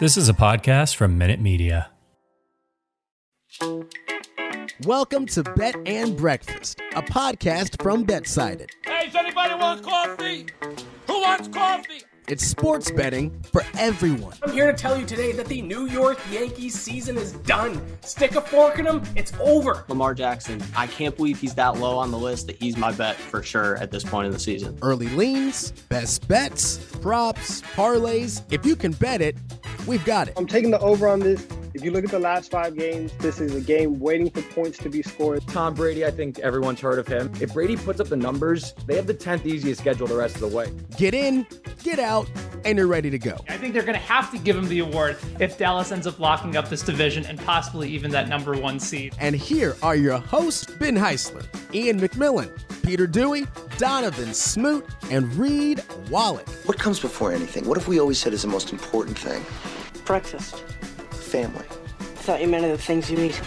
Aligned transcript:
This 0.00 0.16
is 0.16 0.30
a 0.30 0.32
podcast 0.32 0.96
from 0.96 1.18
Minute 1.18 1.40
Media. 1.40 1.90
Welcome 4.86 5.26
to 5.26 5.42
Bet 5.42 5.76
and 5.84 6.16
Breakfast, 6.16 6.80
a 6.94 7.02
podcast 7.02 7.82
from 7.82 8.06
BetSided. 8.06 8.70
Hey, 8.86 9.04
does 9.04 9.14
anybody 9.14 9.52
want 9.56 9.82
coffee? 9.82 10.46
Who 11.06 11.20
wants 11.20 11.48
coffee? 11.48 12.00
It's 12.28 12.46
sports 12.46 12.90
betting 12.92 13.42
for 13.52 13.62
everyone. 13.76 14.34
I'm 14.42 14.52
here 14.52 14.70
to 14.70 14.72
tell 14.72 14.96
you 14.96 15.04
today 15.04 15.32
that 15.32 15.46
the 15.46 15.60
New 15.60 15.86
York 15.86 16.18
Yankees 16.30 16.80
season 16.80 17.18
is 17.18 17.32
done. 17.32 17.84
Stick 18.02 18.36
a 18.36 18.40
fork 18.40 18.78
in 18.78 18.84
them, 18.86 19.02
it's 19.16 19.32
over. 19.40 19.84
Lamar 19.88 20.14
Jackson, 20.14 20.62
I 20.76 20.86
can't 20.86 21.16
believe 21.16 21.40
he's 21.40 21.56
that 21.56 21.76
low 21.76 21.98
on 21.98 22.10
the 22.10 22.18
list 22.18 22.46
that 22.46 22.56
he's 22.56 22.76
my 22.76 22.92
bet 22.92 23.16
for 23.16 23.42
sure 23.42 23.76
at 23.76 23.90
this 23.90 24.04
point 24.04 24.26
in 24.26 24.32
the 24.32 24.38
season. 24.38 24.78
Early 24.80 25.08
leans, 25.08 25.72
best 25.88 26.26
bets, 26.26 26.78
props, 27.00 27.62
parlays. 27.62 28.42
If 28.50 28.64
you 28.64 28.76
can 28.76 28.92
bet 28.92 29.20
it, 29.20 29.36
we've 29.90 30.04
got 30.04 30.28
it. 30.28 30.34
I'm 30.36 30.46
taking 30.46 30.70
the 30.70 30.78
over 30.78 31.08
on 31.08 31.18
this. 31.18 31.46
If 31.74 31.84
you 31.84 31.90
look 31.90 32.04
at 32.04 32.10
the 32.10 32.18
last 32.18 32.50
five 32.50 32.76
games, 32.76 33.12
this 33.18 33.40
is 33.40 33.54
a 33.54 33.60
game 33.60 33.98
waiting 33.98 34.30
for 34.30 34.42
points 34.42 34.78
to 34.78 34.88
be 34.88 35.02
scored. 35.02 35.46
Tom 35.48 35.74
Brady, 35.74 36.04
I 36.04 36.10
think 36.10 36.38
everyone's 36.38 36.80
heard 36.80 36.98
of 36.98 37.06
him. 37.06 37.30
If 37.40 37.54
Brady 37.54 37.76
puts 37.76 38.00
up 38.00 38.08
the 38.08 38.16
numbers, 38.16 38.72
they 38.86 38.96
have 38.96 39.06
the 39.06 39.14
10th 39.14 39.46
easiest 39.46 39.80
schedule 39.80 40.06
the 40.06 40.16
rest 40.16 40.36
of 40.36 40.42
the 40.42 40.48
way. 40.48 40.72
Get 40.96 41.14
in, 41.14 41.46
get 41.82 41.98
out, 41.98 42.28
and 42.64 42.78
you're 42.78 42.86
ready 42.86 43.10
to 43.10 43.18
go. 43.18 43.36
I 43.48 43.56
think 43.56 43.72
they're 43.74 43.82
going 43.82 43.98
to 43.98 44.04
have 44.04 44.30
to 44.32 44.38
give 44.38 44.56
him 44.56 44.68
the 44.68 44.80
award 44.80 45.16
if 45.38 45.58
Dallas 45.58 45.92
ends 45.92 46.06
up 46.06 46.18
locking 46.18 46.56
up 46.56 46.68
this 46.68 46.82
division 46.82 47.26
and 47.26 47.38
possibly 47.40 47.88
even 47.88 48.10
that 48.12 48.28
number 48.28 48.56
one 48.56 48.78
seed. 48.80 49.14
And 49.20 49.34
here 49.34 49.76
are 49.82 49.96
your 49.96 50.18
hosts, 50.18 50.66
Ben 50.78 50.96
Heisler, 50.96 51.44
Ian 51.74 52.00
McMillan, 52.00 52.50
Peter 52.82 53.06
Dewey, 53.06 53.46
Donovan 53.78 54.34
Smoot, 54.34 54.86
and 55.10 55.32
Reed 55.34 55.82
Wallach. 56.10 56.48
What 56.64 56.78
comes 56.78 56.98
before 57.00 57.32
anything? 57.32 57.64
What 57.66 57.78
have 57.78 57.88
we 57.88 58.00
always 58.00 58.18
said 58.18 58.32
is 58.32 58.42
the 58.42 58.48
most 58.48 58.72
important 58.72 59.18
thing? 59.18 59.44
Breakfast. 60.10 60.64
Family. 61.12 61.64
I 62.00 62.04
thought 62.24 62.40
you 62.40 62.48
meant 62.48 62.64
the 62.64 62.76
things 62.76 63.08
you 63.08 63.20
eat. 63.20 63.40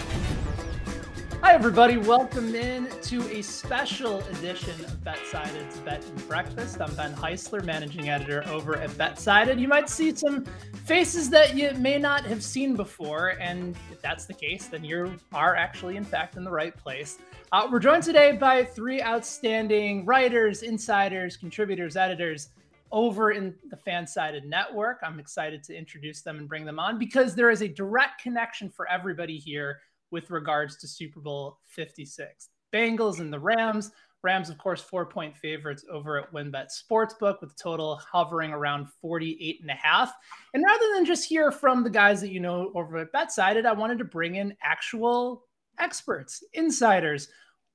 Hi, 1.42 1.52
everybody. 1.52 1.98
Welcome 1.98 2.56
in 2.56 2.88
to 3.02 3.22
a 3.38 3.42
special 3.42 4.22
edition 4.28 4.80
of 4.86 4.92
BetSided's 5.04 5.80
Bet 5.80 6.06
and 6.06 6.28
Breakfast. 6.30 6.80
I'm 6.80 6.96
Ben 6.96 7.14
Heisler, 7.16 7.66
managing 7.66 8.08
editor 8.08 8.46
over 8.48 8.78
at 8.78 8.92
BetSided. 8.92 9.60
You 9.60 9.68
might 9.68 9.90
see 9.90 10.16
some 10.16 10.46
faces 10.86 11.30
that 11.32 11.54
you 11.54 11.74
may 11.74 11.98
not 11.98 12.24
have 12.24 12.42
seen 12.42 12.78
before, 12.78 13.36
and 13.42 13.76
if 13.92 14.02
that's 14.02 14.26
the 14.26 14.34
case, 14.34 14.68
then 14.68 14.86
you 14.86 15.20
are 15.34 15.58
actually, 15.58 15.98
in 15.98 16.06
fact, 16.06 16.38
in 16.38 16.46
the 16.46 16.52
right 16.52 16.78
place. 16.78 17.18
Uh, 17.52 17.68
we're 17.70 17.80
joined 17.80 18.04
today 18.04 18.38
by 18.38 18.64
three 18.64 19.04
outstanding 19.04 20.06
writers, 20.06 20.64
insiders, 20.64 21.36
contributors, 21.36 21.98
editors 21.98 22.52
over 22.94 23.32
in 23.32 23.56
the 23.70 23.76
Fansided 23.76 24.46
network. 24.46 25.00
I'm 25.04 25.20
excited 25.20 25.64
to 25.64 25.76
introduce 25.76 26.22
them 26.22 26.38
and 26.38 26.48
bring 26.48 26.64
them 26.64 26.80
on 26.80 27.00
because 27.00 27.36
there 27.36 27.50
is 27.50 27.62
a 27.62 27.68
direct 27.68 28.22
connection 28.22 28.70
for 28.70 28.88
everybody 28.88 29.38
here 29.38 29.80
with 30.12 30.30
regards 30.30 30.78
to 30.78 30.88
Super 30.88 31.20
Bowl 31.20 31.58
56. 31.68 32.50
Bengals 32.72 33.20
and 33.20 33.34
the 33.34 33.40
Rams. 33.40 33.92
Rams, 34.22 34.50
of 34.50 34.58
course, 34.58 34.80
four 34.82 35.06
point 35.06 35.36
favorites 35.36 35.84
over 35.92 36.18
at 36.18 36.32
WynnBET 36.32 36.68
Sportsbook 36.72 37.42
with 37.42 37.58
total 37.58 38.00
hovering 38.10 38.52
around 38.52 38.88
48 39.02 39.60
and 39.62 39.72
a 39.72 39.74
half. 39.74 40.14
And 40.54 40.64
rather 40.64 40.86
than 40.94 41.04
just 41.04 41.28
hear 41.28 41.52
from 41.52 41.84
the 41.84 41.90
guys 41.90 42.22
that 42.22 42.32
you 42.32 42.40
know 42.40 42.72
over 42.76 42.98
at 42.98 43.12
BetSided, 43.12 43.66
I 43.66 43.74
wanted 43.74 43.98
to 43.98 44.06
bring 44.06 44.36
in 44.36 44.56
actual 44.64 45.46
experts, 45.80 46.44
insiders. 46.54 47.28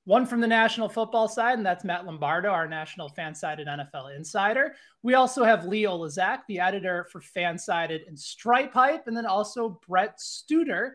One 0.09 0.25
from 0.25 0.41
the 0.41 0.47
national 0.47 0.89
football 0.89 1.27
side, 1.27 1.59
and 1.59 1.63
that's 1.63 1.83
Matt 1.83 2.03
Lombardo, 2.03 2.49
our 2.49 2.67
national 2.67 3.09
fan-sided 3.09 3.67
NFL 3.67 4.15
insider. 4.15 4.73
We 5.03 5.13
also 5.13 5.43
have 5.43 5.67
Lee 5.67 5.83
Olazak, 5.83 6.39
the 6.47 6.59
editor 6.59 7.07
for 7.11 7.21
Fansided 7.21 8.07
and 8.07 8.17
Stripe 8.17 8.73
Hype, 8.73 9.05
and 9.05 9.15
then 9.15 9.27
also 9.27 9.79
Brett 9.87 10.17
Studer 10.17 10.93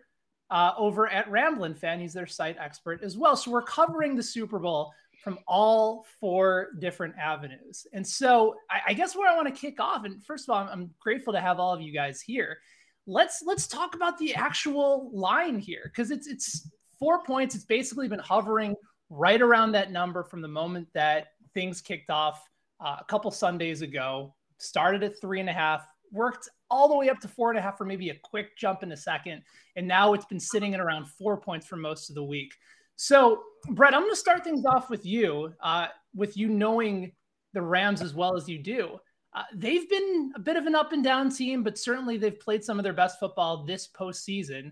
uh, 0.51 0.73
over 0.77 1.09
at 1.09 1.31
Ramblin' 1.31 1.77
Fan. 1.77 2.01
He's 2.01 2.13
their 2.13 2.27
site 2.27 2.57
expert 2.59 3.05
as 3.05 3.17
well. 3.17 3.37
So 3.37 3.53
we're 3.53 3.63
covering 3.63 4.17
the 4.17 4.23
Super 4.25 4.59
Bowl 4.59 4.93
from 5.23 5.39
all 5.47 6.05
four 6.19 6.71
different 6.81 7.15
avenues. 7.17 7.87
And 7.93 8.05
so 8.05 8.57
I, 8.69 8.81
I 8.89 8.95
guess 8.95 9.15
where 9.15 9.33
I 9.33 9.37
want 9.37 9.47
to 9.47 9.55
kick 9.55 9.79
off, 9.79 10.05
and 10.05 10.25
first 10.25 10.49
of 10.49 10.57
all, 10.57 10.61
I'm, 10.61 10.69
I'm 10.69 10.91
grateful 10.99 11.33
to 11.35 11.41
have 11.41 11.61
all 11.61 11.73
of 11.73 11.81
you 11.81 11.93
guys 11.93 12.21
here. 12.21 12.59
Let's 13.07 13.45
let's 13.47 13.69
talk 13.69 13.95
about 13.95 14.19
the 14.19 14.35
actual 14.35 15.09
line 15.15 15.61
here 15.61 15.83
because 15.85 16.11
it's 16.11 16.27
it's 16.27 16.69
four 16.99 17.23
points. 17.23 17.55
It's 17.55 17.65
basically 17.65 18.09
been 18.09 18.19
hovering 18.19 18.75
right 19.11 19.41
around 19.41 19.73
that 19.73 19.93
number 19.93 20.23
from 20.23 20.43
the 20.43 20.49
moment 20.49 20.89
that 20.95 21.29
things 21.53 21.81
kicked 21.81 22.11
off 22.11 22.49
uh, 22.85 22.97
a 23.01 23.05
couple 23.05 23.31
Sundays 23.31 23.83
ago. 23.83 24.35
Started 24.59 25.03
at 25.03 25.21
three 25.21 25.41
and 25.41 25.49
a 25.49 25.53
half, 25.53 25.87
worked 26.13 26.49
all 26.71 26.89
the 26.89 26.97
way 26.97 27.09
up 27.09 27.21
to 27.21 27.29
four 27.29 27.51
and 27.51 27.59
a 27.59 27.63
half 27.63 27.77
for 27.77 27.85
maybe 27.85 28.11
a 28.11 28.19
quick 28.23 28.57
jump 28.57 28.83
in 28.83 28.93
a 28.93 28.97
second. 28.97 29.43
And 29.77 29.87
now 29.87 30.15
it's 30.15 30.25
been 30.25 30.41
sitting 30.41 30.75
at 30.75 30.81
around 30.81 31.07
four 31.07 31.37
points 31.37 31.67
for 31.67 31.77
most 31.77 32.09
of 32.09 32.15
the 32.15 32.25
week. 32.25 32.53
So, 32.97 33.43
Brett, 33.71 33.95
I'm 33.95 34.03
going 34.03 34.13
to 34.13 34.17
start 34.17 34.45
things 34.45 34.65
off 34.65 34.89
with 34.89 35.05
you, 35.05 35.53
uh, 35.61 35.89
with 36.15 36.37
you 36.37 36.49
knowing 36.49 37.13
the 37.53 37.63
Rams 37.63 38.03
as 38.03 38.15
well 38.15 38.37
as 38.37 38.49
you 38.49 38.59
do. 38.59 38.99
Uh, 39.35 39.43
they've 39.55 39.89
been 39.89 40.33
a 40.37 40.39
bit 40.39 40.57
of 40.57 40.67
an 40.67 40.77
up 40.77 40.93
and 40.93 41.03
down 41.03 41.29
team, 41.29 41.65
but 41.65 41.77
certainly 41.77 42.17
they've 42.17 42.39
played 42.39 42.63
some 42.63 42.79
of 42.79 42.85
their 42.85 42.93
best 42.93 43.19
football 43.19 43.65
this 43.65 43.89
postseason. 43.89 44.71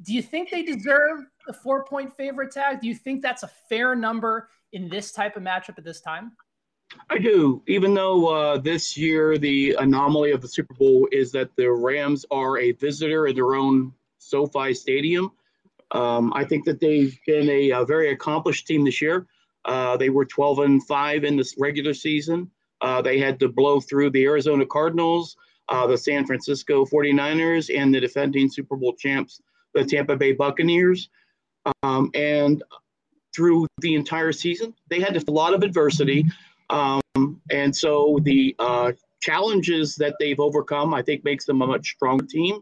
Do 0.00 0.12
you 0.12 0.22
think 0.22 0.50
they 0.50 0.62
deserve 0.62 1.26
the 1.46 1.52
four 1.52 1.84
point 1.84 2.16
favorite 2.16 2.52
tag? 2.52 2.80
Do 2.80 2.88
you 2.88 2.94
think 2.94 3.22
that's 3.22 3.42
a 3.42 3.50
fair 3.68 3.94
number 3.94 4.48
in 4.72 4.88
this 4.88 5.12
type 5.12 5.36
of 5.36 5.42
matchup 5.42 5.78
at 5.78 5.84
this 5.84 6.00
time? 6.00 6.32
I 7.10 7.18
do, 7.18 7.62
even 7.66 7.94
though 7.94 8.26
uh, 8.28 8.58
this 8.58 8.96
year 8.96 9.38
the 9.38 9.76
anomaly 9.78 10.32
of 10.32 10.40
the 10.40 10.48
Super 10.48 10.74
Bowl 10.74 11.08
is 11.10 11.32
that 11.32 11.54
the 11.56 11.70
Rams 11.70 12.26
are 12.30 12.58
a 12.58 12.72
visitor 12.72 13.26
in 13.26 13.34
their 13.34 13.54
own 13.54 13.92
SoFi 14.18 14.74
Stadium. 14.74 15.32
Um, 15.90 16.32
I 16.34 16.44
think 16.44 16.64
that 16.64 16.80
they've 16.80 17.18
been 17.26 17.48
a, 17.48 17.70
a 17.70 17.84
very 17.84 18.10
accomplished 18.10 18.66
team 18.66 18.84
this 18.84 19.00
year. 19.00 19.26
Uh, 19.64 19.96
they 19.96 20.10
were 20.10 20.24
12 20.24 20.58
and 20.60 20.86
5 20.86 21.24
in 21.24 21.36
this 21.36 21.54
regular 21.58 21.94
season. 21.94 22.50
Uh, 22.80 23.00
they 23.00 23.18
had 23.18 23.38
to 23.40 23.48
blow 23.48 23.80
through 23.80 24.10
the 24.10 24.24
Arizona 24.24 24.66
Cardinals, 24.66 25.36
uh, 25.68 25.86
the 25.86 25.96
San 25.96 26.26
Francisco 26.26 26.84
49ers, 26.84 27.74
and 27.74 27.94
the 27.94 28.00
defending 28.00 28.50
Super 28.50 28.76
Bowl 28.76 28.94
champs, 28.94 29.40
the 29.74 29.84
Tampa 29.84 30.16
Bay 30.16 30.32
Buccaneers. 30.32 31.08
Um, 31.82 32.10
and 32.14 32.62
through 33.34 33.66
the 33.80 33.94
entire 33.94 34.32
season, 34.32 34.74
they 34.88 35.00
had 35.00 35.16
a 35.16 35.30
lot 35.30 35.54
of 35.54 35.62
adversity. 35.62 36.24
Um, 36.70 37.40
and 37.50 37.74
so 37.74 38.18
the 38.22 38.54
uh, 38.58 38.92
challenges 39.20 39.96
that 39.96 40.16
they've 40.18 40.40
overcome, 40.40 40.92
I 40.94 41.02
think, 41.02 41.24
makes 41.24 41.44
them 41.44 41.62
a 41.62 41.66
much 41.66 41.90
stronger 41.90 42.26
team. 42.26 42.60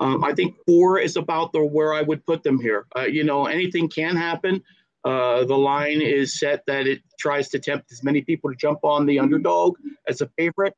Um, 0.00 0.24
I 0.24 0.34
think 0.34 0.56
four 0.66 0.98
is 0.98 1.16
about 1.16 1.52
the 1.52 1.64
where 1.64 1.94
I 1.94 2.02
would 2.02 2.24
put 2.26 2.42
them 2.42 2.60
here. 2.60 2.86
Uh, 2.96 3.02
you 3.02 3.24
know, 3.24 3.46
anything 3.46 3.88
can 3.88 4.16
happen. 4.16 4.62
Uh, 5.04 5.44
the 5.44 5.56
line 5.56 6.00
is 6.00 6.38
set 6.38 6.64
that 6.66 6.86
it 6.86 7.02
tries 7.18 7.48
to 7.50 7.58
tempt 7.58 7.92
as 7.92 8.02
many 8.02 8.22
people 8.22 8.50
to 8.50 8.56
jump 8.56 8.80
on 8.82 9.06
the 9.06 9.18
underdog 9.18 9.76
as 10.08 10.20
a 10.20 10.28
favorite. 10.36 10.74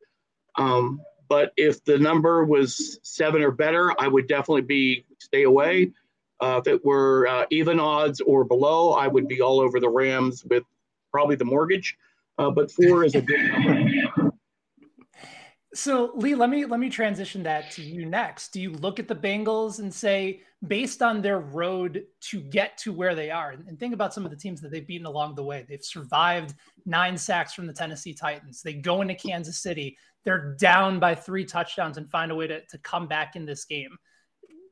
Um, 0.56 1.00
but 1.28 1.52
if 1.56 1.84
the 1.84 1.98
number 1.98 2.44
was 2.44 2.98
seven 3.02 3.42
or 3.42 3.50
better, 3.50 3.92
I 4.00 4.08
would 4.08 4.26
definitely 4.26 4.62
be 4.62 5.04
stay 5.18 5.44
away. 5.44 5.92
Uh, 6.40 6.60
if 6.64 6.66
it 6.66 6.84
were 6.84 7.26
uh, 7.26 7.46
even 7.50 7.80
odds 7.80 8.20
or 8.20 8.44
below, 8.44 8.92
I 8.92 9.08
would 9.08 9.26
be 9.26 9.40
all 9.40 9.60
over 9.60 9.80
the 9.80 9.88
Rams 9.88 10.44
with 10.44 10.64
probably 11.10 11.36
the 11.36 11.44
mortgage. 11.44 11.96
Uh, 12.38 12.50
but 12.50 12.70
four 12.70 13.04
is 13.04 13.14
a 13.14 13.22
good 13.22 13.40
number. 13.40 14.32
So 15.76 16.12
Lee, 16.14 16.34
let 16.34 16.48
me 16.48 16.64
let 16.64 16.80
me 16.80 16.88
transition 16.88 17.42
that 17.42 17.70
to 17.72 17.82
you 17.82 18.06
next. 18.06 18.48
Do 18.54 18.60
you 18.62 18.72
look 18.72 18.98
at 18.98 19.08
the 19.08 19.14
Bengals 19.14 19.78
and 19.78 19.92
say, 19.92 20.40
based 20.66 21.02
on 21.02 21.20
their 21.20 21.38
road 21.38 22.04
to 22.30 22.40
get 22.40 22.78
to 22.78 22.94
where 22.94 23.14
they 23.14 23.30
are, 23.30 23.50
and 23.50 23.78
think 23.78 23.92
about 23.92 24.14
some 24.14 24.24
of 24.24 24.30
the 24.30 24.36
teams 24.38 24.60
that 24.62 24.70
they've 24.70 24.86
beaten 24.86 25.06
along 25.06 25.34
the 25.34 25.44
way. 25.44 25.66
They've 25.68 25.84
survived 25.84 26.54
nine 26.86 27.18
sacks 27.18 27.52
from 27.52 27.66
the 27.66 27.74
Tennessee 27.74 28.14
Titans. 28.14 28.62
They 28.62 28.72
go 28.72 29.02
into 29.02 29.14
Kansas 29.14 29.58
City. 29.58 29.98
They're 30.26 30.56
down 30.58 30.98
by 30.98 31.14
three 31.14 31.44
touchdowns 31.44 31.96
and 31.96 32.10
find 32.10 32.32
a 32.32 32.34
way 32.34 32.48
to, 32.48 32.60
to 32.66 32.78
come 32.78 33.06
back 33.06 33.36
in 33.36 33.46
this 33.46 33.64
game. 33.64 33.96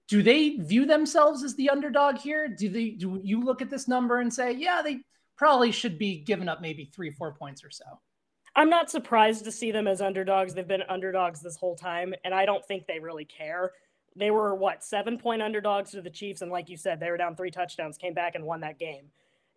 Do 0.08 0.20
they 0.20 0.56
view 0.56 0.84
themselves 0.84 1.44
as 1.44 1.54
the 1.54 1.70
underdog 1.70 2.18
here? 2.18 2.48
Do 2.48 2.68
they 2.68 2.90
do 2.90 3.20
you 3.22 3.40
look 3.40 3.62
at 3.62 3.70
this 3.70 3.86
number 3.86 4.18
and 4.18 4.34
say, 4.34 4.52
yeah, 4.52 4.82
they 4.82 4.98
probably 5.38 5.70
should 5.70 5.96
be 5.96 6.18
giving 6.18 6.48
up 6.48 6.60
maybe 6.60 6.90
three, 6.92 7.10
four 7.10 7.34
points 7.34 7.64
or 7.64 7.70
so? 7.70 7.84
I'm 8.56 8.68
not 8.68 8.90
surprised 8.90 9.44
to 9.44 9.52
see 9.52 9.70
them 9.70 9.86
as 9.86 10.00
underdogs. 10.00 10.54
They've 10.54 10.66
been 10.66 10.82
underdogs 10.88 11.40
this 11.40 11.56
whole 11.56 11.76
time, 11.76 12.14
and 12.24 12.34
I 12.34 12.46
don't 12.46 12.64
think 12.64 12.86
they 12.86 12.98
really 12.98 13.24
care. 13.24 13.72
They 14.16 14.32
were 14.32 14.56
what 14.56 14.82
seven 14.82 15.18
point 15.18 15.40
underdogs 15.40 15.92
to 15.92 16.02
the 16.02 16.10
Chiefs, 16.10 16.42
and 16.42 16.50
like 16.50 16.68
you 16.68 16.76
said, 16.76 16.98
they 16.98 17.10
were 17.10 17.16
down 17.16 17.36
three 17.36 17.52
touchdowns, 17.52 17.96
came 17.96 18.14
back 18.14 18.34
and 18.34 18.44
won 18.44 18.60
that 18.60 18.78
game. 18.80 19.06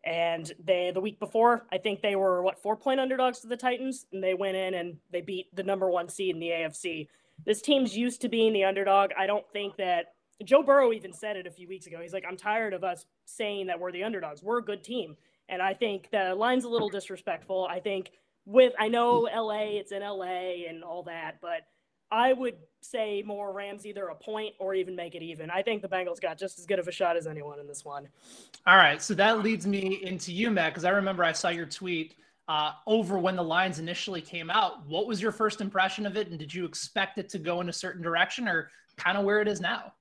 And 0.07 0.49
they 0.63 0.91
the 0.93 1.01
week 1.01 1.19
before, 1.19 1.65
I 1.69 1.79
think 1.79 2.01
they 2.01 2.15
were 2.15 2.41
what 2.41 2.61
four 2.61 2.77
point 2.77 3.01
underdogs 3.01 3.39
to 3.39 3.47
the 3.47 3.57
Titans, 3.57 4.05
and 4.13 4.23
they 4.23 4.33
went 4.33 4.55
in 4.55 4.73
and 4.73 4.95
they 5.11 5.19
beat 5.19 5.53
the 5.53 5.63
number 5.63 5.89
one 5.89 6.07
seed 6.07 6.33
in 6.33 6.39
the 6.39 6.47
AFC. 6.47 7.09
This 7.45 7.61
team's 7.61 7.95
used 7.95 8.21
to 8.21 8.29
being 8.29 8.53
the 8.53 8.63
underdog. 8.63 9.11
I 9.19 9.27
don't 9.27 9.45
think 9.51 9.75
that 9.75 10.13
Joe 10.45 10.63
Burrow 10.63 10.93
even 10.93 11.11
said 11.11 11.35
it 11.35 11.45
a 11.45 11.51
few 11.51 11.67
weeks 11.67 11.87
ago. 11.87 11.99
He's 12.01 12.13
like, 12.13 12.23
I'm 12.25 12.37
tired 12.37 12.73
of 12.73 12.85
us 12.85 13.05
saying 13.25 13.67
that 13.67 13.81
we're 13.81 13.91
the 13.91 14.05
underdogs. 14.05 14.41
We're 14.41 14.59
a 14.59 14.63
good 14.63 14.81
team. 14.81 15.17
And 15.49 15.61
I 15.61 15.73
think 15.73 16.09
the 16.09 16.33
line's 16.35 16.63
a 16.63 16.69
little 16.69 16.89
disrespectful. 16.89 17.67
I 17.69 17.81
think 17.81 18.11
with 18.45 18.71
I 18.79 18.87
know 18.87 19.27
LA, 19.35 19.77
it's 19.77 19.91
in 19.91 20.03
LA 20.03 20.69
and 20.69 20.85
all 20.85 21.03
that, 21.03 21.39
but 21.41 21.67
I 22.11 22.33
would 22.33 22.55
say 22.81 23.21
more 23.25 23.51
Rams 23.51 23.85
either 23.85 24.07
a 24.07 24.15
point 24.15 24.53
or 24.59 24.73
even 24.73 24.95
make 24.95 25.15
it 25.15 25.21
even. 25.21 25.49
I 25.49 25.61
think 25.61 25.81
the 25.81 25.89
Bengals 25.89 26.21
got 26.21 26.37
just 26.37 26.57
as 26.57 26.65
good 26.65 26.79
of 26.79 26.87
a 26.87 26.91
shot 26.91 27.17
as 27.17 27.27
anyone 27.27 27.59
in 27.59 27.67
this 27.67 27.83
one. 27.83 28.07
All 28.65 28.77
right, 28.77 29.01
so 29.01 29.13
that 29.15 29.43
leads 29.43 29.67
me 29.67 29.99
into 30.03 30.31
you, 30.31 30.49
Matt, 30.49 30.73
because 30.73 30.85
I 30.85 30.91
remember 30.91 31.23
I 31.23 31.33
saw 31.33 31.49
your 31.49 31.65
tweet 31.65 32.15
uh, 32.47 32.71
over 32.85 33.19
when 33.19 33.35
the 33.35 33.43
lines 33.43 33.79
initially 33.79 34.21
came 34.21 34.49
out. 34.49 34.87
What 34.87 35.05
was 35.05 35.21
your 35.21 35.31
first 35.31 35.59
impression 35.59 36.05
of 36.05 36.15
it, 36.15 36.29
and 36.29 36.39
did 36.39 36.53
you 36.53 36.65
expect 36.65 37.17
it 37.17 37.29
to 37.29 37.39
go 37.39 37.61
in 37.61 37.69
a 37.69 37.73
certain 37.73 38.01
direction, 38.01 38.47
or 38.47 38.71
kind 38.95 39.17
of 39.17 39.25
where 39.25 39.41
it 39.41 39.47
is 39.47 39.59
now? 39.59 39.93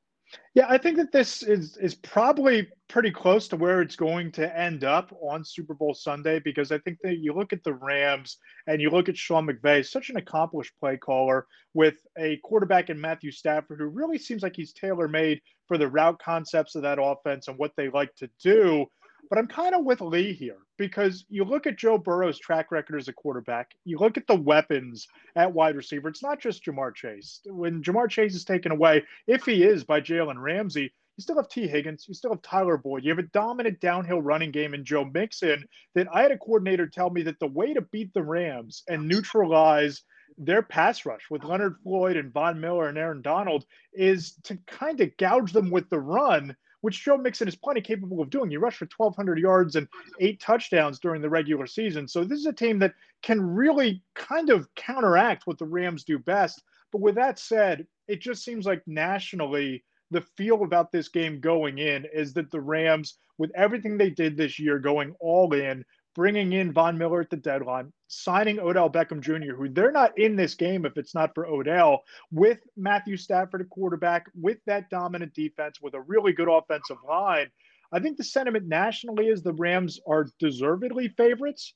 Yeah, 0.55 0.67
I 0.69 0.79
think 0.79 0.97
that 0.97 1.13
this 1.13 1.43
is 1.43 1.77
is 1.77 1.95
probably 1.95 2.69
pretty 2.89 3.11
close 3.11 3.47
to 3.49 3.57
where 3.57 3.83
it's 3.83 3.97
going 3.97 4.33
to 4.33 4.59
end 4.59 4.85
up 4.85 5.15
on 5.21 5.45
Super 5.45 5.75
Bowl 5.75 5.93
Sunday 5.93 6.39
because 6.39 6.73
I 6.73 6.79
think 6.79 6.99
that 7.03 7.19
you 7.19 7.35
look 7.35 7.53
at 7.53 7.63
the 7.63 7.75
Rams 7.75 8.39
and 8.67 8.81
you 8.81 8.89
look 8.89 9.11
at 9.11 9.19
Sean 9.19 9.47
McVay, 9.47 9.87
such 9.87 10.09
an 10.09 10.17
accomplished 10.17 10.73
play 10.81 10.97
caller 10.97 11.47
with 11.75 11.97
a 12.19 12.39
quarterback 12.39 12.89
in 12.89 12.99
Matthew 12.99 13.33
Stafford 13.33 13.81
who 13.81 13.87
really 13.87 14.17
seems 14.17 14.43
like 14.43 14.57
he's 14.57 14.73
tailor 14.73 15.09
made 15.09 15.43
for 15.69 15.77
the 15.77 15.89
route 15.89 16.19
concepts 16.19 16.75
of 16.75 16.83
that 16.83 16.99
offense 17.01 17.49
and 17.49 17.59
what 17.59 17.73
they 17.77 17.89
like 17.91 18.15
to 18.17 18.31
do. 18.43 18.87
But 19.29 19.39
I'm 19.39 19.49
kind 19.49 19.75
of 19.75 19.85
with 19.85 20.01
Lee 20.01 20.33
here 20.33 20.59
because 20.77 21.25
you 21.29 21.45
look 21.45 21.67
at 21.67 21.79
Joe 21.79 21.99
Burrow's 21.99 22.39
track 22.39 22.71
record 22.71 23.01
as 23.01 23.09
a 23.09 23.13
quarterback, 23.13 23.75
you 23.85 23.99
look 23.99 24.17
at 24.17 24.27
the 24.27 24.37
weapons 24.37 25.09
at 25.35 25.53
wide 25.53 25.77
receiver. 25.77 26.09
It's 26.09 26.23
not 26.23 26.41
just 26.41 26.65
Ja'Marr 26.65 26.95
Chase. 26.95 27.41
When 27.47 27.83
Ja'Marr 27.83 28.09
Chase 28.09 28.35
is 28.35 28.45
taken 28.45 28.73
away, 28.73 29.05
if 29.27 29.45
he 29.45 29.65
is 29.65 29.85
by 29.85 30.01
Jalen 30.01 30.41
Ramsey, 30.41 30.93
you 31.17 31.23
still 31.23 31.37
have 31.37 31.49
Tee 31.49 31.67
Higgins, 31.67 32.05
you 32.07 32.15
still 32.15 32.33
have 32.33 32.43
Tyler 32.43 32.77
Boyd, 32.77 33.03
you 33.03 33.11
have 33.11 33.19
a 33.19 33.23
dominant 33.23 33.81
downhill 33.81 34.21
running 34.21 34.51
game 34.51 34.75
in 34.75 34.85
Joe 34.85 35.05
Mixon. 35.05 35.67
That 35.95 36.09
I 36.13 36.23
had 36.23 36.31
a 36.31 36.39
coordinator 36.39 36.87
tell 36.87 37.11
me 37.11 37.23
that 37.23 37.41
the 37.41 37.47
way 37.47 37.73
to 37.75 37.81
beat 37.81 38.13
the 38.13 38.23
Rams 38.23 38.83
and 38.89 39.09
neutralize 39.09 40.03
their 40.39 40.63
pass 40.63 41.07
rush 41.07 41.23
with 41.31 41.45
Leonard 41.45 41.77
Floyd 41.83 42.17
and 42.17 42.33
Von 42.33 42.61
Miller 42.61 42.89
and 42.89 42.99
Aaron 42.99 43.23
Donald 43.23 43.65
is 43.95 44.35
to 44.45 44.59
kind 44.67 45.01
of 45.01 45.17
gouge 45.17 45.53
them 45.53 45.71
with 45.71 45.89
the 45.89 45.99
run 45.99 46.55
which 46.81 47.05
Joe 47.05 47.17
Mixon 47.17 47.49
is 47.49 47.57
plenty 47.57 47.81
capable 47.81 48.21
of 48.21 48.31
doing. 48.31 48.51
He 48.51 48.57
rushed 48.57 48.79
for 48.79 48.89
1,200 48.97 49.39
yards 49.39 49.77
and 49.77 49.89
eight 50.21 50.41
touchdowns 50.41 50.99
during 50.99 51.23
the 51.23 51.31
regular 51.31 51.67
season. 51.67 52.07
So 52.07 52.25
this 52.25 52.39
is 52.39 52.47
a 52.47 52.53
team 52.53 52.79
that 52.81 52.95
can 53.23 53.41
really 53.41 54.03
kind 54.15 54.51
of 54.51 54.73
counteract 54.75 55.47
what 55.47 55.59
the 55.59 55.67
Rams 55.67 56.05
do 56.05 56.19
best. 56.19 56.63
But 56.93 57.01
with 57.01 57.15
that 57.17 57.39
said, 57.39 57.87
it 58.09 58.21
just 58.21 58.45
seems 58.45 58.67
like 58.67 58.83
nationally, 58.87 59.85
the 60.11 60.21
feel 60.21 60.63
about 60.63 60.93
this 60.93 61.09
game 61.09 61.41
going 61.41 61.79
in 61.79 62.07
is 62.13 62.33
that 62.35 62.51
the 62.51 62.61
Rams, 62.61 63.19
with 63.39 63.51
everything 63.57 63.99
they 63.99 64.11
did 64.11 64.37
this 64.37 64.59
year, 64.59 64.79
going 64.79 65.15
all 65.19 65.53
in, 65.53 65.85
bringing 66.17 66.55
in 66.55 66.73
Von 66.73 66.97
Miller 66.97 67.21
at 67.21 67.29
the 67.29 67.37
deadline, 67.37 67.93
signing 68.09 68.59
Odell 68.59 68.89
Beckham 68.91 69.21
Jr., 69.21 69.55
who 69.55 69.69
they're 69.69 69.93
not 69.93 70.19
in 70.19 70.35
this 70.35 70.55
game 70.55 70.87
if 70.87 70.97
it's 70.97 71.15
not 71.15 71.35
for 71.35 71.47
Odell, 71.47 72.05
with 72.33 72.59
Matthew 72.75 73.19
Stafford 73.19 73.61
at 73.61 73.69
quarterback, 73.69 74.25
with 74.35 74.57
that 74.67 74.89
dominant 74.89 75.35
defense, 75.35 75.79
with 75.81 75.93
a 75.93 76.01
really 76.01 76.33
good 76.33 76.49
offensive 76.49 76.97
line. 77.07 77.49
I 77.93 78.01
think 78.01 78.17
the 78.17 78.25
sentiment 78.25 78.67
nationally 78.67 79.29
is 79.29 79.43
the 79.43 79.53
Rams 79.53 80.01
are 80.09 80.27
deservedly 80.39 81.09
favorites, 81.09 81.75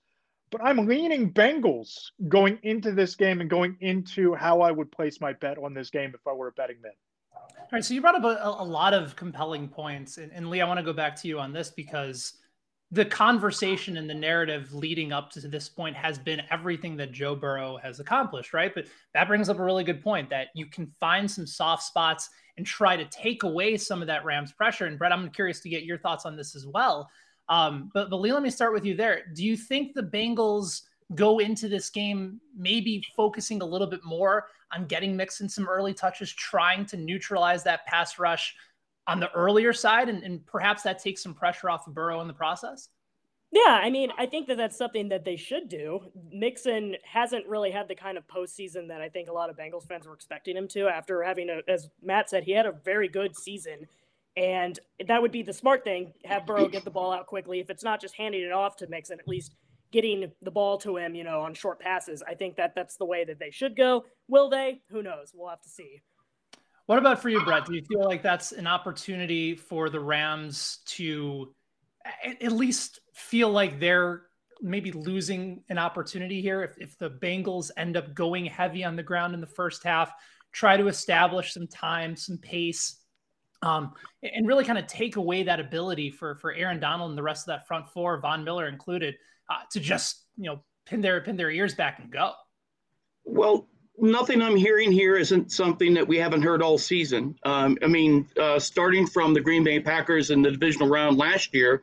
but 0.50 0.62
I'm 0.64 0.86
leaning 0.86 1.32
Bengals 1.32 1.92
going 2.26 2.58
into 2.62 2.92
this 2.92 3.14
game 3.14 3.42
and 3.42 3.50
going 3.50 3.76
into 3.80 4.34
how 4.34 4.62
I 4.62 4.70
would 4.70 4.90
place 4.90 5.20
my 5.20 5.34
bet 5.34 5.58
on 5.58 5.74
this 5.74 5.90
game 5.90 6.12
if 6.14 6.26
I 6.26 6.32
were 6.32 6.48
a 6.48 6.52
betting 6.52 6.80
man. 6.82 6.92
All 7.34 7.68
right, 7.72 7.84
so 7.84 7.92
you 7.92 8.00
brought 8.00 8.16
up 8.16 8.24
a, 8.24 8.62
a 8.62 8.64
lot 8.64 8.94
of 8.94 9.14
compelling 9.16 9.68
points, 9.68 10.16
and, 10.16 10.32
and 10.32 10.48
Lee, 10.48 10.62
I 10.62 10.66
want 10.66 10.78
to 10.78 10.84
go 10.84 10.94
back 10.94 11.14
to 11.16 11.28
you 11.28 11.38
on 11.38 11.52
this 11.52 11.70
because 11.70 12.39
the 12.92 13.04
conversation 13.04 13.96
and 13.96 14.10
the 14.10 14.14
narrative 14.14 14.74
leading 14.74 15.12
up 15.12 15.30
to 15.30 15.40
this 15.46 15.68
point 15.68 15.94
has 15.94 16.18
been 16.18 16.42
everything 16.50 16.96
that 16.96 17.12
Joe 17.12 17.36
Burrow 17.36 17.76
has 17.76 18.00
accomplished, 18.00 18.52
right? 18.52 18.74
But 18.74 18.86
that 19.14 19.28
brings 19.28 19.48
up 19.48 19.60
a 19.60 19.64
really 19.64 19.84
good 19.84 20.02
point 20.02 20.28
that 20.30 20.48
you 20.54 20.66
can 20.66 20.86
find 20.98 21.30
some 21.30 21.46
soft 21.46 21.84
spots 21.84 22.30
and 22.56 22.66
try 22.66 22.96
to 22.96 23.04
take 23.06 23.44
away 23.44 23.76
some 23.76 24.00
of 24.00 24.08
that 24.08 24.24
Rams 24.24 24.52
pressure. 24.52 24.86
And 24.86 24.98
Brett, 24.98 25.12
I'm 25.12 25.30
curious 25.30 25.60
to 25.60 25.68
get 25.68 25.84
your 25.84 25.98
thoughts 25.98 26.26
on 26.26 26.36
this 26.36 26.56
as 26.56 26.66
well. 26.66 27.08
Um, 27.48 27.90
but, 27.94 28.10
but 28.10 28.16
Lee, 28.16 28.32
let 28.32 28.42
me 28.42 28.50
start 28.50 28.72
with 28.72 28.84
you 28.84 28.96
there. 28.96 29.22
Do 29.34 29.44
you 29.44 29.56
think 29.56 29.94
the 29.94 30.02
Bengals 30.02 30.82
go 31.14 31.38
into 31.38 31.68
this 31.68 31.90
game 31.90 32.40
maybe 32.56 33.04
focusing 33.16 33.62
a 33.62 33.66
little 33.66 33.86
bit 33.86 34.04
more 34.04 34.46
on 34.72 34.86
getting 34.86 35.16
Mixon 35.16 35.48
some 35.48 35.68
early 35.68 35.94
touches, 35.94 36.32
trying 36.32 36.86
to 36.86 36.96
neutralize 36.96 37.62
that 37.64 37.86
pass 37.86 38.18
rush? 38.18 38.54
On 39.10 39.18
the 39.18 39.30
earlier 39.32 39.72
side, 39.72 40.08
and, 40.08 40.22
and 40.22 40.46
perhaps 40.46 40.82
that 40.84 41.00
takes 41.00 41.22
some 41.22 41.34
pressure 41.34 41.68
off 41.68 41.86
of 41.88 41.94
Burrow 41.94 42.20
in 42.20 42.28
the 42.28 42.32
process? 42.32 42.88
Yeah, 43.52 43.80
I 43.82 43.90
mean, 43.90 44.12
I 44.16 44.26
think 44.26 44.46
that 44.46 44.56
that's 44.56 44.78
something 44.78 45.08
that 45.08 45.24
they 45.24 45.34
should 45.34 45.68
do. 45.68 46.00
Mixon 46.32 46.94
hasn't 47.04 47.48
really 47.48 47.72
had 47.72 47.88
the 47.88 47.96
kind 47.96 48.16
of 48.16 48.24
postseason 48.28 48.86
that 48.86 49.00
I 49.00 49.08
think 49.08 49.28
a 49.28 49.32
lot 49.32 49.50
of 49.50 49.56
Bengals 49.56 49.88
fans 49.88 50.06
were 50.06 50.14
expecting 50.14 50.56
him 50.56 50.68
to 50.68 50.86
after 50.86 51.24
having 51.24 51.50
a, 51.50 51.60
as 51.68 51.90
Matt 52.00 52.30
said, 52.30 52.44
he 52.44 52.52
had 52.52 52.66
a 52.66 52.72
very 52.84 53.08
good 53.08 53.36
season. 53.36 53.88
And 54.36 54.78
that 55.08 55.20
would 55.20 55.32
be 55.32 55.42
the 55.42 55.52
smart 55.52 55.82
thing, 55.82 56.12
have 56.24 56.46
Burrow 56.46 56.68
get 56.68 56.84
the 56.84 56.90
ball 56.90 57.12
out 57.12 57.26
quickly. 57.26 57.58
If 57.58 57.68
it's 57.68 57.82
not 57.82 58.00
just 58.00 58.14
handing 58.14 58.42
it 58.42 58.52
off 58.52 58.76
to 58.76 58.86
Mixon, 58.86 59.18
at 59.18 59.26
least 59.26 59.56
getting 59.90 60.30
the 60.40 60.50
ball 60.52 60.78
to 60.78 60.96
him, 60.96 61.16
you 61.16 61.24
know, 61.24 61.40
on 61.40 61.52
short 61.52 61.80
passes. 61.80 62.22
I 62.22 62.34
think 62.34 62.54
that 62.54 62.76
that's 62.76 62.96
the 62.96 63.04
way 63.04 63.24
that 63.24 63.40
they 63.40 63.50
should 63.50 63.76
go. 63.76 64.04
Will 64.28 64.48
they? 64.48 64.80
Who 64.90 65.02
knows? 65.02 65.32
We'll 65.34 65.48
have 65.48 65.62
to 65.62 65.68
see. 65.68 66.00
What 66.90 66.98
about 66.98 67.22
for 67.22 67.28
you, 67.28 67.40
Brett? 67.44 67.66
Do 67.66 67.76
you 67.76 67.84
feel 67.84 68.04
like 68.04 68.20
that's 68.20 68.50
an 68.50 68.66
opportunity 68.66 69.54
for 69.54 69.90
the 69.90 70.00
Rams 70.00 70.78
to 70.86 71.54
at 72.24 72.50
least 72.50 72.98
feel 73.14 73.48
like 73.48 73.78
they're 73.78 74.22
maybe 74.60 74.90
losing 74.90 75.62
an 75.68 75.78
opportunity 75.78 76.42
here 76.42 76.64
if, 76.64 76.76
if 76.78 76.98
the 76.98 77.08
Bengals 77.08 77.70
end 77.76 77.96
up 77.96 78.12
going 78.12 78.44
heavy 78.44 78.82
on 78.82 78.96
the 78.96 79.04
ground 79.04 79.34
in 79.34 79.40
the 79.40 79.46
first 79.46 79.84
half, 79.84 80.10
try 80.50 80.76
to 80.76 80.88
establish 80.88 81.52
some 81.52 81.68
time, 81.68 82.16
some 82.16 82.38
pace, 82.38 83.00
um, 83.62 83.92
and 84.24 84.48
really 84.48 84.64
kind 84.64 84.76
of 84.76 84.88
take 84.88 85.14
away 85.14 85.44
that 85.44 85.60
ability 85.60 86.10
for 86.10 86.34
for 86.38 86.52
Aaron 86.52 86.80
Donald 86.80 87.10
and 87.10 87.16
the 87.16 87.22
rest 87.22 87.44
of 87.44 87.52
that 87.52 87.68
front 87.68 87.88
four, 87.88 88.20
Von 88.20 88.42
Miller 88.42 88.66
included, 88.66 89.14
uh, 89.48 89.60
to 89.70 89.78
just 89.78 90.24
you 90.36 90.50
know 90.50 90.64
pin 90.86 91.00
their 91.00 91.20
pin 91.20 91.36
their 91.36 91.52
ears 91.52 91.76
back 91.76 92.00
and 92.00 92.10
go. 92.10 92.32
Well, 93.24 93.68
nothing 94.00 94.42
I'm 94.42 94.56
hearing 94.56 94.90
here 94.92 95.16
isn't 95.16 95.52
something 95.52 95.94
that 95.94 96.06
we 96.06 96.16
haven't 96.18 96.42
heard 96.42 96.62
all 96.62 96.78
season. 96.78 97.36
Um, 97.44 97.78
I 97.82 97.86
mean, 97.86 98.28
uh, 98.38 98.58
starting 98.58 99.06
from 99.06 99.34
the 99.34 99.40
Green 99.40 99.64
Bay 99.64 99.80
Packers 99.80 100.30
in 100.30 100.42
the 100.42 100.50
divisional 100.50 100.88
round 100.88 101.18
last 101.18 101.54
year, 101.54 101.82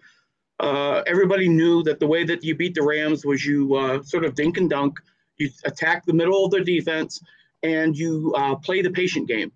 uh, 0.59 1.03
everybody 1.05 1.47
knew 1.47 1.83
that 1.83 1.99
the 1.99 2.07
way 2.07 2.23
that 2.23 2.43
you 2.43 2.55
beat 2.55 2.73
the 2.73 2.81
Rams 2.81 3.25
was 3.25 3.45
you 3.45 3.75
uh, 3.75 4.01
sort 4.03 4.25
of 4.25 4.35
dink 4.35 4.57
and 4.57 4.69
dunk, 4.69 4.99
you 5.37 5.49
attack 5.65 6.05
the 6.05 6.13
middle 6.13 6.45
of 6.45 6.51
their 6.51 6.63
defense, 6.63 7.21
and 7.63 7.95
you 7.95 8.33
uh, 8.35 8.55
play 8.55 8.81
the 8.81 8.89
patient 8.89 9.27
game. 9.27 9.51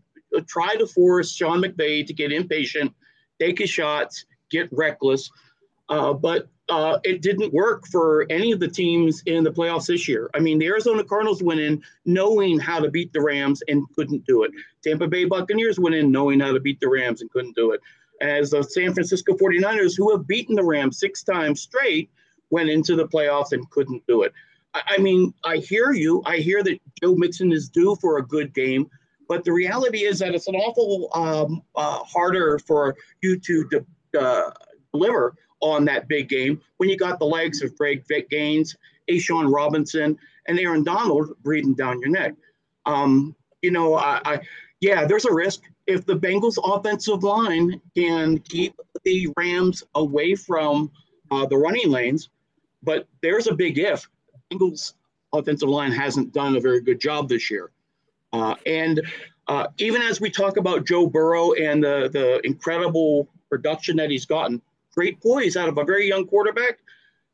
Try 0.48 0.76
to 0.76 0.88
force 0.88 1.32
Sean 1.32 1.62
McVay 1.62 2.06
to 2.06 2.14
get 2.14 2.32
impatient, 2.32 2.94
take 3.40 3.60
his 3.60 3.70
shots, 3.70 4.26
get 4.50 4.70
reckless. 4.72 5.30
Uh, 5.90 6.14
but 6.14 6.48
uh, 6.72 6.98
it 7.04 7.22
didn't 7.22 7.54
work 7.54 7.86
for 7.86 8.26
any 8.30 8.54
of 8.54 8.60
the 8.62 8.68
teams 8.68 9.22
in 9.26 9.44
the 9.44 9.52
playoffs 9.52 9.88
this 9.88 10.08
year. 10.08 10.30
I 10.34 10.40
mean, 10.40 10.58
the 10.58 10.68
Arizona 10.68 11.04
Cardinals 11.04 11.44
went 11.44 11.60
in 11.60 11.84
knowing 12.06 12.60
how 12.60 12.80
to 12.80 12.90
beat 12.90 13.12
the 13.12 13.20
Rams 13.20 13.62
and 13.68 13.84
couldn't 13.94 14.26
do 14.26 14.44
it. 14.44 14.52
Tampa 14.82 15.06
Bay 15.06 15.26
Buccaneers 15.26 15.80
went 15.80 15.96
in 15.96 16.14
knowing 16.14 16.40
how 16.40 16.54
to 16.54 16.62
beat 16.62 16.80
the 16.80 16.88
Rams 16.88 17.20
and 17.20 17.30
couldn't 17.30 17.58
do 17.58 17.72
it. 17.72 17.82
As 18.22 18.52
the 18.52 18.64
San 18.64 18.94
Francisco 18.94 19.34
49ers, 19.34 19.98
who 19.98 20.16
have 20.16 20.26
beaten 20.26 20.56
the 20.56 20.64
Rams 20.64 20.98
six 20.98 21.24
times 21.24 21.60
straight, 21.60 22.10
went 22.52 22.70
into 22.70 22.96
the 22.96 23.06
playoffs 23.06 23.52
and 23.52 23.70
couldn't 23.70 24.08
do 24.08 24.22
it. 24.22 24.32
I, 24.74 24.82
I 24.92 24.98
mean, 25.00 25.34
I 25.44 25.58
hear 25.58 25.92
you. 25.92 26.24
I 26.26 26.38
hear 26.38 26.64
that 26.64 26.80
Joe 27.04 27.16
Mixon 27.16 27.52
is 27.52 27.68
due 27.68 27.98
for 28.00 28.18
a 28.18 28.26
good 28.26 28.54
game. 28.54 28.90
But 29.28 29.44
the 29.44 29.52
reality 29.52 30.06
is 30.06 30.20
that 30.20 30.34
it's 30.34 30.48
an 30.48 30.56
awful 30.56 31.10
um, 31.14 31.64
uh, 31.76 32.00
harder 32.06 32.60
for 32.60 32.96
you 33.22 33.38
to 33.40 33.66
de- 33.66 34.20
uh, 34.20 34.52
deliver 34.94 35.36
on 35.62 35.86
that 35.86 36.08
big 36.08 36.30
game 36.30 36.62
when 36.78 36.90
you 36.90 36.98
got 36.98 37.20
the 37.20 37.26
legs 37.26 37.62
of 37.62 37.76
Greg 37.78 38.04
Vic 38.08 38.30
Gaines, 38.30 38.76
A'Shawn 39.10 39.54
Robinson, 39.54 40.18
and 40.48 40.60
Aaron 40.60 40.84
Donald 40.84 41.36
breathing 41.44 41.74
down 41.74 42.00
your 42.00 42.10
neck. 42.10 42.34
Um, 42.86 43.36
you 43.62 43.72
know, 43.72 43.96
I, 43.96 44.22
I, 44.26 44.40
yeah, 44.80 45.06
there's 45.06 45.26
a 45.26 45.34
risk 45.34 45.62
if 45.88 46.06
the 46.06 46.16
Bengals 46.16 46.58
offensive 46.64 47.24
line 47.24 47.80
can 47.96 48.40
keep 48.40 48.80
the 49.04 49.28
Rams 49.38 49.84
away 49.96 50.36
from 50.36 50.92
uh, 51.30 51.46
the 51.46 51.58
running 51.58 51.90
lanes, 51.90 52.30
but 52.84 53.08
there's 53.22 53.48
a 53.48 53.54
big 53.54 53.78
if. 53.78 54.10
Bengals 54.52 54.94
offensive 55.34 55.70
line 55.70 55.92
hasn't 55.92 56.34
done 56.34 56.56
a 56.56 56.60
very 56.60 56.82
good 56.82 57.00
job 57.00 57.30
this 57.30 57.50
year. 57.50 57.72
Uh, 58.34 58.56
and 58.66 59.02
uh, 59.48 59.68
even 59.78 60.02
as 60.02 60.22
we 60.22 60.30
talk 60.30 60.58
about 60.58 60.86
Joe 60.86 61.08
Burrow 61.08 61.54
and 61.54 61.84
the, 61.84 62.10
the 62.12 62.46
incredible 62.46 63.28
production 63.50 63.98
that 63.98 64.10
he's 64.10 64.26
gotten, 64.26 64.62
great 64.96 65.22
poise 65.22 65.58
out 65.58 65.70
of 65.70 65.78
a 65.78 65.84
very 65.84 66.08
young 66.08 66.26
quarterback. 66.26 66.80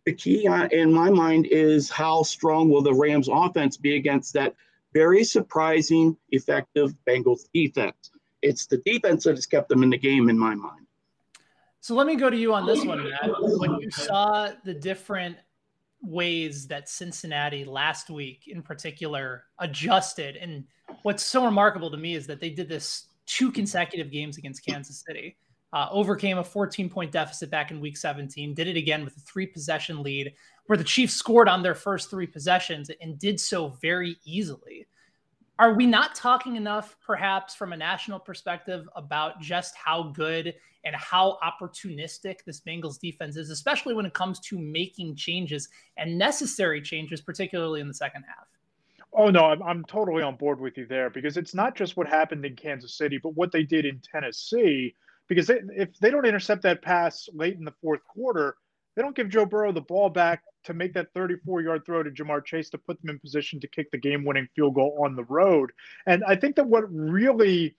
The 0.05 0.13
key 0.13 0.47
uh, 0.47 0.67
in 0.67 0.93
my 0.93 1.09
mind 1.09 1.47
is 1.47 1.89
how 1.89 2.23
strong 2.23 2.69
will 2.69 2.81
the 2.81 2.93
Rams 2.93 3.27
offense 3.31 3.77
be 3.77 3.95
against 3.95 4.33
that 4.33 4.55
very 4.93 5.23
surprising, 5.23 6.17
effective 6.29 6.93
Bengals 7.07 7.49
defense. 7.53 8.11
It's 8.41 8.67
the 8.67 8.77
defense 8.85 9.25
that 9.25 9.35
has 9.35 9.45
kept 9.45 9.69
them 9.69 9.83
in 9.83 9.89
the 9.89 9.97
game 9.97 10.29
in 10.29 10.37
my 10.37 10.55
mind. 10.55 10.85
So 11.81 11.93
let 11.93 12.07
me 12.07 12.15
go 12.15 12.29
to 12.29 12.37
you 12.37 12.53
on 12.53 12.65
this 12.65 12.83
one, 12.83 13.09
Matt. 13.09 13.31
When 13.39 13.79
you 13.79 13.91
saw 13.91 14.51
the 14.63 14.73
different 14.73 15.37
ways 16.01 16.67
that 16.67 16.89
Cincinnati 16.89 17.65
last 17.65 18.09
week 18.09 18.47
in 18.47 18.61
particular 18.61 19.45
adjusted. 19.59 20.35
And 20.35 20.65
what's 21.03 21.23
so 21.23 21.45
remarkable 21.45 21.91
to 21.91 21.97
me 21.97 22.15
is 22.15 22.27
that 22.27 22.39
they 22.39 22.49
did 22.49 22.69
this 22.69 23.07
two 23.25 23.51
consecutive 23.51 24.11
games 24.11 24.37
against 24.37 24.65
Kansas 24.65 25.03
City. 25.05 25.37
Uh, 25.73 25.87
overcame 25.91 26.37
a 26.37 26.43
14 26.43 26.89
point 26.89 27.11
deficit 27.11 27.49
back 27.49 27.71
in 27.71 27.81
week 27.81 27.97
17, 27.97 28.53
did 28.53 28.67
it 28.67 28.77
again 28.77 29.03
with 29.03 29.17
a 29.17 29.21
three 29.21 29.45
possession 29.45 30.01
lead 30.01 30.33
where 30.67 30.77
the 30.77 30.83
Chiefs 30.83 31.13
scored 31.13 31.49
on 31.49 31.63
their 31.63 31.75
first 31.75 32.09
three 32.09 32.27
possessions 32.27 32.89
and 33.01 33.19
did 33.19 33.39
so 33.39 33.69
very 33.81 34.17
easily. 34.23 34.87
Are 35.59 35.73
we 35.73 35.87
not 35.87 36.13
talking 36.13 36.55
enough, 36.55 36.95
perhaps, 37.05 37.55
from 37.55 37.73
a 37.73 37.77
national 37.77 38.19
perspective, 38.19 38.87
about 38.95 39.41
just 39.41 39.75
how 39.75 40.03
good 40.03 40.53
and 40.85 40.95
how 40.95 41.39
opportunistic 41.43 42.43
this 42.45 42.61
Bengals 42.61 42.99
defense 42.99 43.35
is, 43.37 43.49
especially 43.49 43.95
when 43.95 44.05
it 44.05 44.13
comes 44.13 44.39
to 44.41 44.59
making 44.59 45.15
changes 45.15 45.67
and 45.97 46.17
necessary 46.17 46.81
changes, 46.81 47.21
particularly 47.21 47.81
in 47.81 47.87
the 47.87 47.93
second 47.93 48.23
half? 48.23 48.47
Oh 49.13 49.31
no, 49.31 49.45
I'm, 49.45 49.63
I'm 49.63 49.83
totally 49.85 50.21
on 50.21 50.35
board 50.35 50.59
with 50.59 50.77
you 50.77 50.85
there 50.85 51.09
because 51.09 51.37
it's 51.37 51.55
not 51.55 51.75
just 51.75 51.97
what 51.97 52.07
happened 52.07 52.45
in 52.45 52.55
Kansas 52.55 52.93
City, 52.93 53.17
but 53.17 53.35
what 53.35 53.51
they 53.51 53.63
did 53.63 53.85
in 53.85 53.99
Tennessee 53.99 54.93
because 55.27 55.47
they, 55.47 55.59
if 55.75 55.97
they 55.99 56.09
don't 56.09 56.25
intercept 56.25 56.61
that 56.63 56.81
pass 56.81 57.27
late 57.33 57.55
in 57.55 57.65
the 57.65 57.73
fourth 57.81 58.03
quarter, 58.05 58.55
they 58.95 59.01
don't 59.01 59.15
give 59.15 59.29
Joe 59.29 59.45
Burrow 59.45 59.71
the 59.71 59.81
ball 59.81 60.09
back 60.09 60.41
to 60.63 60.73
make 60.73 60.93
that 60.93 61.13
34 61.13 61.61
yard 61.61 61.85
throw 61.85 62.03
to 62.03 62.09
Ja'Marr 62.09 62.43
Chase 62.43 62.69
to 62.71 62.77
put 62.77 62.99
them 63.01 63.11
in 63.11 63.19
position 63.19 63.59
to 63.59 63.67
kick 63.67 63.91
the 63.91 63.97
game 63.97 64.25
winning 64.25 64.47
field 64.55 64.75
goal 64.75 64.99
on 65.03 65.15
the 65.15 65.23
road. 65.25 65.71
And 66.07 66.23
I 66.25 66.35
think 66.35 66.55
that 66.55 66.67
what 66.67 66.91
really 66.91 67.75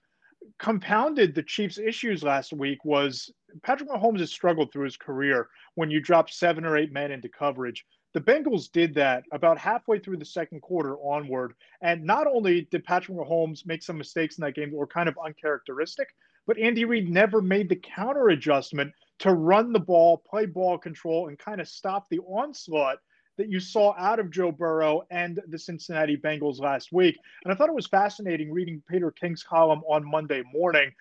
compounded 0.57 1.35
the 1.35 1.43
Chiefs' 1.43 1.77
issues 1.77 2.23
last 2.23 2.53
week 2.53 2.83
was 2.85 3.29
Patrick 3.63 3.89
Mahomes 3.89 4.19
has 4.19 4.31
struggled 4.31 4.71
through 4.71 4.85
his 4.85 4.97
career 4.97 5.49
when 5.75 5.91
you 5.91 5.99
drop 5.99 6.29
seven 6.29 6.65
or 6.65 6.77
eight 6.77 6.91
men 6.91 7.11
into 7.11 7.29
coverage. 7.29 7.85
The 8.13 8.21
Bengals 8.21 8.71
did 8.71 8.95
that 8.95 9.23
about 9.31 9.57
halfway 9.57 9.99
through 9.99 10.17
the 10.17 10.25
second 10.25 10.61
quarter 10.61 10.95
onward. 10.97 11.53
And 11.81 12.03
not 12.03 12.25
only 12.25 12.61
did 12.71 12.83
Patrick 12.83 13.17
Mahomes 13.17 13.67
make 13.67 13.83
some 13.83 13.97
mistakes 13.97 14.37
in 14.37 14.43
that 14.43 14.55
game 14.55 14.71
that 14.71 14.77
were 14.77 14.87
kind 14.87 15.07
of 15.07 15.19
uncharacteristic, 15.23 16.07
but 16.49 16.57
Andy 16.57 16.83
Reid 16.83 17.07
never 17.07 17.43
made 17.43 17.69
the 17.69 17.75
counter 17.75 18.29
adjustment 18.29 18.91
to 19.19 19.33
run 19.33 19.71
the 19.71 19.79
ball, 19.79 20.23
play 20.27 20.47
ball 20.47 20.79
control, 20.79 21.27
and 21.27 21.37
kind 21.37 21.61
of 21.61 21.67
stop 21.67 22.09
the 22.09 22.17
onslaught 22.21 22.97
that 23.37 23.49
you 23.49 23.59
saw 23.59 23.93
out 23.99 24.17
of 24.17 24.31
Joe 24.31 24.51
Burrow 24.51 25.03
and 25.11 25.39
the 25.49 25.59
Cincinnati 25.59 26.17
Bengals 26.17 26.59
last 26.59 26.91
week. 26.91 27.19
And 27.43 27.53
I 27.53 27.55
thought 27.55 27.69
it 27.69 27.75
was 27.75 27.85
fascinating 27.85 28.51
reading 28.51 28.81
Peter 28.89 29.11
King's 29.11 29.43
column 29.43 29.83
on 29.87 30.03
Monday 30.03 30.41
morning. 30.51 30.91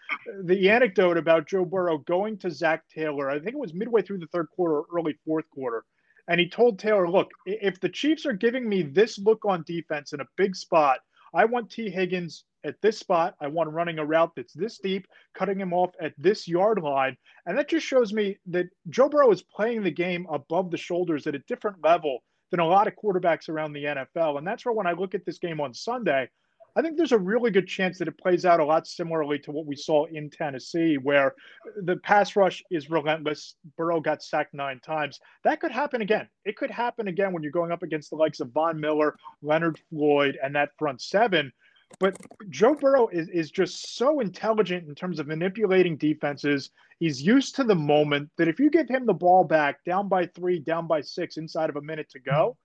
The 0.45 0.69
anecdote 0.69 1.17
about 1.17 1.49
Joe 1.49 1.64
Burrow 1.64 1.97
going 1.97 2.37
to 2.40 2.50
Zac 2.50 2.87
Taylor, 2.95 3.31
I 3.31 3.38
think 3.38 3.55
it 3.55 3.59
was 3.59 3.73
midway 3.73 4.02
through 4.02 4.19
the 4.19 4.26
third 4.26 4.49
quarter, 4.55 4.81
or 4.81 4.87
early 4.95 5.17
fourth 5.25 5.49
quarter. 5.49 5.83
And 6.28 6.38
he 6.38 6.47
told 6.47 6.78
Taylor, 6.78 7.09
look, 7.09 7.31
if 7.47 7.81
the 7.81 7.88
Chiefs 7.88 8.26
are 8.26 8.35
giving 8.35 8.69
me 8.69 8.83
this 8.83 9.19
look 9.19 9.47
on 9.47 9.64
defense 9.67 10.12
in 10.12 10.21
a 10.21 10.28
big 10.37 10.55
spot, 10.55 10.99
I 11.33 11.47
want 11.47 11.71
Tee 11.71 11.88
Higgins 11.88 12.45
at 12.65 12.81
this 12.83 12.99
spot. 12.99 13.35
I 13.41 13.47
want 13.49 13.71
running 13.71 13.99
a 13.99 14.05
route 14.05 14.33
that's 14.37 14.53
this 14.53 14.79
deep, 14.79 15.07
cutting 15.35 15.61
him 15.61 15.73
off 15.73 15.91
at 16.00 16.15
this 16.19 16.49
yard 16.49 16.81
line. 16.83 17.17
And 17.47 17.57
that 17.57 17.69
just 17.69 17.87
shows 17.87 18.12
me 18.12 18.38
that 18.47 18.67
Joe 18.88 19.09
Burrow 19.09 19.31
is 19.31 19.43
playing 19.43 19.83
the 19.83 19.91
game 19.91 20.27
above 20.31 20.71
the 20.71 20.77
shoulders 20.77 21.27
at 21.27 21.35
a 21.35 21.41
different 21.41 21.83
level 21.83 22.23
than 22.50 22.61
a 22.61 22.67
lot 22.67 22.87
of 22.87 22.95
quarterbacks 22.97 23.49
around 23.49 23.73
the 23.73 23.85
NFL. 23.85 24.38
And 24.38 24.47
that's 24.47 24.65
where 24.65 24.73
when 24.73 24.87
I 24.87 24.93
look 24.93 25.15
at 25.15 25.25
this 25.25 25.38
game 25.38 25.61
on 25.61 25.75
Sunday, 25.75 26.29
I 26.77 26.83
think 26.83 26.97
there's 26.97 27.12
a 27.12 27.19
really 27.19 27.50
good 27.50 27.67
chance 27.67 27.99
that 27.99 28.07
it 28.07 28.19
plays 28.19 28.45
out 28.45 28.61
a 28.61 28.65
lot 28.65 28.87
similarly 28.87 29.38
to 29.41 29.50
what 29.50 29.67
we 29.67 29.75
saw 29.75 30.05
in 30.05 30.31
Tennessee, 30.31 30.97
where 30.97 31.35
the 31.83 31.97
pass 31.97 32.37
rush 32.37 32.62
is 32.71 32.88
relentless. 32.88 33.57
Burrow 33.77 34.00
got 34.00 34.23
sacked 34.23 34.55
nine 34.55 34.79
times. 34.79 35.19
That 35.43 35.61
could 35.61 35.73
happen 35.73 36.03
again. 36.03 36.29
It 36.45 36.57
could 36.57 36.71
happen 36.71 37.09
again 37.09 37.33
when 37.33 37.43
you're 37.43 37.50
going 37.50 37.73
up 37.73 37.83
against 37.83 38.11
the 38.11 38.17
likes 38.17 38.38
of 38.38 38.53
Von 38.53 38.79
Miller, 38.79 39.17
Leonard 39.43 39.81
Floyd, 39.91 40.38
and 40.41 40.55
that 40.55 40.71
front 40.79 41.00
seven. 41.00 41.53
But 42.00 42.16
Joe 42.49 42.75
Burrow 42.75 43.09
is, 43.09 43.28
is 43.28 43.50
just 43.50 43.97
so 43.97 44.21
intelligent 44.21 44.88
in 44.88 44.95
terms 44.95 45.18
of 45.18 45.26
manipulating 45.26 45.97
defenses. 45.97 46.71
He's 47.00 47.23
used 47.23 47.57
to 47.57 47.64
the 47.64 47.75
moment 47.75 48.30
that 48.37 48.49
if 48.49 48.61
you 48.61 48.71
give 48.71 48.88
him 48.88 49.07
the 49.07 49.14
ball 49.14 49.45
back 49.45 49.85
down 49.85 50.09
by 50.09 50.26
three, 50.26 50.59
down 50.59 50.87
by 50.87 51.00
six, 51.00 51.37
inside 51.37 51.71
of 51.71 51.76
a 51.76 51.83
minute 51.83 52.11
to 52.11 52.21
go, 52.21 52.57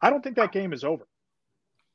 I 0.00 0.10
don't 0.10 0.22
think 0.22 0.36
that 0.36 0.52
game 0.52 0.72
is 0.72 0.84
over. 0.84 1.06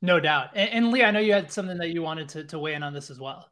No 0.02 0.18
doubt. 0.18 0.50
And, 0.54 0.70
and 0.70 0.90
Lee, 0.90 1.04
I 1.04 1.10
know 1.10 1.20
you 1.20 1.32
had 1.32 1.52
something 1.52 1.78
that 1.78 1.90
you 1.90 2.02
wanted 2.02 2.28
to, 2.30 2.44
to 2.44 2.58
weigh 2.58 2.74
in 2.74 2.82
on 2.82 2.94
this 2.94 3.10
as 3.10 3.20
well. 3.20 3.48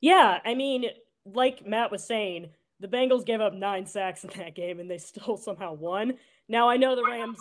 Yeah. 0.00 0.38
I 0.44 0.54
mean, 0.54 0.86
like 1.26 1.66
Matt 1.66 1.90
was 1.90 2.04
saying, 2.04 2.48
the 2.80 2.88
Bengals 2.88 3.24
gave 3.24 3.40
up 3.40 3.54
nine 3.54 3.86
sacks 3.86 4.24
in 4.24 4.30
that 4.38 4.54
game 4.54 4.80
and 4.80 4.90
they 4.90 4.98
still 4.98 5.36
somehow 5.36 5.74
won. 5.74 6.14
Now, 6.48 6.68
I 6.68 6.76
know 6.76 6.96
the 6.96 7.04
Rams 7.04 7.38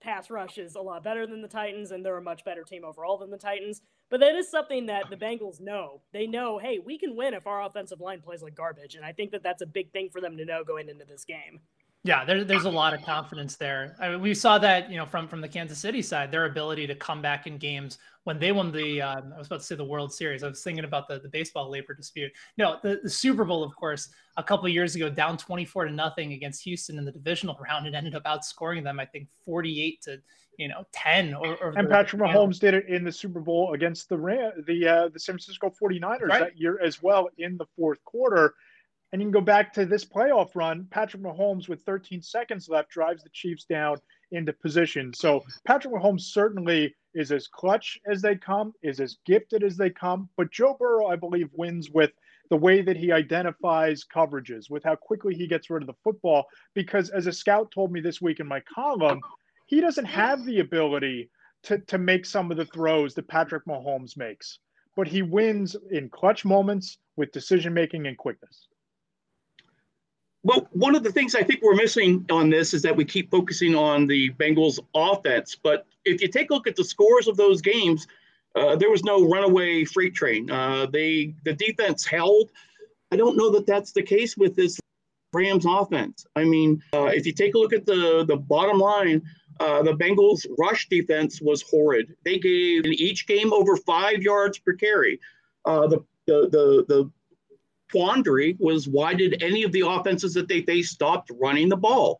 pass 0.00 0.30
rush 0.30 0.58
is 0.58 0.76
a 0.76 0.80
lot 0.80 1.04
better 1.04 1.26
than 1.26 1.42
the 1.42 1.48
Titans, 1.48 1.90
and 1.90 2.04
they're 2.04 2.16
a 2.16 2.22
much 2.22 2.44
better 2.44 2.62
team 2.62 2.84
overall 2.84 3.18
than 3.18 3.30
the 3.30 3.36
Titans. 3.36 3.82
But 4.10 4.20
that 4.20 4.34
is 4.34 4.50
something 4.50 4.86
that 4.86 5.08
the 5.08 5.16
Bengals 5.16 5.60
know. 5.60 6.00
They 6.12 6.26
know, 6.26 6.58
hey, 6.58 6.80
we 6.84 6.98
can 6.98 7.14
win 7.14 7.32
if 7.32 7.46
our 7.46 7.62
offensive 7.62 8.00
line 8.00 8.20
plays 8.20 8.42
like 8.42 8.54
garbage, 8.54 8.96
and 8.96 9.04
I 9.04 9.12
think 9.12 9.30
that 9.30 9.42
that's 9.42 9.62
a 9.62 9.66
big 9.66 9.92
thing 9.92 10.10
for 10.10 10.20
them 10.20 10.36
to 10.36 10.44
know 10.44 10.64
going 10.64 10.88
into 10.88 11.04
this 11.04 11.24
game. 11.24 11.60
Yeah, 12.02 12.24
there, 12.24 12.44
there's 12.44 12.64
a 12.64 12.70
lot 12.70 12.94
of 12.94 13.02
confidence 13.02 13.56
there. 13.56 13.94
I 14.00 14.08
mean, 14.08 14.22
we 14.22 14.32
saw 14.32 14.56
that, 14.56 14.90
you 14.90 14.96
know, 14.96 15.04
from 15.04 15.28
from 15.28 15.42
the 15.42 15.48
Kansas 15.48 15.78
City 15.78 16.00
side, 16.00 16.32
their 16.32 16.46
ability 16.46 16.86
to 16.86 16.94
come 16.94 17.20
back 17.20 17.46
in 17.46 17.58
games 17.58 17.98
when 18.24 18.38
they 18.38 18.52
won 18.52 18.72
the, 18.72 19.02
um, 19.02 19.32
I 19.34 19.38
was 19.38 19.48
about 19.48 19.60
to 19.60 19.66
say 19.66 19.74
the 19.74 19.84
World 19.84 20.10
Series. 20.10 20.42
I 20.42 20.48
was 20.48 20.62
thinking 20.62 20.84
about 20.84 21.08
the, 21.08 21.20
the 21.20 21.28
baseball 21.28 21.70
labor 21.70 21.92
dispute. 21.92 22.32
No, 22.56 22.78
the, 22.82 23.00
the 23.02 23.10
Super 23.10 23.44
Bowl, 23.44 23.62
of 23.62 23.76
course, 23.76 24.08
a 24.38 24.42
couple 24.42 24.66
years 24.70 24.94
ago, 24.94 25.10
down 25.10 25.36
24 25.36 25.86
to 25.86 25.92
nothing 25.92 26.32
against 26.32 26.62
Houston 26.64 26.96
in 26.96 27.04
the 27.04 27.12
divisional 27.12 27.58
round, 27.60 27.86
and 27.86 27.94
ended 27.94 28.14
up 28.14 28.24
outscoring 28.24 28.82
them, 28.82 28.98
I 28.98 29.04
think, 29.04 29.28
48 29.44 30.00
to 30.02 30.22
you 30.60 30.68
know 30.68 30.84
10. 30.92 31.34
Or, 31.34 31.56
or 31.56 31.78
and 31.78 31.88
Patrick 31.88 32.20
Mahomes 32.20 32.60
did 32.60 32.74
it 32.74 32.86
in 32.86 33.02
the 33.02 33.10
Super 33.10 33.40
Bowl 33.40 33.72
against 33.72 34.08
the 34.08 34.52
the 34.66 34.86
uh, 34.86 35.08
the 35.08 35.18
San 35.18 35.34
Francisco 35.34 35.72
49ers 35.82 36.20
right. 36.28 36.40
that 36.40 36.58
year 36.58 36.78
as 36.82 37.02
well 37.02 37.28
in 37.38 37.56
the 37.56 37.66
fourth 37.76 38.04
quarter. 38.04 38.54
And 39.12 39.20
you 39.20 39.26
can 39.26 39.32
go 39.32 39.40
back 39.40 39.72
to 39.72 39.86
this 39.86 40.04
playoff 40.04 40.50
run. 40.54 40.86
Patrick 40.90 41.22
Mahomes, 41.22 41.68
with 41.68 41.82
13 41.82 42.22
seconds 42.22 42.68
left, 42.68 42.90
drives 42.90 43.24
the 43.24 43.30
Chiefs 43.30 43.64
down 43.64 43.96
into 44.30 44.52
position. 44.52 45.12
So 45.12 45.42
Patrick 45.66 45.92
Mahomes 45.92 46.20
certainly 46.20 46.94
is 47.14 47.32
as 47.32 47.48
clutch 47.48 47.98
as 48.08 48.22
they 48.22 48.36
come, 48.36 48.72
is 48.84 49.00
as 49.00 49.16
gifted 49.26 49.64
as 49.64 49.76
they 49.76 49.90
come. 49.90 50.28
But 50.36 50.52
Joe 50.52 50.76
Burrow, 50.78 51.08
I 51.08 51.16
believe, 51.16 51.48
wins 51.54 51.90
with 51.90 52.12
the 52.50 52.56
way 52.56 52.82
that 52.82 52.96
he 52.96 53.10
identifies 53.10 54.04
coverages, 54.04 54.70
with 54.70 54.84
how 54.84 54.94
quickly 54.94 55.34
he 55.34 55.48
gets 55.48 55.70
rid 55.70 55.82
of 55.82 55.88
the 55.88 55.94
football. 56.04 56.46
Because 56.74 57.10
as 57.10 57.26
a 57.26 57.32
scout 57.32 57.72
told 57.72 57.90
me 57.90 58.00
this 58.00 58.20
week 58.20 58.38
in 58.38 58.46
my 58.46 58.60
column, 58.72 59.20
he 59.70 59.80
doesn't 59.80 60.06
have 60.06 60.44
the 60.44 60.58
ability 60.58 61.30
to, 61.62 61.78
to 61.78 61.96
make 61.96 62.26
some 62.26 62.50
of 62.50 62.56
the 62.56 62.64
throws 62.64 63.14
that 63.14 63.28
Patrick 63.28 63.64
Mahomes 63.66 64.16
makes. 64.16 64.58
But 64.96 65.06
he 65.06 65.22
wins 65.22 65.76
in 65.92 66.08
clutch 66.08 66.44
moments 66.44 66.98
with 67.14 67.30
decision 67.30 67.72
making 67.72 68.08
and 68.08 68.18
quickness. 68.18 68.66
Well, 70.42 70.66
one 70.72 70.96
of 70.96 71.04
the 71.04 71.12
things 71.12 71.36
I 71.36 71.44
think 71.44 71.62
we're 71.62 71.76
missing 71.76 72.26
on 72.32 72.50
this 72.50 72.74
is 72.74 72.82
that 72.82 72.96
we 72.96 73.04
keep 73.04 73.30
focusing 73.30 73.76
on 73.76 74.08
the 74.08 74.30
Bengals 74.30 74.80
offense. 74.92 75.54
But 75.54 75.86
if 76.04 76.20
you 76.20 76.26
take 76.26 76.50
a 76.50 76.54
look 76.54 76.66
at 76.66 76.74
the 76.74 76.82
scores 76.82 77.28
of 77.28 77.36
those 77.36 77.62
games, 77.62 78.08
uh, 78.56 78.74
there 78.74 78.90
was 78.90 79.04
no 79.04 79.28
runaway 79.28 79.84
freight 79.84 80.14
train. 80.14 80.50
Uh, 80.50 80.86
they 80.86 81.34
the 81.44 81.52
defense 81.52 82.04
held. 82.04 82.50
I 83.12 83.16
don't 83.16 83.36
know 83.36 83.50
that 83.50 83.66
that's 83.66 83.92
the 83.92 84.02
case 84.02 84.36
with 84.36 84.56
this 84.56 84.80
Rams 85.32 85.66
offense. 85.68 86.26
I 86.34 86.42
mean, 86.42 86.82
uh, 86.92 87.04
if 87.04 87.24
you 87.26 87.32
take 87.32 87.54
a 87.54 87.58
look 87.58 87.72
at 87.72 87.86
the 87.86 88.24
the 88.26 88.36
bottom 88.36 88.78
line, 88.78 89.22
uh, 89.60 89.82
the 89.82 89.92
Bengals 89.92 90.46
rush 90.58 90.88
defense 90.88 91.40
was 91.40 91.62
horrid. 91.62 92.16
They 92.24 92.38
gave 92.38 92.86
in 92.86 92.94
each 92.94 93.26
game 93.26 93.52
over 93.52 93.76
five 93.76 94.22
yards 94.22 94.58
per 94.58 94.72
carry. 94.72 95.20
Uh, 95.66 95.86
the, 95.86 95.98
the 96.26 96.48
the 96.50 96.84
the 96.88 97.10
quandary 97.92 98.56
was 98.58 98.88
why 98.88 99.12
did 99.14 99.42
any 99.42 99.62
of 99.62 99.72
the 99.72 99.86
offenses 99.86 100.32
that 100.34 100.48
they 100.48 100.62
faced 100.62 100.94
stopped 100.94 101.30
running 101.38 101.68
the 101.68 101.76
ball? 101.76 102.18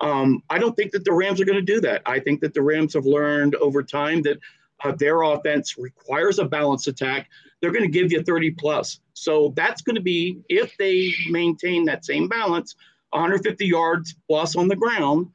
Um, 0.00 0.42
I 0.50 0.58
don't 0.58 0.74
think 0.74 0.92
that 0.92 1.04
the 1.04 1.12
Rams 1.12 1.40
are 1.40 1.44
going 1.44 1.64
to 1.64 1.74
do 1.74 1.80
that. 1.82 2.02
I 2.06 2.18
think 2.18 2.40
that 2.40 2.54
the 2.54 2.62
Rams 2.62 2.94
have 2.94 3.04
learned 3.04 3.54
over 3.56 3.82
time 3.82 4.22
that 4.22 4.38
uh, 4.82 4.92
their 4.92 5.22
offense 5.22 5.76
requires 5.78 6.38
a 6.38 6.44
balanced 6.44 6.88
attack. 6.88 7.28
They're 7.60 7.70
going 7.70 7.84
to 7.84 7.90
give 7.90 8.10
you 8.10 8.22
30 8.22 8.52
plus. 8.52 9.00
So 9.12 9.52
that's 9.54 9.82
going 9.82 9.96
to 9.96 10.02
be, 10.02 10.40
if 10.48 10.74
they 10.78 11.12
maintain 11.28 11.84
that 11.84 12.06
same 12.06 12.28
balance, 12.28 12.74
150 13.10 13.66
yards 13.66 14.16
plus 14.26 14.56
on 14.56 14.68
the 14.68 14.76
ground. 14.76 15.28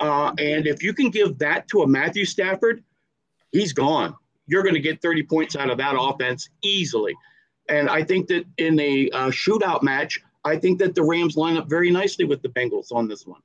Uh, 0.00 0.32
and 0.38 0.66
if 0.66 0.82
you 0.82 0.94
can 0.94 1.10
give 1.10 1.38
that 1.38 1.68
to 1.68 1.82
a 1.82 1.86
Matthew 1.86 2.24
Stafford, 2.24 2.82
he's 3.52 3.72
gone. 3.72 4.14
You're 4.46 4.62
going 4.62 4.74
to 4.74 4.80
get 4.80 5.00
30 5.02 5.22
points 5.24 5.56
out 5.56 5.70
of 5.70 5.78
that 5.78 5.94
offense 5.98 6.48
easily. 6.62 7.14
And 7.68 7.88
I 7.88 8.02
think 8.02 8.26
that 8.28 8.44
in 8.58 8.80
a 8.80 9.10
uh, 9.10 9.30
shootout 9.30 9.82
match, 9.82 10.18
I 10.44 10.56
think 10.56 10.78
that 10.78 10.94
the 10.94 11.02
Rams 11.02 11.36
line 11.36 11.56
up 11.56 11.68
very 11.68 11.90
nicely 11.90 12.24
with 12.24 12.42
the 12.42 12.48
Bengals 12.48 12.90
on 12.90 13.06
this 13.06 13.26
one. 13.26 13.40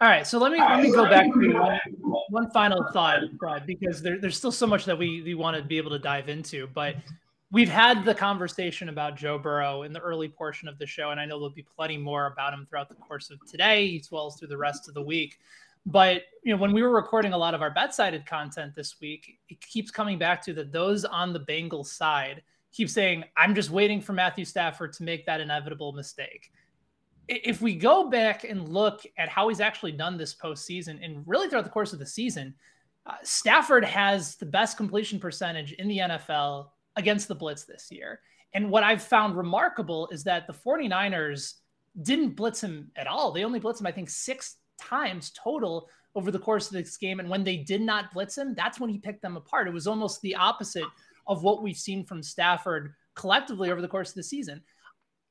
All 0.00 0.08
right, 0.08 0.26
so 0.26 0.38
let 0.38 0.50
me 0.50 0.58
let 0.58 0.82
me 0.82 0.90
go 0.90 1.04
back 1.08 1.32
to 1.32 1.52
one, 1.52 1.78
one 2.28 2.50
final 2.50 2.84
thought, 2.92 3.20
Brad, 3.38 3.66
because 3.66 4.02
there, 4.02 4.18
there's 4.18 4.36
still 4.36 4.50
so 4.50 4.66
much 4.66 4.84
that 4.86 4.98
we, 4.98 5.22
we 5.22 5.34
want 5.34 5.56
to 5.56 5.62
be 5.62 5.78
able 5.78 5.92
to 5.92 5.98
dive 5.98 6.28
into. 6.28 6.66
But 6.74 6.96
we've 7.52 7.68
had 7.68 8.04
the 8.04 8.14
conversation 8.14 8.88
about 8.88 9.16
Joe 9.16 9.38
Burrow 9.38 9.82
in 9.82 9.92
the 9.92 10.00
early 10.00 10.28
portion 10.28 10.66
of 10.66 10.76
the 10.78 10.86
show, 10.86 11.10
and 11.10 11.20
I 11.20 11.24
know 11.24 11.38
there'll 11.38 11.50
be 11.50 11.64
plenty 11.76 11.98
more 11.98 12.26
about 12.26 12.52
him 12.52 12.66
throughout 12.68 12.88
the 12.88 12.96
course 12.96 13.30
of 13.30 13.38
today, 13.48 13.96
as 13.96 14.10
well 14.10 14.26
as 14.26 14.34
through 14.34 14.48
the 14.48 14.58
rest 14.58 14.88
of 14.88 14.94
the 14.94 15.02
week. 15.02 15.38
But 15.84 16.22
you 16.44 16.54
know, 16.54 16.60
when 16.60 16.72
we 16.72 16.82
were 16.82 16.90
recording 16.90 17.32
a 17.32 17.38
lot 17.38 17.54
of 17.54 17.62
our 17.62 17.70
bet 17.70 17.94
sided 17.94 18.26
content 18.26 18.74
this 18.74 19.00
week, 19.00 19.38
it 19.48 19.60
keeps 19.60 19.90
coming 19.90 20.18
back 20.18 20.42
to 20.42 20.52
that 20.54 20.72
those 20.72 21.04
on 21.04 21.32
the 21.32 21.40
Bengals 21.40 21.86
side 21.86 22.42
keep 22.72 22.88
saying, 22.88 23.24
I'm 23.36 23.54
just 23.54 23.70
waiting 23.70 24.00
for 24.00 24.12
Matthew 24.12 24.44
Stafford 24.44 24.92
to 24.94 25.02
make 25.02 25.26
that 25.26 25.40
inevitable 25.40 25.92
mistake. 25.92 26.50
If 27.28 27.60
we 27.60 27.74
go 27.74 28.10
back 28.10 28.44
and 28.44 28.68
look 28.68 29.02
at 29.18 29.28
how 29.28 29.48
he's 29.48 29.60
actually 29.60 29.92
done 29.92 30.16
this 30.16 30.34
postseason 30.34 31.04
and 31.04 31.22
really 31.26 31.48
throughout 31.48 31.64
the 31.64 31.70
course 31.70 31.92
of 31.92 31.98
the 31.98 32.06
season, 32.06 32.54
uh, 33.06 33.14
Stafford 33.22 33.84
has 33.84 34.36
the 34.36 34.46
best 34.46 34.76
completion 34.76 35.20
percentage 35.20 35.72
in 35.72 35.86
the 35.86 35.98
NFL 35.98 36.68
against 36.96 37.28
the 37.28 37.34
blitz 37.34 37.64
this 37.64 37.88
year. 37.90 38.20
And 38.54 38.70
what 38.70 38.82
I've 38.82 39.02
found 39.02 39.36
remarkable 39.36 40.08
is 40.10 40.24
that 40.24 40.46
the 40.46 40.52
49ers 40.52 41.54
didn't 42.00 42.36
blitz 42.36 42.62
him 42.62 42.90
at 42.96 43.06
all. 43.06 43.32
They 43.32 43.44
only 43.44 43.60
blitzed 43.60 43.80
him, 43.80 43.86
I 43.86 43.92
think, 43.92 44.10
six 44.10 44.56
times 44.88 45.32
total 45.42 45.88
over 46.14 46.30
the 46.30 46.38
course 46.38 46.66
of 46.66 46.72
this 46.72 46.96
game. 46.96 47.20
And 47.20 47.28
when 47.28 47.44
they 47.44 47.56
did 47.56 47.80
not 47.80 48.12
blitz 48.12 48.36
him, 48.36 48.54
that's 48.54 48.78
when 48.78 48.90
he 48.90 48.98
picked 48.98 49.22
them 49.22 49.36
apart. 49.36 49.68
It 49.68 49.72
was 49.74 49.86
almost 49.86 50.20
the 50.20 50.34
opposite 50.34 50.84
of 51.26 51.42
what 51.42 51.62
we've 51.62 51.76
seen 51.76 52.04
from 52.04 52.22
Stafford 52.22 52.94
collectively 53.14 53.70
over 53.70 53.80
the 53.80 53.88
course 53.88 54.10
of 54.10 54.16
the 54.16 54.22
season. 54.22 54.62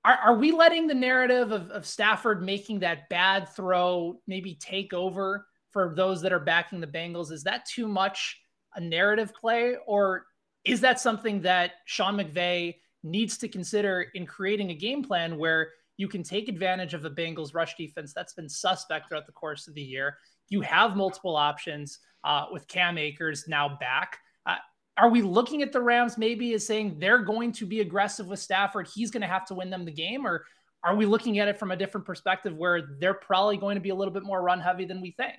Are, 0.03 0.15
are 0.15 0.35
we 0.35 0.51
letting 0.51 0.87
the 0.87 0.95
narrative 0.95 1.51
of, 1.51 1.69
of 1.69 1.85
Stafford 1.85 2.41
making 2.41 2.79
that 2.79 3.09
bad 3.09 3.49
throw 3.49 4.19
maybe 4.25 4.55
take 4.55 4.93
over 4.93 5.45
for 5.69 5.93
those 5.95 6.21
that 6.21 6.33
are 6.33 6.39
backing 6.39 6.79
the 6.79 6.87
Bengals? 6.87 7.31
Is 7.31 7.43
that 7.43 7.65
too 7.65 7.87
much 7.87 8.39
a 8.75 8.81
narrative 8.81 9.33
play? 9.33 9.75
Or 9.85 10.25
is 10.63 10.81
that 10.81 10.99
something 10.99 11.41
that 11.41 11.73
Sean 11.85 12.17
McVay 12.17 12.75
needs 13.03 13.37
to 13.39 13.47
consider 13.47 14.07
in 14.13 14.25
creating 14.25 14.71
a 14.71 14.75
game 14.75 15.03
plan 15.03 15.37
where 15.37 15.69
you 16.01 16.07
can 16.07 16.23
take 16.23 16.49
advantage 16.49 16.95
of 16.95 17.03
the 17.03 17.11
Bengals 17.11 17.53
rush 17.53 17.75
defense 17.75 18.11
that's 18.11 18.33
been 18.33 18.49
suspect 18.49 19.07
throughout 19.07 19.27
the 19.27 19.31
course 19.31 19.67
of 19.67 19.75
the 19.75 19.83
year. 19.83 20.17
You 20.49 20.61
have 20.61 20.95
multiple 20.95 21.37
options 21.37 21.99
uh, 22.23 22.45
with 22.51 22.67
Cam 22.67 22.97
Akers 22.97 23.45
now 23.47 23.77
back. 23.79 24.17
Uh, 24.47 24.55
are 24.97 25.11
we 25.11 25.21
looking 25.21 25.61
at 25.61 25.71
the 25.71 25.79
Rams 25.79 26.17
maybe 26.17 26.55
as 26.55 26.65
saying 26.65 26.97
they're 26.97 27.23
going 27.23 27.51
to 27.51 27.67
be 27.67 27.81
aggressive 27.81 28.25
with 28.25 28.39
Stafford? 28.39 28.89
He's 28.91 29.11
going 29.11 29.21
to 29.21 29.27
have 29.27 29.45
to 29.45 29.53
win 29.53 29.69
them 29.69 29.85
the 29.85 29.91
game, 29.91 30.25
or 30.25 30.43
are 30.83 30.95
we 30.95 31.05
looking 31.05 31.37
at 31.37 31.47
it 31.47 31.59
from 31.59 31.69
a 31.69 31.77
different 31.77 32.07
perspective 32.07 32.57
where 32.57 32.81
they're 32.99 33.13
probably 33.13 33.57
going 33.57 33.75
to 33.75 33.81
be 33.81 33.89
a 33.89 33.95
little 33.95 34.13
bit 34.13 34.23
more 34.23 34.41
run 34.41 34.59
heavy 34.59 34.85
than 34.85 35.01
we 35.01 35.11
think? 35.11 35.37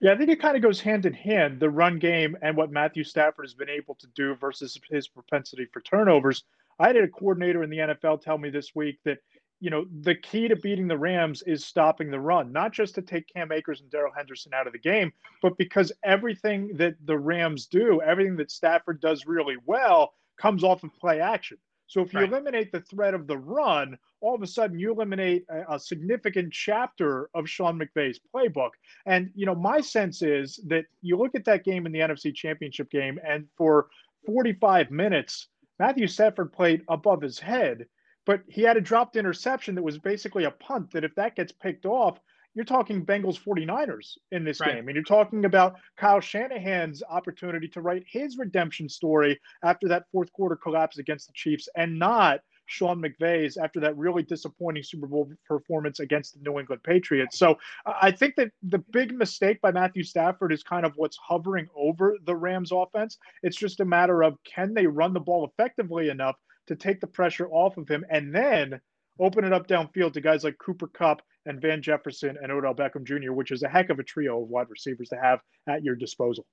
Yeah, 0.00 0.14
I 0.14 0.16
think 0.16 0.30
it 0.30 0.40
kind 0.40 0.56
of 0.56 0.62
goes 0.62 0.80
hand 0.80 1.04
in 1.04 1.12
hand 1.12 1.60
the 1.60 1.68
run 1.68 1.98
game 1.98 2.38
and 2.40 2.56
what 2.56 2.72
Matthew 2.72 3.04
Stafford 3.04 3.44
has 3.44 3.54
been 3.54 3.68
able 3.68 3.96
to 3.96 4.06
do 4.14 4.34
versus 4.36 4.78
his 4.90 5.08
propensity 5.08 5.66
for 5.74 5.82
turnovers. 5.82 6.42
I 6.78 6.86
had 6.86 6.96
a 6.96 7.06
coordinator 7.06 7.62
in 7.62 7.68
the 7.68 7.76
NFL 7.76 8.22
tell 8.22 8.38
me 8.38 8.48
this 8.48 8.74
week 8.74 8.98
that 9.04 9.18
you 9.60 9.70
know, 9.70 9.86
the 10.02 10.14
key 10.14 10.48
to 10.48 10.56
beating 10.56 10.88
the 10.88 10.98
Rams 10.98 11.42
is 11.42 11.64
stopping 11.64 12.10
the 12.10 12.20
run, 12.20 12.52
not 12.52 12.72
just 12.72 12.94
to 12.96 13.02
take 13.02 13.32
Cam 13.32 13.52
Akers 13.52 13.80
and 13.80 13.90
Darrell 13.90 14.12
Henderson 14.14 14.52
out 14.54 14.66
of 14.66 14.72
the 14.72 14.78
game, 14.78 15.12
but 15.42 15.56
because 15.56 15.92
everything 16.04 16.76
that 16.76 16.94
the 17.06 17.18
Rams 17.18 17.66
do, 17.66 18.00
everything 18.02 18.36
that 18.36 18.50
Stafford 18.50 19.00
does 19.00 19.26
really 19.26 19.56
well, 19.64 20.14
comes 20.36 20.64
off 20.64 20.82
of 20.84 20.90
play 20.98 21.20
action. 21.20 21.58
So 21.86 22.00
if 22.00 22.12
you 22.12 22.20
right. 22.20 22.28
eliminate 22.28 22.72
the 22.72 22.80
threat 22.80 23.14
of 23.14 23.26
the 23.26 23.36
run, 23.36 23.98
all 24.20 24.34
of 24.34 24.42
a 24.42 24.46
sudden 24.46 24.78
you 24.78 24.92
eliminate 24.92 25.44
a, 25.48 25.74
a, 25.74 25.78
significant 25.78 26.52
chapter 26.52 27.28
of 27.34 27.48
Sean 27.48 27.78
McVay's 27.78 28.18
playbook. 28.34 28.70
And 29.06 29.30
you 29.34 29.46
know, 29.46 29.54
my 29.54 29.80
sense 29.80 30.22
is 30.22 30.58
that 30.66 30.86
you 31.02 31.16
look 31.16 31.34
at 31.34 31.44
that 31.44 31.64
game 31.64 31.86
in 31.86 31.92
the 31.92 32.00
NFC 32.00 32.34
Championship 32.34 32.90
game, 32.90 33.20
and 33.26 33.46
for 33.56 33.88
45 34.26 34.90
minutes, 34.90 35.48
Matthew 35.78 36.06
Stafford 36.06 36.52
played 36.52 36.82
above 36.88 37.20
his 37.20 37.38
head 37.38 37.86
but 38.26 38.42
he 38.48 38.62
had 38.62 38.76
a 38.76 38.80
dropped 38.80 39.16
interception 39.16 39.74
that 39.74 39.82
was 39.82 39.98
basically 39.98 40.44
a 40.44 40.50
punt 40.50 40.90
that 40.92 41.04
if 41.04 41.14
that 41.14 41.36
gets 41.36 41.52
picked 41.52 41.86
off, 41.86 42.18
you're 42.54 42.64
talking 42.64 43.04
Bengals 43.04 43.38
49ers 43.38 44.16
in 44.30 44.44
this 44.44 44.60
right. 44.60 44.74
game. 44.74 44.88
And 44.88 44.94
you're 44.94 45.04
talking 45.04 45.44
about 45.44 45.74
Kyle 45.96 46.20
Shanahan's 46.20 47.02
opportunity 47.08 47.68
to 47.68 47.80
write 47.80 48.04
his 48.06 48.38
redemption 48.38 48.88
story 48.88 49.40
after 49.64 49.88
that 49.88 50.04
fourth 50.12 50.32
quarter 50.32 50.56
collapse 50.56 50.98
against 50.98 51.26
the 51.26 51.32
Chiefs 51.34 51.68
and 51.76 51.98
not 51.98 52.40
Sean 52.66 53.02
McVay's 53.02 53.56
after 53.56 53.80
that 53.80 53.96
really 53.96 54.22
disappointing 54.22 54.82
Super 54.82 55.06
Bowl 55.06 55.30
performance 55.46 56.00
against 56.00 56.34
the 56.34 56.40
New 56.48 56.58
England 56.58 56.82
Patriots. 56.82 57.38
So 57.38 57.58
I 57.84 58.10
think 58.10 58.36
that 58.36 58.52
the 58.62 58.78
big 58.78 59.12
mistake 59.12 59.60
by 59.60 59.70
Matthew 59.70 60.02
Stafford 60.02 60.52
is 60.52 60.62
kind 60.62 60.86
of 60.86 60.92
what's 60.96 61.18
hovering 61.22 61.68
over 61.76 62.16
the 62.24 62.34
Rams 62.34 62.72
offense. 62.72 63.18
It's 63.42 63.56
just 63.56 63.80
a 63.80 63.84
matter 63.84 64.22
of 64.22 64.38
can 64.44 64.72
they 64.72 64.86
run 64.86 65.12
the 65.12 65.20
ball 65.20 65.46
effectively 65.46 66.08
enough 66.08 66.36
to 66.66 66.76
take 66.76 67.00
the 67.00 67.06
pressure 67.06 67.48
off 67.48 67.76
of 67.76 67.88
him 67.88 68.04
and 68.10 68.34
then 68.34 68.80
open 69.20 69.44
it 69.44 69.52
up 69.52 69.68
downfield 69.68 70.12
to 70.12 70.20
guys 70.20 70.44
like 70.44 70.58
Cooper 70.58 70.88
Kupp 70.88 71.22
and 71.46 71.60
Van 71.60 71.82
Jefferson 71.82 72.36
and 72.42 72.50
Odell 72.50 72.74
Beckham 72.74 73.04
Jr., 73.04 73.32
which 73.32 73.50
is 73.50 73.62
a 73.62 73.68
heck 73.68 73.90
of 73.90 73.98
a 73.98 74.02
trio 74.02 74.42
of 74.42 74.48
wide 74.48 74.70
receivers 74.70 75.08
to 75.10 75.16
have 75.16 75.40
at 75.68 75.84
your 75.84 75.94
disposal. 75.94 76.46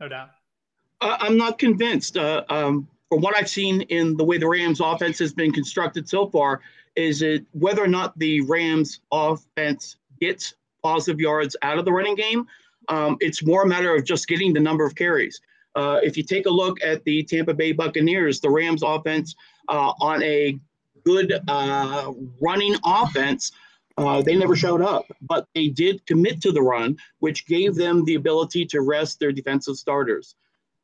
No 0.00 0.08
doubt. 0.08 0.28
Uh, 1.00 1.16
I'm 1.20 1.36
not 1.36 1.58
convinced. 1.58 2.16
Uh, 2.16 2.44
um, 2.48 2.88
from 3.08 3.20
what 3.20 3.36
I've 3.36 3.48
seen 3.48 3.82
in 3.82 4.16
the 4.16 4.24
way 4.24 4.38
the 4.38 4.48
Rams 4.48 4.80
offense 4.80 5.18
has 5.20 5.32
been 5.32 5.52
constructed 5.52 6.08
so 6.08 6.28
far, 6.28 6.60
is 6.96 7.22
it 7.22 7.44
whether 7.52 7.82
or 7.82 7.88
not 7.88 8.18
the 8.18 8.40
Rams 8.42 9.00
offense 9.10 9.96
gets 10.20 10.54
positive 10.86 11.20
yards 11.20 11.56
out 11.62 11.78
of 11.78 11.84
the 11.84 11.92
running 11.92 12.14
game. 12.14 12.46
Um, 12.88 13.16
it's 13.20 13.44
more 13.44 13.64
a 13.64 13.66
matter 13.66 13.94
of 13.94 14.04
just 14.04 14.28
getting 14.28 14.52
the 14.52 14.60
number 14.60 14.86
of 14.86 14.94
carries. 14.94 15.40
Uh, 15.76 16.00
if 16.02 16.16
you 16.16 16.22
take 16.22 16.46
a 16.46 16.50
look 16.50 16.82
at 16.82 17.04
the 17.04 17.22
Tampa 17.22 17.52
Bay 17.52 17.72
Buccaneers, 17.72 18.40
the 18.40 18.48
Rams 18.48 18.82
offense 18.82 19.34
uh, 19.68 19.92
on 20.00 20.22
a 20.22 20.58
good 21.04 21.38
uh, 21.46 22.12
running 22.40 22.74
offense, 22.84 23.52
uh, 23.98 24.22
they 24.22 24.34
never 24.36 24.56
showed 24.56 24.80
up, 24.80 25.04
but 25.20 25.46
they 25.54 25.68
did 25.68 26.04
commit 26.06 26.40
to 26.40 26.50
the 26.50 26.62
run, 26.62 26.96
which 27.18 27.46
gave 27.46 27.74
them 27.74 28.04
the 28.06 28.14
ability 28.14 28.64
to 28.64 28.80
rest 28.80 29.20
their 29.20 29.32
defensive 29.32 29.76
starters. 29.76 30.34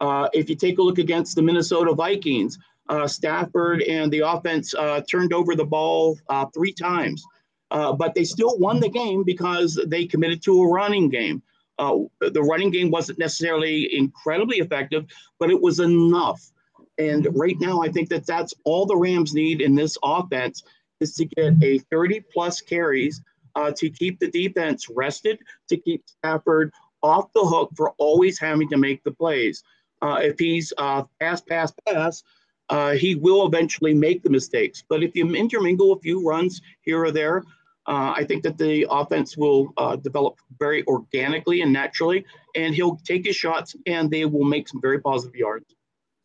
Uh, 0.00 0.28
if 0.34 0.50
you 0.50 0.56
take 0.56 0.78
a 0.78 0.82
look 0.82 0.98
against 0.98 1.36
the 1.36 1.42
Minnesota 1.42 1.94
Vikings, 1.94 2.58
Stafford 3.06 3.80
and 3.82 4.12
the 4.12 4.20
offense 4.20 4.74
turned 5.10 5.32
over 5.32 5.54
the 5.54 5.64
ball 5.64 6.18
three 6.52 6.72
times, 6.72 7.24
but 7.70 8.14
they 8.14 8.24
still 8.24 8.58
won 8.58 8.80
the 8.80 8.88
game 8.88 9.24
because 9.24 9.80
they 9.86 10.04
committed 10.04 10.42
to 10.42 10.62
a 10.62 10.68
running 10.68 11.08
game. 11.08 11.42
Uh, 11.82 12.28
the 12.30 12.42
running 12.42 12.70
game 12.70 12.92
wasn't 12.92 13.18
necessarily 13.18 13.96
incredibly 13.96 14.58
effective, 14.58 15.04
but 15.40 15.50
it 15.50 15.60
was 15.60 15.80
enough. 15.80 16.52
And 16.96 17.26
right 17.32 17.56
now, 17.58 17.82
I 17.82 17.88
think 17.88 18.08
that 18.10 18.24
that's 18.24 18.54
all 18.64 18.86
the 18.86 18.96
Rams 18.96 19.34
need 19.34 19.60
in 19.60 19.74
this 19.74 19.98
offense 20.04 20.62
is 21.00 21.16
to 21.16 21.24
get 21.24 21.54
a 21.60 21.78
30 21.78 22.20
plus 22.32 22.60
carries 22.60 23.20
uh, 23.56 23.72
to 23.72 23.90
keep 23.90 24.20
the 24.20 24.30
defense 24.30 24.88
rested, 24.88 25.40
to 25.68 25.76
keep 25.76 26.04
Stafford 26.06 26.72
off 27.02 27.32
the 27.32 27.44
hook 27.44 27.72
for 27.76 27.90
always 27.98 28.38
having 28.38 28.68
to 28.68 28.76
make 28.76 29.02
the 29.02 29.10
plays. 29.10 29.64
Uh, 30.00 30.20
if 30.22 30.38
he's 30.38 30.72
uh, 30.78 31.02
pass, 31.20 31.40
pass, 31.40 31.72
pass, 31.88 32.22
uh, 32.68 32.92
he 32.92 33.16
will 33.16 33.44
eventually 33.44 33.92
make 33.92 34.22
the 34.22 34.30
mistakes. 34.30 34.84
But 34.88 35.02
if 35.02 35.16
you 35.16 35.34
intermingle 35.34 35.92
a 35.92 35.98
few 35.98 36.24
runs 36.24 36.62
here 36.82 37.04
or 37.04 37.10
there, 37.10 37.42
uh, 37.86 38.14
I 38.16 38.24
think 38.24 38.42
that 38.44 38.58
the 38.58 38.86
offense 38.90 39.36
will 39.36 39.72
uh, 39.76 39.96
develop 39.96 40.38
very 40.58 40.84
organically 40.86 41.62
and 41.62 41.72
naturally, 41.72 42.24
and 42.54 42.74
he'll 42.74 42.96
take 42.96 43.26
his 43.26 43.36
shots, 43.36 43.74
and 43.86 44.10
they 44.10 44.24
will 44.24 44.44
make 44.44 44.68
some 44.68 44.80
very 44.80 45.00
positive 45.00 45.34
yards. 45.34 45.74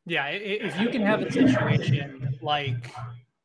Yeah, 0.06 0.28
if 0.28 0.80
you 0.80 0.89
can 0.89 1.02
have 1.02 1.22
a 1.22 1.32
situation 1.32 2.38
like 2.41 2.93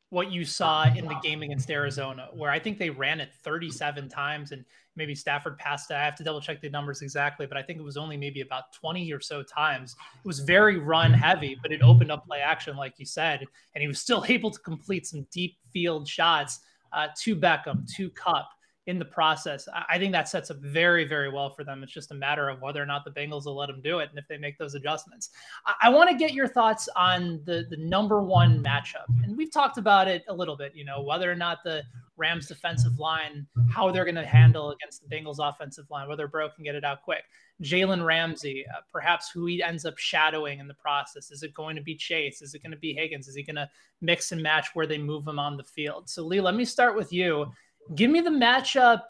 what 0.09 0.31
you 0.31 0.45
saw 0.45 0.85
in 0.95 1.05
the 1.07 1.19
game 1.23 1.41
against 1.41 1.69
Arizona, 1.71 2.29
where 2.33 2.51
I 2.51 2.59
think 2.59 2.77
they 2.77 2.91
ran 2.91 3.19
it 3.19 3.33
37 3.43 4.09
times 4.09 4.51
and 4.51 4.63
maybe 4.95 5.15
Stafford 5.15 5.57
passed 5.57 5.89
it. 5.89 5.95
I 5.95 6.05
have 6.05 6.15
to 6.17 6.23
double 6.23 6.39
check 6.39 6.61
the 6.61 6.69
numbers 6.69 7.01
exactly, 7.01 7.47
but 7.47 7.57
I 7.57 7.63
think 7.63 7.79
it 7.79 7.83
was 7.83 7.97
only 7.97 8.15
maybe 8.15 8.41
about 8.41 8.71
20 8.73 9.11
or 9.11 9.19
so 9.19 9.41
times. 9.41 9.95
It 10.23 10.27
was 10.27 10.39
very 10.39 10.77
run 10.77 11.11
heavy, 11.11 11.57
but 11.61 11.71
it 11.71 11.81
opened 11.81 12.11
up 12.11 12.27
play 12.27 12.39
action, 12.41 12.77
like 12.77 12.93
you 12.97 13.05
said, 13.05 13.43
and 13.73 13.81
he 13.81 13.87
was 13.87 13.99
still 13.99 14.23
able 14.29 14.51
to 14.51 14.59
complete 14.59 15.07
some 15.07 15.25
deep 15.31 15.57
field 15.73 16.07
shots 16.07 16.59
uh, 16.93 17.07
to 17.21 17.35
Beckham, 17.35 17.85
to 17.95 18.09
Kupp 18.11 18.49
in 18.85 18.99
the 18.99 19.05
process. 19.05 19.67
I 19.89 19.97
think 19.97 20.11
that 20.11 20.27
sets 20.27 20.51
up 20.51 20.57
very, 20.57 21.05
very 21.05 21.31
well 21.31 21.49
for 21.49 21.63
them. 21.63 21.83
It's 21.83 21.93
just 21.93 22.11
a 22.11 22.15
matter 22.15 22.49
of 22.49 22.61
whether 22.61 22.83
or 22.83 22.85
not 22.85 23.05
the 23.05 23.11
Bengals 23.11 23.45
will 23.45 23.55
let 23.55 23.67
them 23.67 23.81
do 23.81 23.99
it 23.99 24.09
and 24.09 24.19
if 24.19 24.27
they 24.27 24.37
make 24.37 24.57
those 24.57 24.75
adjustments. 24.75 25.29
I, 25.65 25.73
I 25.83 25.89
want 25.89 26.09
to 26.09 26.17
get 26.17 26.33
your 26.33 26.47
thoughts 26.47 26.89
on 26.95 27.41
the 27.45 27.65
the 27.69 27.77
number 27.77 28.21
one 28.21 28.63
matchup, 28.63 29.07
and 29.23 29.37
we've 29.37 29.51
talked 29.51 29.77
about 29.77 30.07
it 30.07 30.23
a 30.27 30.33
little 30.33 30.57
bit. 30.57 30.75
You 30.75 30.83
know 30.85 31.01
whether 31.01 31.31
or 31.31 31.35
not 31.35 31.59
the 31.63 31.83
Rams 32.17 32.47
defensive 32.47 32.99
line, 32.99 33.47
how 33.69 33.91
they're 33.91 34.05
going 34.05 34.15
to 34.15 34.25
handle 34.25 34.71
against 34.71 35.01
the 35.01 35.15
Bengals 35.15 35.37
offensive 35.39 35.89
line, 35.89 36.07
whether 36.07 36.27
Bro 36.27 36.49
can 36.49 36.63
get 36.63 36.75
it 36.75 36.83
out 36.83 37.01
quick. 37.03 37.23
Jalen 37.61 38.05
Ramsey, 38.05 38.65
uh, 38.75 38.81
perhaps 38.91 39.31
who 39.31 39.45
he 39.45 39.63
ends 39.63 39.85
up 39.85 39.97
shadowing 39.97 40.59
in 40.59 40.67
the 40.67 40.73
process. 40.75 41.31
Is 41.31 41.43
it 41.43 41.53
going 41.53 41.75
to 41.75 41.81
be 41.81 41.95
Chase? 41.95 42.41
Is 42.41 42.53
it 42.53 42.61
going 42.61 42.71
to 42.71 42.77
be 42.77 42.93
Higgins? 42.93 43.27
Is 43.27 43.35
he 43.35 43.43
going 43.43 43.55
to 43.55 43.69
mix 44.01 44.31
and 44.31 44.41
match 44.41 44.67
where 44.73 44.87
they 44.87 44.97
move 44.97 45.27
him 45.27 45.39
on 45.39 45.57
the 45.57 45.63
field? 45.63 46.09
So, 46.09 46.23
Lee, 46.23 46.41
let 46.41 46.55
me 46.55 46.65
start 46.65 46.95
with 46.95 47.11
you. 47.11 47.51
Give 47.95 48.11
me 48.11 48.21
the 48.21 48.29
matchup, 48.29 49.01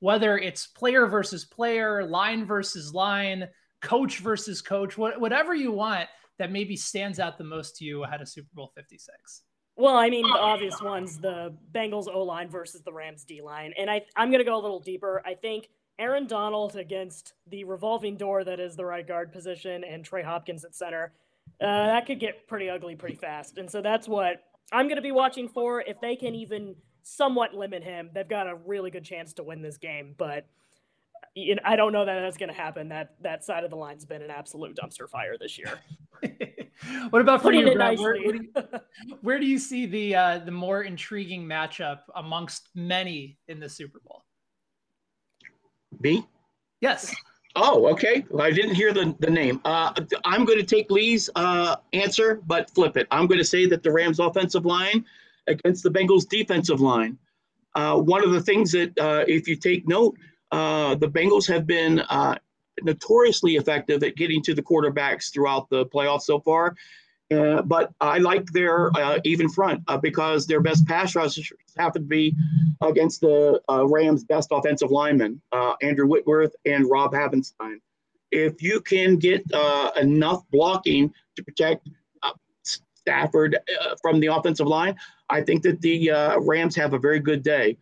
whether 0.00 0.38
it's 0.38 0.66
player 0.66 1.06
versus 1.06 1.44
player, 1.44 2.04
line 2.04 2.46
versus 2.46 2.94
line, 2.94 3.48
coach 3.80 4.18
versus 4.18 4.62
coach, 4.62 4.96
whatever 4.96 5.54
you 5.54 5.72
want 5.72 6.08
that 6.38 6.52
maybe 6.52 6.76
stands 6.76 7.20
out 7.20 7.38
the 7.38 7.44
most 7.44 7.76
to 7.76 7.84
you 7.84 8.04
ahead 8.04 8.20
of 8.20 8.28
Super 8.28 8.48
Bowl 8.54 8.72
56. 8.74 9.42
Well, 9.76 9.96
I 9.96 10.10
mean, 10.10 10.22
the 10.22 10.38
obvious 10.38 10.80
ones, 10.82 11.18
the 11.18 11.54
Bengals 11.72 12.06
O 12.06 12.22
line 12.22 12.50
versus 12.50 12.82
the 12.82 12.92
Rams 12.92 13.24
D 13.24 13.40
line. 13.40 13.72
And 13.78 13.90
I, 13.90 14.02
I'm 14.16 14.30
going 14.30 14.40
to 14.40 14.44
go 14.44 14.56
a 14.56 14.60
little 14.60 14.80
deeper. 14.80 15.22
I 15.24 15.34
think 15.34 15.68
Aaron 15.98 16.26
Donald 16.26 16.76
against 16.76 17.34
the 17.46 17.64
revolving 17.64 18.16
door 18.16 18.44
that 18.44 18.60
is 18.60 18.76
the 18.76 18.84
right 18.84 19.06
guard 19.06 19.32
position 19.32 19.84
and 19.84 20.04
Trey 20.04 20.22
Hopkins 20.22 20.64
at 20.64 20.74
center, 20.74 21.12
uh, 21.60 21.86
that 21.86 22.06
could 22.06 22.20
get 22.20 22.46
pretty 22.48 22.68
ugly 22.68 22.96
pretty 22.96 23.14
fast. 23.16 23.58
And 23.58 23.70
so 23.70 23.80
that's 23.80 24.08
what 24.08 24.44
I'm 24.72 24.86
going 24.86 24.96
to 24.96 25.02
be 25.02 25.12
watching 25.12 25.48
for. 25.48 25.80
If 25.80 26.00
they 26.00 26.16
can 26.16 26.34
even 26.34 26.74
somewhat 27.02 27.54
limit 27.54 27.84
him, 27.84 28.10
they've 28.14 28.28
got 28.28 28.46
a 28.46 28.54
really 28.54 28.90
good 28.90 29.04
chance 29.04 29.32
to 29.34 29.42
win 29.42 29.62
this 29.62 29.76
game. 29.76 30.14
But 30.16 30.46
you 31.34 31.54
know, 31.54 31.62
I 31.64 31.76
don't 31.76 31.92
know 31.92 32.04
that 32.04 32.20
that's 32.20 32.36
going 32.36 32.50
to 32.50 32.54
happen. 32.54 32.88
That 32.88 33.14
that 33.22 33.44
side 33.44 33.64
of 33.64 33.70
the 33.70 33.76
line's 33.76 34.04
been 34.04 34.22
an 34.22 34.30
absolute 34.30 34.76
dumpster 34.76 35.08
fire 35.08 35.36
this 35.38 35.58
year. 35.58 35.78
what 37.10 37.22
about 37.22 37.42
for 37.42 37.52
you, 37.52 37.72
Brad? 37.74 37.98
Where, 37.98 38.16
where, 38.16 38.32
do 38.32 38.38
you, 38.42 38.52
where, 39.22 39.38
do 39.38 39.46
you, 39.46 39.58
see 39.58 39.86
the 39.86 40.14
uh, 40.14 40.38
the 40.38 40.50
more 40.50 40.82
intriguing 40.82 41.44
matchup 41.44 42.00
amongst 42.16 42.68
many 42.74 43.38
in 43.48 43.60
the 43.60 43.68
Super 43.68 44.00
Bowl? 44.06 44.24
Me? 46.00 46.26
Yes. 46.80 47.14
Oh, 47.54 47.86
okay. 47.88 48.24
Well, 48.30 48.46
I 48.46 48.50
didn't 48.50 48.74
hear 48.74 48.92
the, 48.92 49.14
the 49.20 49.30
name. 49.30 49.60
Uh, 49.64 49.92
I'm 50.24 50.44
going 50.44 50.58
to 50.58 50.64
take 50.64 50.90
Lee's 50.90 51.28
uh, 51.36 51.76
answer, 51.92 52.40
but 52.46 52.70
flip 52.70 52.96
it. 52.96 53.06
I'm 53.10 53.26
going 53.26 53.38
to 53.38 53.44
say 53.44 53.66
that 53.66 53.82
the 53.82 53.92
Rams' 53.92 54.20
offensive 54.20 54.64
line 54.64 55.04
against 55.46 55.82
the 55.82 55.90
Bengals' 55.90 56.26
defensive 56.26 56.80
line. 56.80 57.18
Uh, 57.74 57.98
one 57.98 58.24
of 58.24 58.30
the 58.32 58.40
things 58.40 58.72
that, 58.72 58.98
uh, 58.98 59.24
if 59.28 59.46
you 59.48 59.56
take 59.56 59.86
note, 59.86 60.16
uh, 60.52 60.94
the 60.94 61.08
Bengals 61.08 61.48
have 61.48 61.66
been 61.66 62.00
uh, 62.00 62.36
notoriously 62.82 63.56
effective 63.56 64.02
at 64.02 64.16
getting 64.16 64.42
to 64.42 64.54
the 64.54 64.62
quarterbacks 64.62 65.32
throughout 65.32 65.68
the 65.70 65.86
playoffs 65.86 66.22
so 66.22 66.38
far. 66.40 66.76
Uh, 67.32 67.62
but 67.62 67.92
I 68.00 68.18
like 68.18 68.44
their 68.52 68.94
uh, 68.94 69.18
even 69.24 69.48
front 69.48 69.82
uh, 69.88 69.96
because 69.96 70.46
their 70.46 70.60
best 70.60 70.86
pass 70.86 71.14
rushers 71.14 71.50
happen 71.78 72.02
to 72.02 72.08
be 72.08 72.36
against 72.82 73.22
the 73.22 73.60
Rams' 73.68 74.24
best 74.24 74.48
offensive 74.52 74.90
linemen, 74.90 75.40
Andrew 75.80 76.06
Whitworth 76.06 76.54
and 76.66 76.90
Rob 76.90 77.12
Havenstein. 77.12 77.80
If 78.30 78.62
you 78.62 78.80
can 78.80 79.16
get 79.16 79.44
enough 79.98 80.42
blocking 80.50 81.14
to 81.36 81.42
protect 81.42 81.88
Stafford 82.92 83.56
from 84.02 84.20
the 84.20 84.26
offensive 84.26 84.66
line, 84.66 84.96
I 85.30 85.40
think 85.40 85.62
that 85.62 85.80
the 85.80 86.10
Rams 86.40 86.76
have 86.76 86.92
a 86.92 86.98
very 86.98 87.20
good 87.20 87.42
day. 87.42 87.78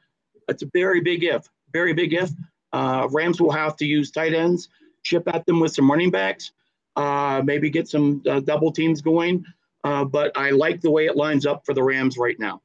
It's 0.49 0.63
a 0.63 0.71
very 0.73 1.01
big 1.01 1.25
if, 1.25 1.49
very 1.73 1.93
big 1.93 2.13
if. 2.13 2.31
Uh, 2.73 3.09
Rams 3.11 3.41
will 3.41 3.51
have 3.51 3.77
to 3.77 3.85
use 3.85 4.11
tight 4.11 4.35
ends, 4.35 4.69
chip 5.03 5.29
at 5.29 5.47
them 5.47 5.61
with 5.61 5.73
some 5.75 5.91
running 5.91 6.11
backs, 6.11 6.53
uh, 6.97 7.43
maybe 7.45 7.71
get 7.71 7.89
some 7.89 8.23
uh, 8.29 8.41
double 8.41 8.73
teams 8.73 9.01
going. 9.01 9.45
Uh, 9.83 10.05
but 10.05 10.37
I 10.37 10.51
like 10.51 10.81
the 10.81 10.91
way 10.91 11.07
it 11.07 11.17
lines 11.17 11.47
up 11.47 11.65
for 11.65 11.75
the 11.75 11.83
Rams 11.83 12.19
right 12.19 12.39
now. 12.39 12.61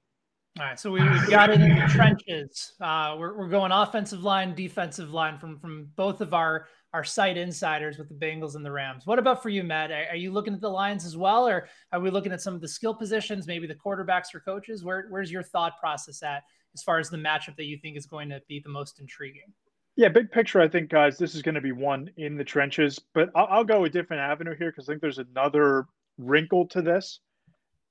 All 0.58 0.66
right, 0.66 0.80
so 0.80 0.90
we, 0.90 1.02
have 1.02 1.30
got 1.30 1.50
it 1.50 1.60
in 1.60 1.76
the 1.76 1.86
trenches. 1.90 2.74
Uh, 2.80 3.18
we're, 3.20 3.38
we're 3.38 3.50
going 3.50 3.74
offensive 3.74 4.24
line, 4.24 4.56
defensive 4.56 5.12
line 5.12 5.38
from 5.38 5.60
from 5.60 5.90
both 5.98 6.22
of 6.22 6.34
our 6.34 6.68
our 6.94 7.04
site 7.04 7.36
insiders 7.36 7.98
with 7.98 8.08
the 8.08 8.16
Bengals 8.16 8.56
and 8.56 8.66
the 8.66 8.72
Rams. 8.72 9.06
What 9.06 9.20
about 9.20 9.44
for 9.44 9.50
you, 9.50 9.64
Matt? 9.64 9.92
Are, 9.92 10.06
are 10.12 10.16
you 10.16 10.32
looking 10.32 10.54
at 10.54 10.62
the 10.62 10.70
lines 10.70 11.04
as 11.04 11.18
well, 11.18 11.46
or 11.46 11.68
are 11.92 12.00
we 12.00 12.10
looking 12.10 12.32
at 12.32 12.42
some 12.42 12.56
of 12.56 12.62
the 12.62 12.70
skill 12.70 12.94
positions, 12.94 13.48
maybe 13.48 13.68
the 13.68 13.76
quarterbacks 13.76 14.34
or 14.34 14.40
coaches? 14.40 14.82
Where, 14.82 15.08
where's 15.10 15.30
your 15.30 15.44
thought 15.44 15.78
process 15.78 16.24
at 16.24 16.44
as 16.74 16.82
far 16.82 17.00
as 17.00 17.10
the 17.10 17.18
matchup 17.18 17.58
that 17.58 17.66
you 17.66 17.78
think 17.78 17.98
is 17.98 18.06
going 18.06 18.30
to 18.30 18.42
be 18.48 18.62
the 18.62 18.70
most 18.70 19.02
intriguing? 19.02 19.52
Yeah, 19.96 20.10
big 20.10 20.30
picture. 20.30 20.60
I 20.60 20.68
think, 20.68 20.90
guys, 20.90 21.18
this 21.18 21.36
is 21.36 21.42
going 21.42 21.56
to 21.56 21.62
be 21.62 21.72
one 21.72 22.10
in 22.18 22.36
the 22.36 22.44
trenches, 22.44 23.00
but 23.14 23.30
I'll, 23.34 23.48
I'll 23.50 23.64
go 23.64 23.86
a 23.86 23.90
different 23.90 24.22
avenue 24.22 24.56
here 24.56 24.70
because 24.70 24.90
I 24.90 24.94
think 24.94 25.02
there's 25.02 25.20
another 25.20 25.86
wrinkle 26.18 26.68
to 26.68 26.82
this. 26.82 27.20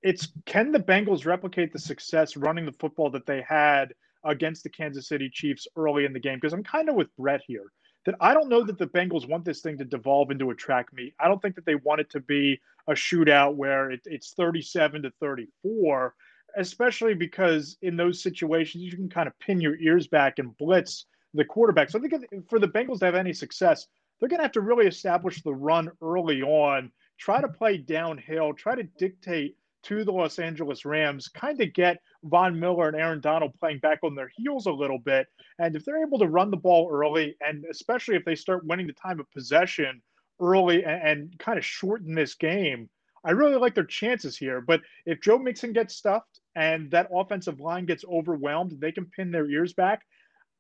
It's 0.03 0.29
can 0.45 0.71
the 0.71 0.81
Bengals 0.81 1.25
replicate 1.25 1.73
the 1.73 1.79
success 1.79 2.37
running 2.37 2.67
the 2.67 2.73
football 2.73 3.09
that 3.11 3.25
they 3.25 3.41
had 3.41 3.95
against 4.23 4.63
the 4.63 4.69
Kansas 4.69 5.09
City 5.09 5.31
Chiefs 5.33 5.67
early 5.77 6.05
in 6.05 6.13
the 6.13 6.21
game? 6.21 6.37
Because 6.37 6.53
I'm 6.53 6.63
kind 6.63 6.91
of 6.91 6.95
with 6.95 7.09
Brett 7.17 7.41
here 7.47 7.73
that 8.05 8.17
I 8.21 8.35
don't 8.35 8.51
know 8.51 8.63
that 8.63 8.77
the 8.77 8.87
Bengals 8.87 9.27
want 9.27 9.47
this 9.47 9.63
thing 9.63 9.79
to 9.79 9.85
devolve 9.85 10.31
into 10.31 10.51
a 10.51 10.55
track 10.55 10.93
meet. 10.93 11.15
I 11.19 11.27
don't 11.27 11.41
think 11.41 11.55
that 11.55 11.65
they 11.65 11.77
want 11.77 12.03
it 12.03 12.11
to 12.11 12.21
be 12.21 12.61
a 12.87 12.93
shootout 12.93 13.55
where 13.55 13.91
it, 13.91 14.01
it's 14.05 14.35
37 14.35 15.05
to 15.05 15.11
34, 15.21 16.15
especially 16.59 17.15
because 17.15 17.79
in 17.81 17.97
those 17.97 18.23
situations, 18.23 18.85
you 18.85 18.95
can 18.95 19.09
kind 19.09 19.27
of 19.27 19.39
pin 19.39 19.59
your 19.59 19.77
ears 19.77 20.07
back 20.07 20.39
and 20.39 20.55
blitz 20.59 21.07
the 21.35 21.45
quarterback. 21.45 21.91
So 21.91 21.99
I 21.99 22.03
think 22.03 22.49
for 22.49 22.59
the 22.59 22.69
Bengals 22.69 23.01
to 23.01 23.07
have 23.07 23.15
any 23.15 23.33
success, 23.33 23.87
they're 24.19 24.29
going 24.29 24.39
to 24.39 24.45
have 24.45 24.53
to 24.53 24.61
really 24.61 24.87
establish 24.87 25.43
the 25.43 25.55
run 25.55 25.91
early 26.01 26.43
on, 26.43 26.91
try 27.19 27.41
to 27.41 27.49
play 27.49 27.77
downhill, 27.77 28.55
try 28.55 28.75
to 28.75 28.85
dictate 28.99 29.57
to 29.85 30.05
the 30.05 30.13
Los 30.13 30.39
Angeles 30.39 30.85
Rams, 30.85 31.29
kind 31.29 31.61
of 31.61 31.75
get 31.75 32.01
Von 32.23 32.59
Miller 32.59 32.89
and 32.89 32.97
Aaron 32.97 33.21
Donald 33.21 33.53
playing 33.59 33.81
back 33.81 33.99
on 34.03 34.15
their 34.15 34.31
heels 34.35 34.67
a 34.67 34.73
little 34.73 34.99
bit. 34.99 35.27
And 35.59 35.77
if 35.77 35.85
they're 35.85 36.03
able 36.03 36.19
to 36.21 36.27
run 36.27 36.51
the 36.51 36.57
ball 36.57 36.89
early, 36.91 37.37
and 37.41 37.65
especially 37.71 38.17
if 38.17 38.25
they 38.25 38.35
start 38.35 38.65
winning 38.65 38.87
the 38.87 38.95
time 38.95 39.21
of 39.21 39.31
possession 39.33 40.01
early 40.41 40.85
and, 40.85 41.03
and 41.03 41.39
kind 41.39 41.59
of 41.59 41.65
shorten 41.65 42.15
this 42.15 42.35
game, 42.35 42.89
I 43.25 43.33
really 43.33 43.57
like 43.57 43.75
their 43.75 43.85
chances 43.85 44.37
here. 44.37 44.61
But 44.61 44.83
if 45.07 45.21
Joe 45.21 45.39
Mixon 45.39 45.73
gets 45.73 45.97
stuffed 45.97 46.41
and 46.57 46.91
that 46.91 47.09
offensive 47.13 47.61
line 47.61 47.87
gets 47.87 48.05
overwhelmed, 48.05 48.81
they 48.81 48.93
can 48.93 49.07
pin 49.07 49.31
their 49.31 49.49
ears 49.51 49.73
back. 49.73 50.03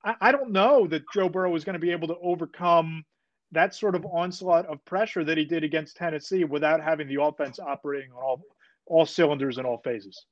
I, 0.04 0.14
I 0.20 0.32
don't 0.32 0.52
know 0.52 0.86
that 0.88 1.02
Joe 1.12 1.28
Burrow 1.28 1.54
is 1.54 1.64
going 1.64 1.74
to 1.74 1.80
be 1.80 1.92
able 1.92 2.08
to 2.08 2.16
overcome 2.22 3.04
that 3.52 3.74
sort 3.74 3.94
of 3.94 4.04
onslaught 4.06 4.66
of 4.66 4.84
pressure 4.84 5.24
that 5.24 5.38
he 5.38 5.44
did 5.44 5.64
against 5.64 5.96
Tennessee 5.96 6.44
without 6.44 6.82
having 6.82 7.08
the 7.08 7.22
offense 7.22 7.58
operating 7.58 8.10
on 8.12 8.22
all 8.22 8.42
all 8.86 9.06
cylinders 9.06 9.56
in 9.56 9.64
all 9.64 9.78
phases. 9.78 10.26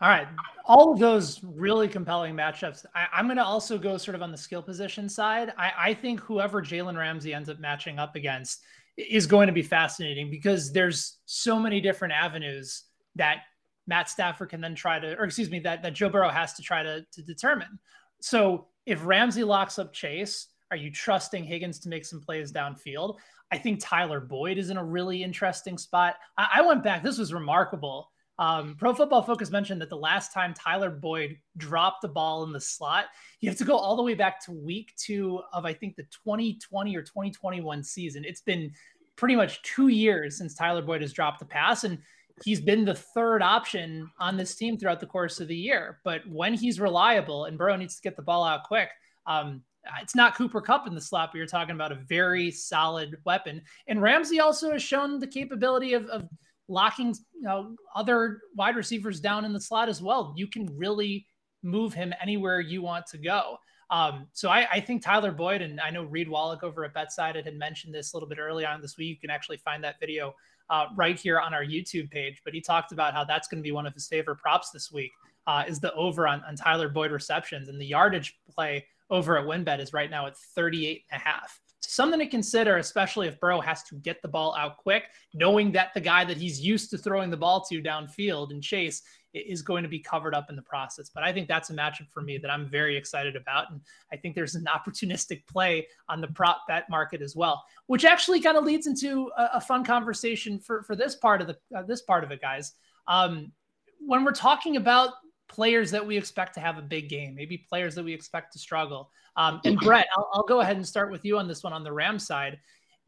All 0.00 0.08
right. 0.08 0.26
All 0.64 0.92
of 0.92 0.98
those 0.98 1.40
really 1.44 1.86
compelling 1.86 2.34
matchups. 2.34 2.84
I, 2.94 3.20
am 3.20 3.26
going 3.26 3.36
to 3.36 3.44
also 3.44 3.78
go 3.78 3.96
sort 3.98 4.14
of 4.14 4.22
on 4.22 4.32
the 4.32 4.38
skill 4.38 4.62
position 4.62 5.08
side. 5.08 5.52
I, 5.56 5.72
I 5.78 5.94
think 5.94 6.20
whoever 6.20 6.60
Jalen 6.60 6.98
Ramsey 6.98 7.32
ends 7.32 7.48
up 7.48 7.60
matching 7.60 8.00
up 8.00 8.16
against 8.16 8.62
is 8.96 9.26
going 9.26 9.46
to 9.46 9.52
be 9.52 9.62
fascinating 9.62 10.28
because 10.28 10.72
there's 10.72 11.18
so 11.26 11.58
many 11.58 11.80
different 11.80 12.14
avenues 12.14 12.82
that 13.14 13.42
Matt 13.86 14.08
Stafford 14.08 14.48
can 14.48 14.60
then 14.60 14.74
try 14.74 14.98
to, 14.98 15.16
or 15.16 15.24
excuse 15.24 15.50
me, 15.50 15.60
that, 15.60 15.82
that 15.82 15.94
Joe 15.94 16.08
Burrow 16.08 16.30
has 16.30 16.54
to 16.54 16.62
try 16.62 16.82
to, 16.82 17.04
to 17.12 17.22
determine. 17.22 17.78
So 18.22 18.68
if 18.86 19.04
Ramsey 19.04 19.44
locks 19.44 19.78
up 19.78 19.92
Chase, 19.92 20.48
are 20.70 20.76
you 20.76 20.90
trusting 20.90 21.44
Higgins 21.44 21.80
to 21.80 21.88
make 21.88 22.04
some 22.04 22.20
plays 22.20 22.52
downfield? 22.52 23.18
I 23.50 23.58
think 23.58 23.80
Tyler 23.82 24.20
Boyd 24.20 24.56
is 24.56 24.70
in 24.70 24.78
a 24.78 24.84
really 24.84 25.22
interesting 25.22 25.76
spot. 25.76 26.14
I, 26.38 26.48
I 26.56 26.62
went 26.62 26.82
back, 26.82 27.02
this 27.02 27.18
was 27.18 27.34
remarkable. 27.34 28.10
Um, 28.38 28.76
Pro 28.78 28.94
Football 28.94 29.22
Focus 29.22 29.50
mentioned 29.50 29.82
that 29.82 29.90
the 29.90 29.96
last 29.96 30.32
time 30.32 30.54
Tyler 30.54 30.88
Boyd 30.88 31.36
dropped 31.58 32.00
the 32.00 32.08
ball 32.08 32.44
in 32.44 32.52
the 32.52 32.60
slot, 32.60 33.06
you 33.40 33.50
have 33.50 33.58
to 33.58 33.64
go 33.64 33.76
all 33.76 33.96
the 33.96 34.02
way 34.02 34.14
back 34.14 34.42
to 34.46 34.52
week 34.52 34.92
two 34.96 35.40
of, 35.52 35.66
I 35.66 35.74
think, 35.74 35.96
the 35.96 36.04
2020 36.24 36.96
or 36.96 37.02
2021 37.02 37.84
season. 37.84 38.24
It's 38.24 38.40
been 38.40 38.72
pretty 39.16 39.36
much 39.36 39.62
two 39.62 39.88
years 39.88 40.38
since 40.38 40.54
Tyler 40.54 40.82
Boyd 40.82 41.02
has 41.02 41.12
dropped 41.12 41.40
the 41.40 41.44
pass. 41.44 41.84
And 41.84 41.98
he's 42.44 42.60
been 42.60 42.84
the 42.84 42.94
third 42.94 43.42
option 43.42 44.10
on 44.18 44.36
this 44.36 44.54
team 44.54 44.78
throughout 44.78 45.00
the 45.00 45.06
course 45.06 45.40
of 45.40 45.48
the 45.48 45.56
year. 45.56 46.00
But 46.04 46.22
when 46.28 46.54
he's 46.54 46.80
reliable 46.80 47.44
and 47.46 47.58
Burrow 47.58 47.76
needs 47.76 47.96
to 47.96 48.02
get 48.02 48.16
the 48.16 48.22
ball 48.22 48.44
out 48.44 48.64
quick, 48.64 48.88
um, 49.26 49.62
it's 50.00 50.14
not 50.14 50.36
Cooper 50.36 50.60
Kupp 50.60 50.86
in 50.86 50.94
the 50.94 51.00
slot, 51.00 51.30
but 51.32 51.38
you're 51.38 51.46
talking 51.46 51.74
about 51.74 51.92
a 51.92 51.96
very 52.08 52.50
solid 52.50 53.16
weapon. 53.24 53.62
And 53.88 54.00
Ramsey 54.00 54.40
also 54.40 54.72
has 54.72 54.82
shown 54.82 55.18
the 55.18 55.26
capability 55.26 55.94
of, 55.94 56.06
of 56.06 56.28
locking 56.68 57.14
you 57.34 57.42
know, 57.42 57.74
other 57.94 58.40
wide 58.56 58.76
receivers 58.76 59.20
down 59.20 59.44
in 59.44 59.52
the 59.52 59.60
slot 59.60 59.88
as 59.88 60.00
well. 60.00 60.34
You 60.36 60.46
can 60.46 60.66
really 60.76 61.26
move 61.62 61.94
him 61.94 62.12
anywhere 62.20 62.60
you 62.60 62.82
want 62.82 63.06
to 63.06 63.18
go. 63.18 63.56
Um, 63.90 64.26
so 64.32 64.48
I, 64.48 64.66
I, 64.72 64.80
think 64.80 65.02
Tyler 65.02 65.32
Boyd 65.32 65.60
and 65.60 65.78
I 65.78 65.90
know 65.90 66.04
Reed 66.04 66.26
Wallach 66.26 66.62
over 66.62 66.82
at 66.82 66.94
BetSided 66.94 67.44
had 67.44 67.58
mentioned 67.58 67.94
this 67.94 68.12
a 68.12 68.16
little 68.16 68.28
bit 68.28 68.38
earlier 68.38 68.66
on 68.66 68.80
this 68.80 68.96
week. 68.96 69.10
You 69.10 69.20
can 69.20 69.28
actually 69.28 69.58
find 69.58 69.84
that 69.84 70.00
video 70.00 70.34
uh, 70.70 70.86
right 70.96 71.18
here 71.18 71.38
on 71.40 71.54
our 71.54 71.64
YouTube 71.64 72.10
page. 72.10 72.40
But 72.44 72.54
he 72.54 72.60
talked 72.60 72.92
about 72.92 73.14
how 73.14 73.24
that's 73.24 73.48
going 73.48 73.62
to 73.62 73.66
be 73.66 73.72
one 73.72 73.86
of 73.86 73.94
his 73.94 74.06
favorite 74.06 74.38
props 74.38 74.70
this 74.70 74.90
week 74.90 75.12
uh, 75.46 75.64
is 75.66 75.80
the 75.80 75.92
over 75.94 76.26
on, 76.26 76.42
on 76.44 76.56
Tyler 76.56 76.88
Boyd 76.88 77.12
receptions. 77.12 77.68
And 77.68 77.80
the 77.80 77.86
yardage 77.86 78.38
play 78.50 78.86
over 79.10 79.38
at 79.38 79.44
WynnBET 79.44 79.80
is 79.80 79.92
right 79.92 80.10
now 80.10 80.26
at 80.26 80.36
38 80.36 81.04
and 81.10 81.20
a 81.20 81.24
half. 81.24 81.60
Something 81.80 82.20
to 82.20 82.26
consider, 82.26 82.76
especially 82.78 83.26
if 83.26 83.40
Burrow 83.40 83.60
has 83.60 83.82
to 83.84 83.96
get 83.96 84.22
the 84.22 84.28
ball 84.28 84.54
out 84.56 84.76
quick, 84.76 85.04
knowing 85.34 85.72
that 85.72 85.92
the 85.94 86.00
guy 86.00 86.24
that 86.24 86.36
he's 86.36 86.60
used 86.60 86.90
to 86.90 86.98
throwing 86.98 87.28
the 87.28 87.36
ball 87.36 87.60
to 87.68 87.82
downfield 87.82 88.52
and 88.52 88.62
Chase 88.62 89.02
is 89.34 89.62
going 89.62 89.82
to 89.82 89.88
be 89.88 89.98
covered 89.98 90.34
up 90.34 90.50
in 90.50 90.56
the 90.56 90.62
process. 90.62 91.10
But 91.12 91.22
I 91.22 91.32
think 91.32 91.48
that's 91.48 91.70
a 91.70 91.74
matchup 91.74 92.10
for 92.10 92.22
me 92.22 92.38
that 92.38 92.50
I'm 92.50 92.68
very 92.68 92.96
excited 92.96 93.36
about. 93.36 93.70
And 93.70 93.80
I 94.12 94.16
think 94.16 94.34
there's 94.34 94.54
an 94.54 94.66
opportunistic 94.74 95.46
play 95.46 95.86
on 96.08 96.20
the 96.20 96.28
prop 96.28 96.62
bet 96.68 96.88
market 96.90 97.22
as 97.22 97.34
well, 97.34 97.62
which 97.86 98.04
actually 98.04 98.40
kind 98.40 98.56
of 98.56 98.64
leads 98.64 98.86
into 98.86 99.30
a, 99.36 99.50
a, 99.54 99.60
fun 99.60 99.84
conversation 99.84 100.58
for, 100.58 100.82
for 100.82 100.96
this 100.96 101.16
part 101.16 101.40
of 101.40 101.46
the, 101.46 101.56
uh, 101.76 101.82
this 101.82 102.02
part 102.02 102.24
of 102.24 102.30
it, 102.30 102.40
guys. 102.40 102.72
Um, 103.08 103.52
when 103.98 104.24
we're 104.24 104.32
talking 104.32 104.76
about 104.76 105.12
players 105.48 105.90
that 105.90 106.06
we 106.06 106.16
expect 106.16 106.54
to 106.54 106.60
have 106.60 106.78
a 106.78 106.82
big 106.82 107.08
game, 107.08 107.34
maybe 107.34 107.58
players 107.58 107.94
that 107.94 108.04
we 108.04 108.12
expect 108.12 108.52
to 108.54 108.58
struggle. 108.58 109.10
Um, 109.36 109.60
and 109.64 109.78
Brett, 109.82 110.06
I'll, 110.16 110.30
I'll 110.32 110.42
go 110.44 110.60
ahead 110.60 110.76
and 110.76 110.86
start 110.86 111.10
with 111.10 111.24
you 111.24 111.38
on 111.38 111.46
this 111.46 111.62
one 111.62 111.72
on 111.72 111.84
the 111.84 111.92
Ram 111.92 112.18
side. 112.18 112.58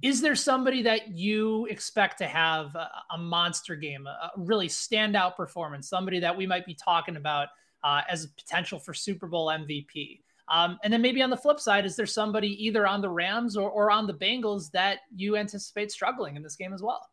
Is 0.02 0.20
there 0.20 0.34
somebody 0.34 0.82
that 0.82 1.12
you 1.12 1.66
expect 1.66 2.18
to 2.18 2.26
have 2.26 2.74
a, 2.74 2.90
a 3.14 3.18
monster 3.18 3.76
game, 3.76 4.06
a, 4.06 4.10
a, 4.10 4.30
really 4.36 4.68
standout 4.68 5.36
performance, 5.36 5.88
somebody 5.88 6.20
that 6.20 6.36
we 6.36 6.46
might 6.46 6.66
be 6.66 6.74
talking 6.74 7.16
about 7.16 7.48
uh, 7.82 8.02
as 8.08 8.24
a 8.24 8.28
potential 8.28 8.78
for 8.78 8.92
Super 8.92 9.26
Bowl 9.26 9.46
MVP? 9.46 10.20
Um, 10.48 10.78
and 10.84 10.92
then 10.92 11.00
maybe 11.00 11.22
on 11.22 11.30
the 11.30 11.36
flip 11.36 11.58
side, 11.58 11.86
is 11.86 11.96
there 11.96 12.06
somebody 12.06 12.48
either 12.64 12.86
on 12.86 13.00
the 13.00 13.08
Rams 13.08 13.56
or, 13.56 13.70
or 13.70 13.90
on 13.90 14.06
the 14.06 14.12
Bengals 14.12 14.70
that 14.72 14.98
you 15.14 15.36
anticipate 15.36 15.90
struggling 15.90 16.36
in 16.36 16.42
this 16.42 16.56
game 16.56 16.74
as 16.74 16.82
well? 16.82 17.08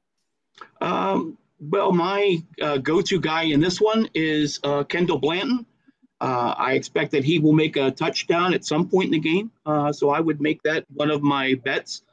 Um, 0.82 1.38
well, 1.60 1.92
my 1.92 2.44
uh, 2.62 2.78
go-to 2.78 3.20
guy 3.20 3.44
in 3.44 3.62
this 3.62 3.80
one 3.80 4.10
is 4.14 4.60
uh, 4.64 4.84
Kendall 4.84 5.20
Blanton. 5.20 5.66
Uh, 6.20 6.54
I 6.58 6.74
expect 6.74 7.12
that 7.12 7.24
he 7.24 7.40
will 7.40 7.54
make 7.54 7.78
a 7.78 7.90
touchdown 7.90 8.54
at 8.54 8.66
some 8.66 8.88
point 8.88 9.06
in 9.06 9.12
the 9.12 9.20
game, 9.20 9.52
uh, 9.66 9.92
so 9.92 10.10
I 10.10 10.20
would 10.20 10.42
make 10.42 10.62
that 10.64 10.86
one 10.94 11.10
of 11.10 11.24
my 11.24 11.56
bets 11.64 12.04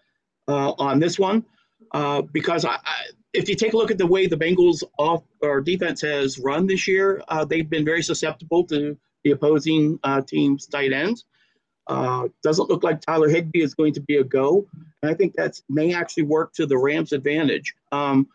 uh, 0.48 0.72
on 0.78 0.98
this 0.98 1.18
one 1.18 1.44
uh, 1.92 2.22
because 2.22 2.64
I, 2.64 2.74
I, 2.74 3.04
if 3.34 3.48
you 3.48 3.54
take 3.54 3.74
a 3.74 3.76
look 3.76 3.90
at 3.90 3.98
the 3.98 4.06
way 4.06 4.26
the 4.26 4.36
Bengals 4.36 4.82
off 4.98 5.22
or 5.42 5.60
defense 5.60 6.00
has 6.00 6.38
run 6.38 6.66
this 6.66 6.88
year, 6.88 7.22
they've 7.46 7.68
been 7.68 7.84
very 7.84 8.02
susceptible 8.02 8.64
to 8.64 8.96
the 9.22 9.32
opposing 9.32 9.98
team's 10.26 10.66
tight 10.66 10.92
ends. 10.92 11.24
doesn't 11.86 12.68
look 12.68 12.82
like 12.82 13.00
Tyler 13.00 13.28
Higbee 13.28 13.62
is 13.62 13.74
going 13.74 13.92
to 13.94 14.00
be 14.00 14.16
a 14.16 14.24
go, 14.24 14.66
and 15.02 15.10
I 15.10 15.14
think 15.14 15.34
that 15.34 15.60
may 15.68 15.94
actually 15.94 16.24
work 16.24 16.54
to 16.54 16.66
the 16.66 16.78
Rams' 16.78 17.12
advantage. 17.12 17.74
Um, 17.92 18.28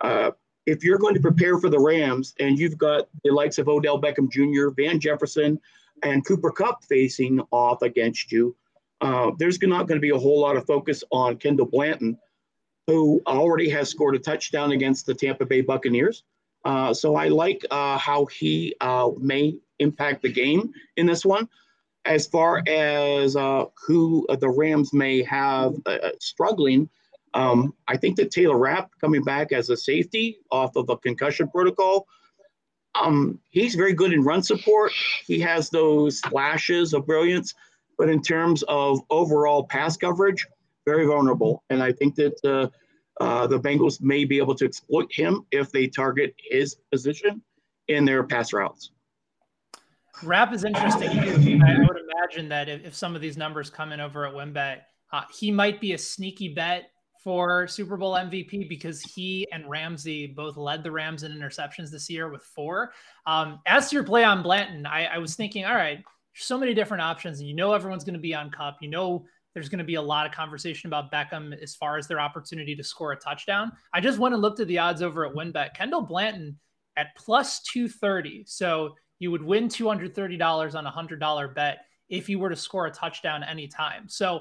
uh, 0.00 0.30
if 0.66 0.84
you're 0.84 0.98
going 0.98 1.14
to 1.14 1.20
prepare 1.20 1.58
for 1.58 1.70
the 1.70 1.78
Rams 1.78 2.34
and 2.40 2.58
you've 2.58 2.76
got 2.76 3.08
the 3.24 3.30
likes 3.30 3.58
of 3.58 3.68
Odell 3.68 4.00
Beckham 4.00 4.30
Jr., 4.30 4.68
Van 4.70 5.00
Jefferson, 5.00 5.58
and 6.02 6.24
Cooper 6.26 6.50
Kupp 6.50 6.84
facing 6.84 7.40
off 7.50 7.82
against 7.82 8.30
you, 8.30 8.54
uh, 9.00 9.30
there's 9.38 9.60
not 9.62 9.86
going 9.86 9.96
to 9.96 10.02
be 10.02 10.10
a 10.10 10.18
whole 10.18 10.40
lot 10.40 10.56
of 10.56 10.66
focus 10.66 11.04
on 11.10 11.36
Kendall 11.36 11.66
Blanton, 11.66 12.18
who 12.86 13.20
already 13.26 13.68
has 13.68 13.88
scored 13.88 14.14
a 14.14 14.18
touchdown 14.18 14.72
against 14.72 15.06
the 15.06 15.14
Tampa 15.14 15.44
Bay 15.44 15.60
Buccaneers. 15.60 16.24
Uh, 16.64 16.92
so 16.92 17.14
I 17.14 17.28
like 17.28 17.64
uh, 17.70 17.98
how 17.98 18.26
he 18.26 18.74
uh, 18.80 19.10
may 19.18 19.56
impact 19.78 20.22
the 20.22 20.32
game 20.32 20.72
in 20.96 21.06
this 21.06 21.24
one. 21.24 21.48
As 22.04 22.26
far 22.26 22.62
as 22.66 23.36
uh, 23.36 23.66
who 23.86 24.26
the 24.40 24.48
Rams 24.48 24.92
may 24.92 25.22
have 25.24 25.74
struggling, 26.18 26.88
um, 27.34 27.74
I 27.86 27.96
think 27.96 28.16
that 28.16 28.30
Taylor 28.30 28.56
Rapp 28.56 28.90
coming 29.00 29.22
back 29.22 29.52
as 29.52 29.68
a 29.70 29.76
safety 29.76 30.38
off 30.50 30.76
of 30.76 30.88
a 30.88 30.96
concussion 30.96 31.48
protocol, 31.50 32.06
um, 32.94 33.38
he's 33.50 33.74
very 33.74 33.92
good 33.92 34.12
in 34.12 34.24
run 34.24 34.42
support. 34.42 34.92
He 35.26 35.38
has 35.40 35.70
those 35.70 36.20
flashes 36.20 36.94
of 36.94 37.06
brilliance, 37.06 37.54
but 37.98 38.08
in 38.08 38.22
terms 38.22 38.62
of 38.68 39.00
overall 39.10 39.64
pass 39.64 39.96
coverage, 39.96 40.46
very 40.86 41.04
vulnerable. 41.04 41.64
And 41.68 41.82
I 41.82 41.92
think 41.92 42.14
that 42.14 42.44
uh, 42.44 42.68
uh, 43.22 43.46
the 43.46 43.58
Bengals 43.60 44.00
may 44.00 44.24
be 44.24 44.38
able 44.38 44.54
to 44.54 44.64
exploit 44.64 45.12
him 45.12 45.44
if 45.50 45.70
they 45.70 45.88
target 45.88 46.34
his 46.38 46.76
position 46.90 47.42
in 47.88 48.04
their 48.04 48.22
pass 48.22 48.52
routes. 48.52 48.92
Rapp 50.22 50.52
is 50.52 50.64
interesting. 50.64 51.10
I 51.10 51.78
would 51.78 51.98
imagine 52.14 52.48
that 52.48 52.68
if, 52.68 52.84
if 52.86 52.94
some 52.94 53.14
of 53.14 53.20
these 53.20 53.36
numbers 53.36 53.70
come 53.70 53.92
in 53.92 54.00
over 54.00 54.26
at 54.26 54.34
WynnBET, 54.34 54.78
uh, 55.12 55.22
he 55.32 55.50
might 55.50 55.80
be 55.80 55.92
a 55.92 55.98
sneaky 55.98 56.54
bet 56.54 56.90
for 57.22 57.66
Super 57.66 57.96
Bowl 57.96 58.14
MVP 58.14 58.68
because 58.68 59.02
he 59.02 59.46
and 59.52 59.68
Ramsey 59.68 60.26
both 60.26 60.56
led 60.56 60.82
the 60.82 60.90
Rams 60.90 61.22
in 61.24 61.32
interceptions 61.32 61.90
this 61.90 62.08
year 62.08 62.30
with 62.30 62.42
four. 62.42 62.92
Um, 63.26 63.60
as 63.66 63.90
to 63.90 63.96
your 63.96 64.04
play 64.04 64.24
on 64.24 64.42
Blanton, 64.42 64.86
I, 64.86 65.06
I 65.06 65.18
was 65.18 65.34
thinking, 65.34 65.64
all 65.64 65.74
right, 65.74 66.02
so 66.38 66.58
many 66.58 66.74
different 66.74 67.02
options, 67.02 67.40
and 67.40 67.48
you 67.48 67.54
know 67.54 67.72
everyone's 67.72 68.04
going 68.04 68.14
to 68.14 68.20
be 68.20 68.34
on 68.34 68.50
Kupp. 68.50 68.78
You 68.80 68.90
know 68.90 69.24
there's 69.54 69.68
going 69.68 69.78
to 69.78 69.84
be 69.84 69.96
a 69.96 70.02
lot 70.02 70.26
of 70.26 70.32
conversation 70.32 70.88
about 70.88 71.10
Beckham 71.10 71.56
as 71.60 71.74
far 71.74 71.98
as 71.98 72.06
their 72.06 72.20
opportunity 72.20 72.76
to 72.76 72.84
score 72.84 73.12
a 73.12 73.16
touchdown. 73.16 73.72
I 73.92 74.00
just 74.00 74.18
went 74.18 74.34
and 74.34 74.42
looked 74.42 74.60
at 74.60 74.68
the 74.68 74.78
odds 74.78 75.02
over 75.02 75.26
at 75.26 75.34
WynnBET. 75.34 75.74
Kendall 75.74 76.02
Blanton 76.02 76.58
at 76.96 77.08
plus 77.16 77.62
230. 77.62 78.44
So 78.46 78.94
you 79.18 79.30
would 79.30 79.42
win 79.42 79.68
$230 79.68 80.74
on 80.74 80.86
a 80.86 80.92
$100 80.92 81.54
bet 81.54 81.78
if 82.08 82.28
you 82.28 82.38
were 82.38 82.50
to 82.50 82.56
score 82.56 82.86
a 82.86 82.90
touchdown 82.90 83.42
anytime. 83.42 84.08
So 84.08 84.40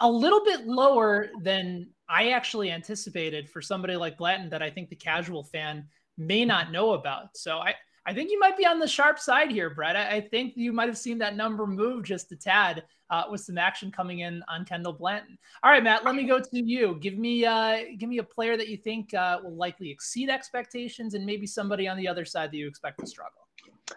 a 0.00 0.10
little 0.10 0.44
bit 0.44 0.66
lower 0.66 1.28
than 1.42 1.88
I 2.08 2.30
actually 2.30 2.70
anticipated 2.70 3.48
for 3.50 3.60
somebody 3.60 3.96
like 3.96 4.16
Blanton 4.16 4.50
that 4.50 4.62
I 4.62 4.70
think 4.70 4.88
the 4.88 4.96
casual 4.96 5.44
fan 5.44 5.86
may 6.16 6.44
not 6.44 6.72
know 6.72 6.92
about. 6.92 7.36
So 7.36 7.58
I, 7.58 7.74
I 8.06 8.14
think 8.14 8.30
you 8.30 8.38
might 8.38 8.56
be 8.56 8.64
on 8.64 8.78
the 8.78 8.86
sharp 8.86 9.18
side 9.18 9.50
here, 9.50 9.68
Brett. 9.68 9.96
I, 9.96 10.16
I 10.16 10.20
think 10.20 10.56
you 10.56 10.72
might 10.72 10.88
have 10.88 10.96
seen 10.96 11.18
that 11.18 11.36
number 11.36 11.66
move 11.66 12.04
just 12.04 12.30
a 12.30 12.36
tad 12.36 12.84
uh, 13.10 13.24
with 13.30 13.40
some 13.40 13.58
action 13.58 13.90
coming 13.90 14.20
in 14.20 14.42
on 14.48 14.64
Kendall 14.64 14.92
Blanton. 14.92 15.36
All 15.62 15.70
right, 15.70 15.82
Matt, 15.82 16.04
let 16.04 16.14
me 16.14 16.24
go 16.24 16.38
to 16.38 16.48
you. 16.52 16.98
Give 17.00 17.18
me 17.18 17.44
uh, 17.44 17.80
give 17.98 18.08
me 18.08 18.18
a 18.18 18.24
player 18.24 18.56
that 18.56 18.68
you 18.68 18.76
think 18.76 19.12
uh, 19.14 19.40
will 19.42 19.56
likely 19.56 19.90
exceed 19.90 20.30
expectations 20.30 21.14
and 21.14 21.26
maybe 21.26 21.46
somebody 21.46 21.88
on 21.88 21.96
the 21.96 22.06
other 22.06 22.24
side 22.24 22.52
that 22.52 22.56
you 22.56 22.68
expect 22.68 23.00
to 23.00 23.06
struggle. 23.06 23.40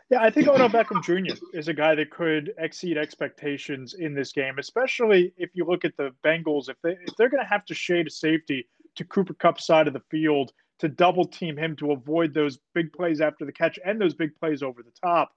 Yeah, 0.10 0.22
I 0.22 0.30
think 0.30 0.48
Odell 0.48 0.69
Beckham 0.69 1.04
Jr. 1.04 1.36
is 1.54 1.67
a 1.67 1.74
guy 1.74 1.95
that 1.95 2.12
could 2.12 2.54
exceed 2.58 2.98
expectations 2.98 3.95
in 3.95 4.13
this 4.13 4.32
game, 4.32 4.60
especially 4.60 5.34
if 5.38 5.52
you 5.54 5.65
look 5.65 5.86
at 5.86 5.95
the 5.98 6.12
Bengals. 6.24 6.69
If 6.69 6.78
they 6.84 6.91
if 7.06 7.15
they're 7.17 7.30
going 7.30 7.43
to 7.43 7.50
have 7.50 7.65
to 7.65 7.76
shade 7.76 8.08
a 8.08 8.12
safety 8.12 8.67
to 8.95 9.04
Cooper 9.06 9.34
Kupp's 9.36 9.65
side 9.65 9.88
of 9.88 9.93
the 9.93 10.02
field 10.12 10.52
to 10.80 10.89
double 10.89 11.26
team 11.26 11.58
him 11.58 11.76
to 11.78 11.92
avoid 11.92 12.34
those 12.34 12.60
big 12.74 12.92
plays 12.94 13.22
after 13.22 13.46
the 13.46 13.52
catch 13.52 13.78
and 13.86 14.00
those 14.00 14.13
big 14.13 14.36
plays 14.36 14.63
over 14.63 14.82
the 14.82 14.92
top, 15.04 15.32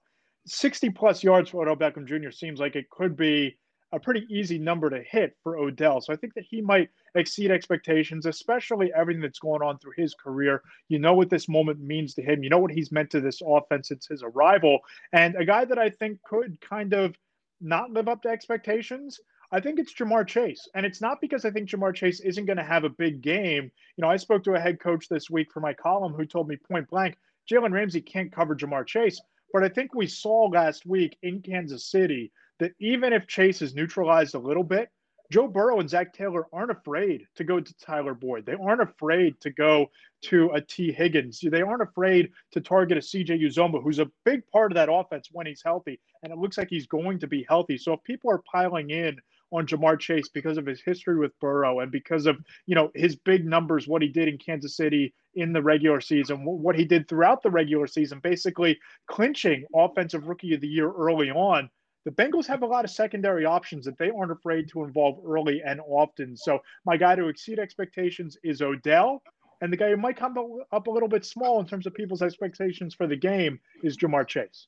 60 0.45 0.89
plus 0.91 1.23
yards 1.23 1.49
for 1.49 1.67
Odell 1.67 1.75
Beckham 1.75 2.07
Jr. 2.07 2.31
seems 2.31 2.59
like 2.59 2.75
it 2.75 2.89
could 2.89 3.15
be 3.15 3.57
a 3.93 3.99
pretty 3.99 4.25
easy 4.27 4.57
number 4.57 4.89
to 4.89 5.03
hit 5.03 5.37
for 5.43 5.57
Odell. 5.57 6.01
So 6.01 6.11
I 6.11 6.15
think 6.15 6.33
that 6.33 6.45
he 6.49 6.61
might 6.61 6.89
exceed 7.13 7.51
expectations, 7.51 8.25
especially 8.25 8.91
everything 8.95 9.21
that's 9.21 9.37
going 9.37 9.61
on 9.61 9.77
through 9.77 9.93
his 9.95 10.15
career. 10.15 10.63
You 10.89 10.97
know 10.97 11.13
what 11.13 11.29
this 11.29 11.47
moment 11.47 11.79
means 11.79 12.15
to 12.15 12.23
him. 12.23 12.43
You 12.43 12.49
know 12.49 12.57
what 12.57 12.71
he's 12.71 12.91
meant 12.91 13.11
to 13.11 13.21
this 13.21 13.41
offense 13.45 13.89
since 13.89 14.07
his 14.07 14.23
arrival. 14.23 14.79
And 15.11 15.35
a 15.35 15.45
guy 15.45 15.65
that 15.65 15.77
I 15.77 15.91
think 15.91 16.23
could 16.23 16.59
kind 16.59 16.93
of 16.93 17.15
not 17.61 17.91
live 17.91 18.07
up 18.07 18.23
to 18.23 18.29
expectations. 18.29 19.19
I 19.53 19.59
think 19.59 19.77
it's 19.77 19.93
Ja'Marr 19.93 20.27
Chase. 20.27 20.67
And 20.73 20.83
it's 20.83 20.99
not 20.99 21.21
because 21.21 21.45
I 21.45 21.51
think 21.51 21.69
Ja'Marr 21.69 21.93
Chase 21.93 22.19
isn't 22.21 22.47
going 22.47 22.57
to 22.57 22.63
have 22.63 22.85
a 22.85 22.89
big 22.89 23.21
game. 23.21 23.71
You 23.95 24.01
know, 24.01 24.09
I 24.09 24.17
spoke 24.17 24.43
to 24.45 24.55
a 24.55 24.59
head 24.59 24.79
coach 24.79 25.07
this 25.07 25.29
week 25.29 25.51
for 25.53 25.59
my 25.59 25.75
column 25.75 26.13
who 26.13 26.25
told 26.25 26.47
me 26.47 26.55
point 26.55 26.89
blank 26.89 27.17
Jalen 27.49 27.71
Ramsey 27.71 28.01
can't 28.01 28.31
cover 28.31 28.55
Ja'Marr 28.55 28.87
Chase. 28.87 29.21
But 29.53 29.63
I 29.63 29.69
think 29.69 29.93
we 29.93 30.07
saw 30.07 30.45
last 30.45 30.87
week 30.87 31.17
in 31.21 31.43
Kansas 31.43 31.85
City 31.85 32.31
that 32.57 32.71
even 32.79 33.13
if 33.13 33.27
Chase 33.27 33.61
is 33.61 33.75
neutralized 33.75 34.33
a 34.33 34.39
little 34.39 34.63
bit, 34.63 34.89
Joe 35.31 35.47
Burrow 35.47 35.79
and 35.79 35.89
Zac 35.89 36.13
Taylor 36.13 36.47
aren't 36.51 36.71
afraid 36.71 37.27
to 37.35 37.43
go 37.43 37.59
to 37.59 37.77
Tyler 37.77 38.15
Boyd. 38.15 38.47
They 38.47 38.53
aren't 38.53 38.81
afraid 38.81 39.39
to 39.41 39.51
go 39.51 39.91
to 40.23 40.49
a 40.51 40.61
Tee 40.61 40.91
Higgins. 40.91 41.39
They 41.39 41.61
aren't 41.61 41.81
afraid 41.81 42.31
to 42.51 42.61
target 42.61 42.97
a 42.97 43.01
CJ 43.01 43.41
Uzomah, 43.41 43.83
who's 43.83 43.99
a 43.99 44.11
big 44.25 44.45
part 44.47 44.71
of 44.71 44.75
that 44.75 44.91
offense 44.91 45.29
when 45.31 45.45
he's 45.45 45.61
healthy. 45.63 45.99
And 46.23 46.33
it 46.33 46.39
looks 46.39 46.57
like 46.57 46.69
he's 46.69 46.87
going 46.87 47.19
to 47.19 47.27
be 47.27 47.45
healthy. 47.47 47.77
So 47.77 47.93
if 47.93 48.03
people 48.03 48.31
are 48.31 48.43
piling 48.51 48.89
in 48.89 49.17
on 49.53 49.67
Ja'Marr 49.67 49.99
Chase 49.99 50.27
because 50.29 50.57
of 50.57 50.65
his 50.65 50.81
history 50.81 51.17
with 51.17 51.39
Burrow 51.39 51.79
and 51.79 51.91
because 51.91 52.25
of, 52.25 52.37
you 52.65 52.75
know, 52.75 52.91
his 52.95 53.15
big 53.15 53.45
numbers, 53.45 53.87
what 53.87 54.01
he 54.01 54.07
did 54.07 54.27
in 54.27 54.37
Kansas 54.37 54.75
City 54.75 55.13
in 55.35 55.53
the 55.53 55.61
regular 55.61 56.01
season, 56.01 56.43
what 56.43 56.75
he 56.75 56.85
did 56.85 57.07
throughout 57.07 57.43
the 57.43 57.51
regular 57.51 57.87
season, 57.87 58.19
basically 58.19 58.79
clinching 59.07 59.65
offensive 59.75 60.27
rookie 60.27 60.53
of 60.53 60.61
the 60.61 60.67
year 60.67 60.91
early 60.91 61.29
on– 61.29 61.69
the 62.05 62.11
Bengals 62.11 62.47
have 62.47 62.63
a 62.63 62.67
lot 62.67 62.83
of 62.83 62.91
secondary 62.91 63.45
options 63.45 63.85
that 63.85 63.97
they 63.97 64.09
aren't 64.09 64.31
afraid 64.31 64.67
to 64.69 64.83
involve 64.83 65.19
early 65.25 65.61
and 65.65 65.79
often. 65.87 66.35
So 66.35 66.59
my 66.85 66.97
guy 66.97 67.15
to 67.15 67.29
exceed 67.29 67.59
expectations 67.59 68.37
is 68.43 68.61
Odell. 68.61 69.23
And 69.61 69.71
the 69.71 69.77
guy 69.77 69.89
who 69.89 69.97
might 69.97 70.17
come 70.17 70.35
up 70.73 70.87
a 70.87 70.91
little 70.91 71.07
bit 71.07 71.23
small 71.23 71.61
in 71.61 71.65
terms 71.65 71.87
of 71.87 71.93
people's 71.93 72.21
expectations 72.21 72.93
for 72.93 73.07
the 73.07 73.15
game 73.15 73.59
is 73.83 73.97
Ja'Marr 73.97 74.27
Chase. 74.27 74.67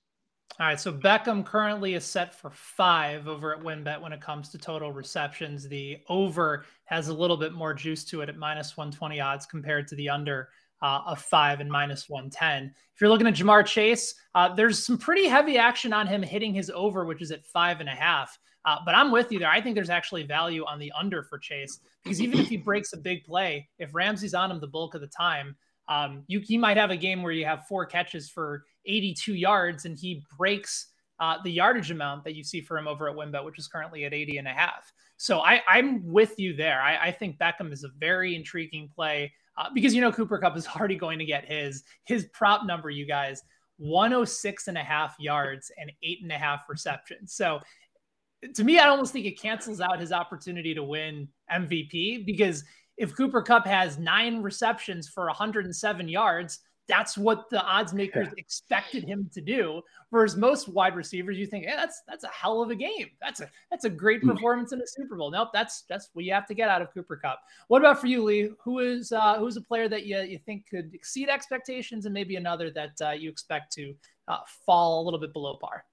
All 0.57 0.67
right, 0.67 0.79
so 0.79 0.93
Beckham 0.93 1.45
currently 1.45 1.95
is 1.95 2.05
set 2.05 2.33
for 2.33 2.49
five 2.49 3.27
over 3.27 3.53
at 3.53 3.61
WynnBET 3.61 3.99
when 3.99 4.13
it 4.13 4.21
comes 4.21 4.47
to 4.49 4.57
total 4.57 4.93
receptions. 4.93 5.67
The 5.67 5.97
over 6.07 6.65
has 6.85 7.09
a 7.09 7.13
little 7.13 7.35
bit 7.35 7.51
more 7.51 7.73
juice 7.73 8.05
to 8.05 8.21
it 8.21 8.29
at 8.29 8.37
minus 8.37 8.77
120 8.77 9.19
odds 9.19 9.45
compared 9.45 9.85
to 9.89 9.95
the 9.95 10.07
under 10.07 10.47
uh, 10.81 11.01
of 11.07 11.21
five 11.21 11.59
and 11.59 11.69
minus 11.69 12.07
110. 12.07 12.73
If 12.93 13.01
you're 13.01 13.09
looking 13.09 13.27
at 13.27 13.33
Ja'Marr 13.33 13.65
Chase, 13.65 14.15
uh, 14.33 14.53
there's 14.53 14.85
some 14.85 14.97
pretty 14.97 15.27
heavy 15.27 15.57
action 15.57 15.91
on 15.91 16.07
him 16.07 16.23
hitting 16.23 16.53
his 16.53 16.69
over, 16.69 17.03
which 17.03 17.21
is 17.21 17.31
at 17.31 17.45
five 17.45 17.81
and 17.81 17.89
a 17.89 17.95
half. 17.95 18.39
Uh, 18.63 18.77
but 18.85 18.95
I'm 18.95 19.11
with 19.11 19.33
you 19.33 19.39
there. 19.39 19.49
I 19.49 19.59
think 19.59 19.75
there's 19.75 19.89
actually 19.89 20.23
value 20.23 20.63
on 20.65 20.79
the 20.79 20.91
under 20.97 21.21
for 21.23 21.37
Chase 21.37 21.79
because 22.03 22.21
even 22.21 22.39
if 22.39 22.47
he 22.47 22.57
breaks 22.57 22.93
a 22.93 22.97
big 22.97 23.25
play, 23.25 23.67
if 23.77 23.93
Ramsey's 23.93 24.33
on 24.33 24.51
him 24.51 24.59
the 24.59 24.67
bulk 24.67 24.95
of 24.95 25.01
the 25.01 25.07
time, 25.07 25.55
um, 25.87 26.23
you 26.27 26.39
he 26.39 26.57
might 26.57 26.77
have 26.77 26.91
a 26.91 26.97
game 26.97 27.21
where 27.21 27.31
you 27.31 27.45
have 27.45 27.67
four 27.67 27.85
catches 27.85 28.29
for 28.29 28.63
82 28.85 29.33
yards 29.33 29.85
and 29.85 29.97
he 29.97 30.23
breaks 30.37 30.87
uh, 31.19 31.37
the 31.43 31.51
yardage 31.51 31.91
amount 31.91 32.23
that 32.23 32.35
you 32.35 32.43
see 32.43 32.61
for 32.61 32.77
him 32.77 32.87
over 32.87 33.09
at 33.09 33.15
WynnBET, 33.15 33.45
which 33.45 33.59
is 33.59 33.67
currently 33.67 34.03
at 34.03 34.13
80 34.13 34.37
and 34.37 34.47
a 34.47 34.51
half. 34.51 34.91
So 35.17 35.39
I, 35.39 35.61
am 35.69 36.05
with 36.05 36.37
you 36.37 36.55
there. 36.55 36.81
I, 36.81 37.07
I 37.07 37.11
think 37.11 37.37
Beckham 37.37 37.71
is 37.71 37.83
a 37.83 37.89
very 37.99 38.35
intriguing 38.35 38.89
play 38.93 39.31
uh, 39.57 39.69
because 39.73 39.95
you 39.95 40.01
know 40.01 40.11
Cooper 40.11 40.37
Kupp 40.37 40.57
is 40.57 40.67
already 40.75 40.95
going 40.95 41.19
to 41.19 41.25
get 41.25 41.45
his 41.45 41.83
his 42.05 42.25
prop 42.33 42.65
number, 42.65 42.89
you 42.89 43.05
guys, 43.05 43.41
106 43.77 44.67
and 44.67 44.77
a 44.77 44.83
half 44.83 45.15
yards 45.19 45.71
and 45.77 45.91
eight 46.03 46.19
and 46.21 46.31
a 46.31 46.37
half 46.37 46.61
receptions. 46.67 47.33
So 47.33 47.59
to 48.53 48.63
me, 48.63 48.77
I 48.77 48.89
almost 48.89 49.13
think 49.13 49.25
it 49.25 49.39
cancels 49.39 49.81
out 49.81 49.99
his 49.99 50.11
opportunity 50.11 50.73
to 50.73 50.83
win 50.83 51.29
MVP 51.51 52.25
because 52.25 52.63
if 52.97 53.15
Cooper 53.15 53.41
Kupp 53.41 53.65
has 53.65 53.97
nine 53.97 54.41
receptions 54.41 55.07
for 55.07 55.25
107 55.25 56.07
yards, 56.07 56.59
that's 56.87 57.17
what 57.17 57.49
the 57.49 57.61
odds 57.61 57.93
makers 57.93 58.27
yeah. 58.27 58.33
expected 58.37 59.03
him 59.03 59.29
to 59.33 59.41
do. 59.41 59.81
Whereas 60.11 60.35
most 60.35 60.67
wide 60.67 60.95
receivers, 60.95 61.37
you 61.37 61.47
think, 61.47 61.65
hey, 61.65 61.73
that's 61.75 62.01
that's 62.07 62.23
a 62.23 62.29
hell 62.29 62.61
of 62.61 62.69
a 62.69 62.75
game. 62.75 63.09
That's 63.21 63.41
a 63.41 63.49
that's 63.71 63.85
a 63.85 63.89
great 63.89 64.21
hmm. 64.21 64.29
performance 64.29 64.71
in 64.71 64.81
a 64.81 64.87
Super 64.87 65.15
Bowl. 65.15 65.31
Nope, 65.31 65.49
that's 65.53 65.83
that's 65.89 66.09
what 66.13 66.25
you 66.25 66.33
have 66.33 66.45
to 66.47 66.53
get 66.53 66.69
out 66.69 66.81
of 66.81 66.93
Cooper 66.93 67.17
Kupp. 67.17 67.39
What 67.67 67.81
about 67.81 67.99
for 67.99 68.07
you, 68.07 68.23
Lee? 68.23 68.51
Who 68.63 68.79
is 68.79 69.11
uh, 69.11 69.39
who's 69.39 69.57
a 69.57 69.61
player 69.61 69.89
that 69.89 70.05
you 70.05 70.19
you 70.19 70.37
think 70.45 70.67
could 70.69 70.93
exceed 70.93 71.29
expectations, 71.29 72.05
and 72.05 72.13
maybe 72.13 72.35
another 72.35 72.69
that 72.71 72.93
uh, 73.01 73.11
you 73.11 73.29
expect 73.29 73.73
to 73.73 73.95
uh, 74.27 74.39
fall 74.65 75.01
a 75.01 75.03
little 75.03 75.19
bit 75.19 75.33
below 75.33 75.57
par? 75.59 75.85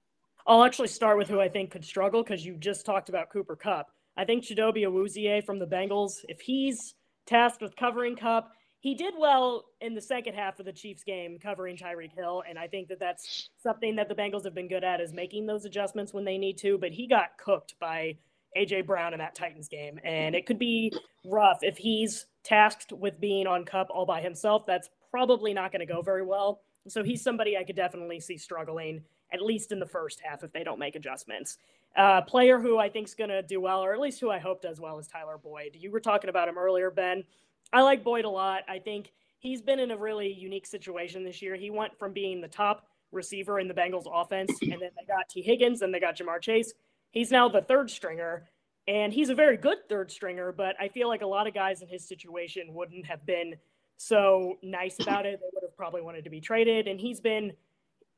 I'll 0.45 0.63
actually 0.63 0.89
start 0.89 1.17
with 1.17 1.29
who 1.29 1.39
I 1.39 1.47
think 1.47 1.71
could 1.71 1.85
struggle 1.85 2.21
because 2.21 2.45
you 2.45 2.57
just 2.57 2.85
talked 2.85 3.09
about 3.09 3.29
Cooper 3.29 3.55
Kupp. 3.55 3.87
I 4.15 4.25
think 4.25 4.43
Chidobe 4.43 4.83
Awuzie 4.83 5.43
from 5.45 5.59
the 5.59 5.65
Bengals, 5.65 6.23
if 6.27 6.41
he's 6.41 6.95
tasked 7.25 7.61
with 7.61 7.75
covering 7.75 8.15
Kupp, 8.15 8.51
he 8.79 8.95
did 8.95 9.13
well 9.17 9.63
in 9.79 9.95
the 9.95 10.01
second 10.01 10.35
half 10.35 10.59
of 10.59 10.65
the 10.65 10.73
Chiefs 10.73 11.03
game 11.03 11.39
covering 11.39 11.77
Tyreek 11.77 12.11
Hill, 12.13 12.43
and 12.47 12.59
I 12.59 12.67
think 12.67 12.89
that 12.89 12.99
that's 12.99 13.49
something 13.61 13.95
that 13.95 14.09
the 14.09 14.15
Bengals 14.15 14.43
have 14.43 14.53
been 14.53 14.67
good 14.67 14.83
at 14.83 14.99
is 14.99 15.13
making 15.13 15.45
those 15.45 15.63
adjustments 15.63 16.13
when 16.13 16.25
they 16.25 16.37
need 16.37 16.57
to. 16.59 16.77
But 16.77 16.91
he 16.91 17.07
got 17.07 17.37
cooked 17.37 17.75
by 17.79 18.17
AJ 18.57 18.85
Brown 18.85 19.13
in 19.13 19.19
that 19.19 19.35
Titans 19.35 19.69
game, 19.69 19.99
and 20.03 20.35
it 20.35 20.45
could 20.45 20.59
be 20.59 20.91
rough 21.25 21.59
if 21.61 21.77
he's 21.77 22.25
tasked 22.43 22.91
with 22.91 23.21
being 23.21 23.47
on 23.47 23.63
Kupp 23.63 23.87
all 23.89 24.05
by 24.05 24.21
himself. 24.21 24.65
That's 24.65 24.89
probably 25.09 25.53
not 25.53 25.71
going 25.71 25.85
to 25.85 25.91
go 25.91 26.01
very 26.01 26.25
well. 26.25 26.59
So 26.89 27.03
he's 27.03 27.23
somebody 27.23 27.55
I 27.55 27.63
could 27.63 27.77
definitely 27.77 28.19
see 28.19 28.37
struggling 28.37 29.03
at 29.31 29.41
least 29.41 29.71
in 29.71 29.79
the 29.79 29.85
first 29.85 30.21
half 30.23 30.43
if 30.43 30.51
they 30.51 30.63
don't 30.63 30.77
make 30.77 30.95
adjustments. 30.95 31.57
Uh, 31.95 32.21
player 32.21 32.59
who 32.59 32.79
I 32.79 32.89
think 32.89 33.07
is 33.07 33.13
going 33.13 33.29
to 33.29 33.43
do 33.43 33.61
well, 33.61 33.83
or 33.83 33.93
at 33.93 33.99
least 33.99 34.19
who 34.19 34.31
I 34.31 34.39
hope 34.39 34.61
does 34.61 34.79
well, 34.79 34.97
is 34.97 35.07
Tyler 35.07 35.37
Boyd. 35.37 35.71
You 35.73 35.91
were 35.91 35.99
talking 35.99 36.29
about 36.29 36.47
him 36.47 36.57
earlier, 36.57 36.89
Ben. 36.89 37.23
I 37.71 37.81
like 37.81 38.03
Boyd 38.03 38.25
a 38.25 38.29
lot. 38.29 38.63
I 38.67 38.79
think 38.79 39.11
he's 39.39 39.61
been 39.61 39.79
in 39.79 39.91
a 39.91 39.97
really 39.97 40.31
unique 40.31 40.65
situation 40.65 41.23
this 41.23 41.41
year. 41.41 41.55
He 41.55 41.69
went 41.69 41.97
from 41.99 42.13
being 42.13 42.41
the 42.41 42.47
top 42.47 42.87
receiver 43.11 43.59
in 43.59 43.67
the 43.67 43.73
Bengals 43.73 44.05
offense, 44.11 44.51
and 44.61 44.71
then 44.71 44.89
they 44.97 45.05
got 45.07 45.29
Tee 45.29 45.41
Higgins, 45.41 45.83
and 45.83 45.93
they 45.93 45.99
got 45.99 46.17
Ja'Marr 46.17 46.41
Chase. 46.41 46.73
He's 47.11 47.29
now 47.29 47.47
the 47.47 47.61
third 47.61 47.91
stringer, 47.91 48.49
and 48.87 49.13
he's 49.13 49.29
a 49.29 49.35
very 49.35 49.57
good 49.57 49.77
third 49.87 50.11
stringer, 50.11 50.51
but 50.51 50.75
I 50.79 50.87
feel 50.87 51.07
like 51.07 51.21
a 51.21 51.27
lot 51.27 51.47
of 51.47 51.53
guys 51.53 51.83
in 51.83 51.87
his 51.87 52.07
situation 52.07 52.73
wouldn't 52.73 53.05
have 53.05 53.23
been 53.25 53.55
so 53.97 54.57
nice 54.63 54.99
about 54.99 55.27
it. 55.27 55.39
They 55.39 55.47
would 55.53 55.63
have 55.63 55.77
probably 55.77 56.01
wanted 56.01 56.23
to 56.23 56.31
be 56.31 56.41
traded, 56.41 56.87
and 56.87 56.99
he's 56.99 57.21
been 57.21 57.53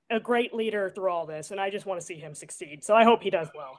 a 0.10 0.20
great 0.20 0.54
leader 0.54 0.90
through 0.90 1.10
all 1.10 1.26
this, 1.26 1.52
and 1.52 1.60
I 1.60 1.70
just 1.70 1.86
want 1.86 2.00
to 2.00 2.06
see 2.06 2.16
him 2.16 2.34
succeed. 2.34 2.84
So 2.84 2.96
I 2.96 3.04
hope 3.04 3.22
he 3.24 3.30
does 3.30 3.50
well. 3.56 3.78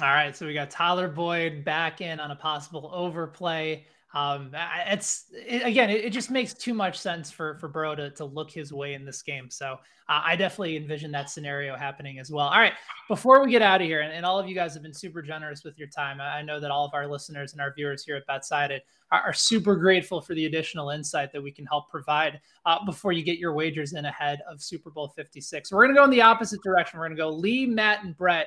All 0.00 0.08
right, 0.08 0.36
so 0.36 0.46
we 0.46 0.54
got 0.54 0.70
Tyler 0.70 1.08
Boyd 1.08 1.64
back 1.64 2.00
in 2.00 2.20
on 2.20 2.30
a 2.30 2.36
possible 2.36 2.90
overplay. 2.94 3.84
Um, 4.14 4.54
it's 4.86 5.26
it, 5.32 5.66
again, 5.66 5.90
it, 5.90 6.06
it, 6.06 6.10
just 6.10 6.30
makes 6.30 6.54
too 6.54 6.72
much 6.72 6.98
sense 6.98 7.30
for 7.30 7.58
for 7.58 7.68
Burrow 7.68 7.94
to, 7.94 8.10
to 8.12 8.24
look 8.24 8.50
his 8.50 8.72
way 8.72 8.94
in 8.94 9.04
this 9.04 9.20
game. 9.20 9.50
So 9.50 9.72
uh, 10.08 10.22
I 10.24 10.34
definitely 10.34 10.78
envision 10.78 11.12
that 11.12 11.28
scenario 11.28 11.76
happening 11.76 12.18
as 12.18 12.30
well. 12.30 12.46
All 12.46 12.58
right, 12.58 12.72
before 13.08 13.44
we 13.44 13.50
get 13.50 13.60
out 13.60 13.82
of 13.82 13.86
here, 13.86 14.00
and, 14.00 14.10
and 14.10 14.24
all 14.24 14.38
of 14.38 14.48
you 14.48 14.54
guys 14.54 14.72
have 14.72 14.82
been 14.82 14.94
super 14.94 15.20
generous 15.20 15.62
with 15.62 15.78
your 15.78 15.88
time. 15.88 16.22
I, 16.22 16.40
know 16.40 16.58
that 16.58 16.70
all 16.70 16.86
of 16.86 16.94
our 16.94 17.06
listeners 17.06 17.52
and 17.52 17.60
our 17.60 17.74
viewers 17.74 18.02
here 18.02 18.16
at 18.16 18.26
BetSided 18.26 18.80
are, 19.12 19.20
are, 19.20 19.32
super 19.34 19.76
grateful 19.76 20.22
for 20.22 20.32
the 20.34 20.46
additional 20.46 20.88
insight 20.88 21.30
that 21.32 21.42
we 21.42 21.52
can 21.52 21.66
help 21.66 21.90
provide 21.90 22.40
uh, 22.64 22.82
before 22.86 23.12
you 23.12 23.22
get 23.22 23.38
your 23.38 23.52
wagers 23.52 23.92
in 23.92 24.06
ahead 24.06 24.40
of 24.50 24.62
Super 24.62 24.90
Bowl 24.90 25.08
Fifty 25.08 25.42
Six. 25.42 25.70
We're 25.70 25.84
going 25.84 25.94
to 25.94 25.98
go 25.98 26.04
in 26.04 26.10
the 26.10 26.22
opposite 26.22 26.62
direction. 26.62 26.98
We're 26.98 27.08
going 27.08 27.16
to 27.16 27.22
go 27.22 27.28
Lee, 27.28 27.66
Matt, 27.66 28.04
and 28.04 28.16
Brett 28.16 28.46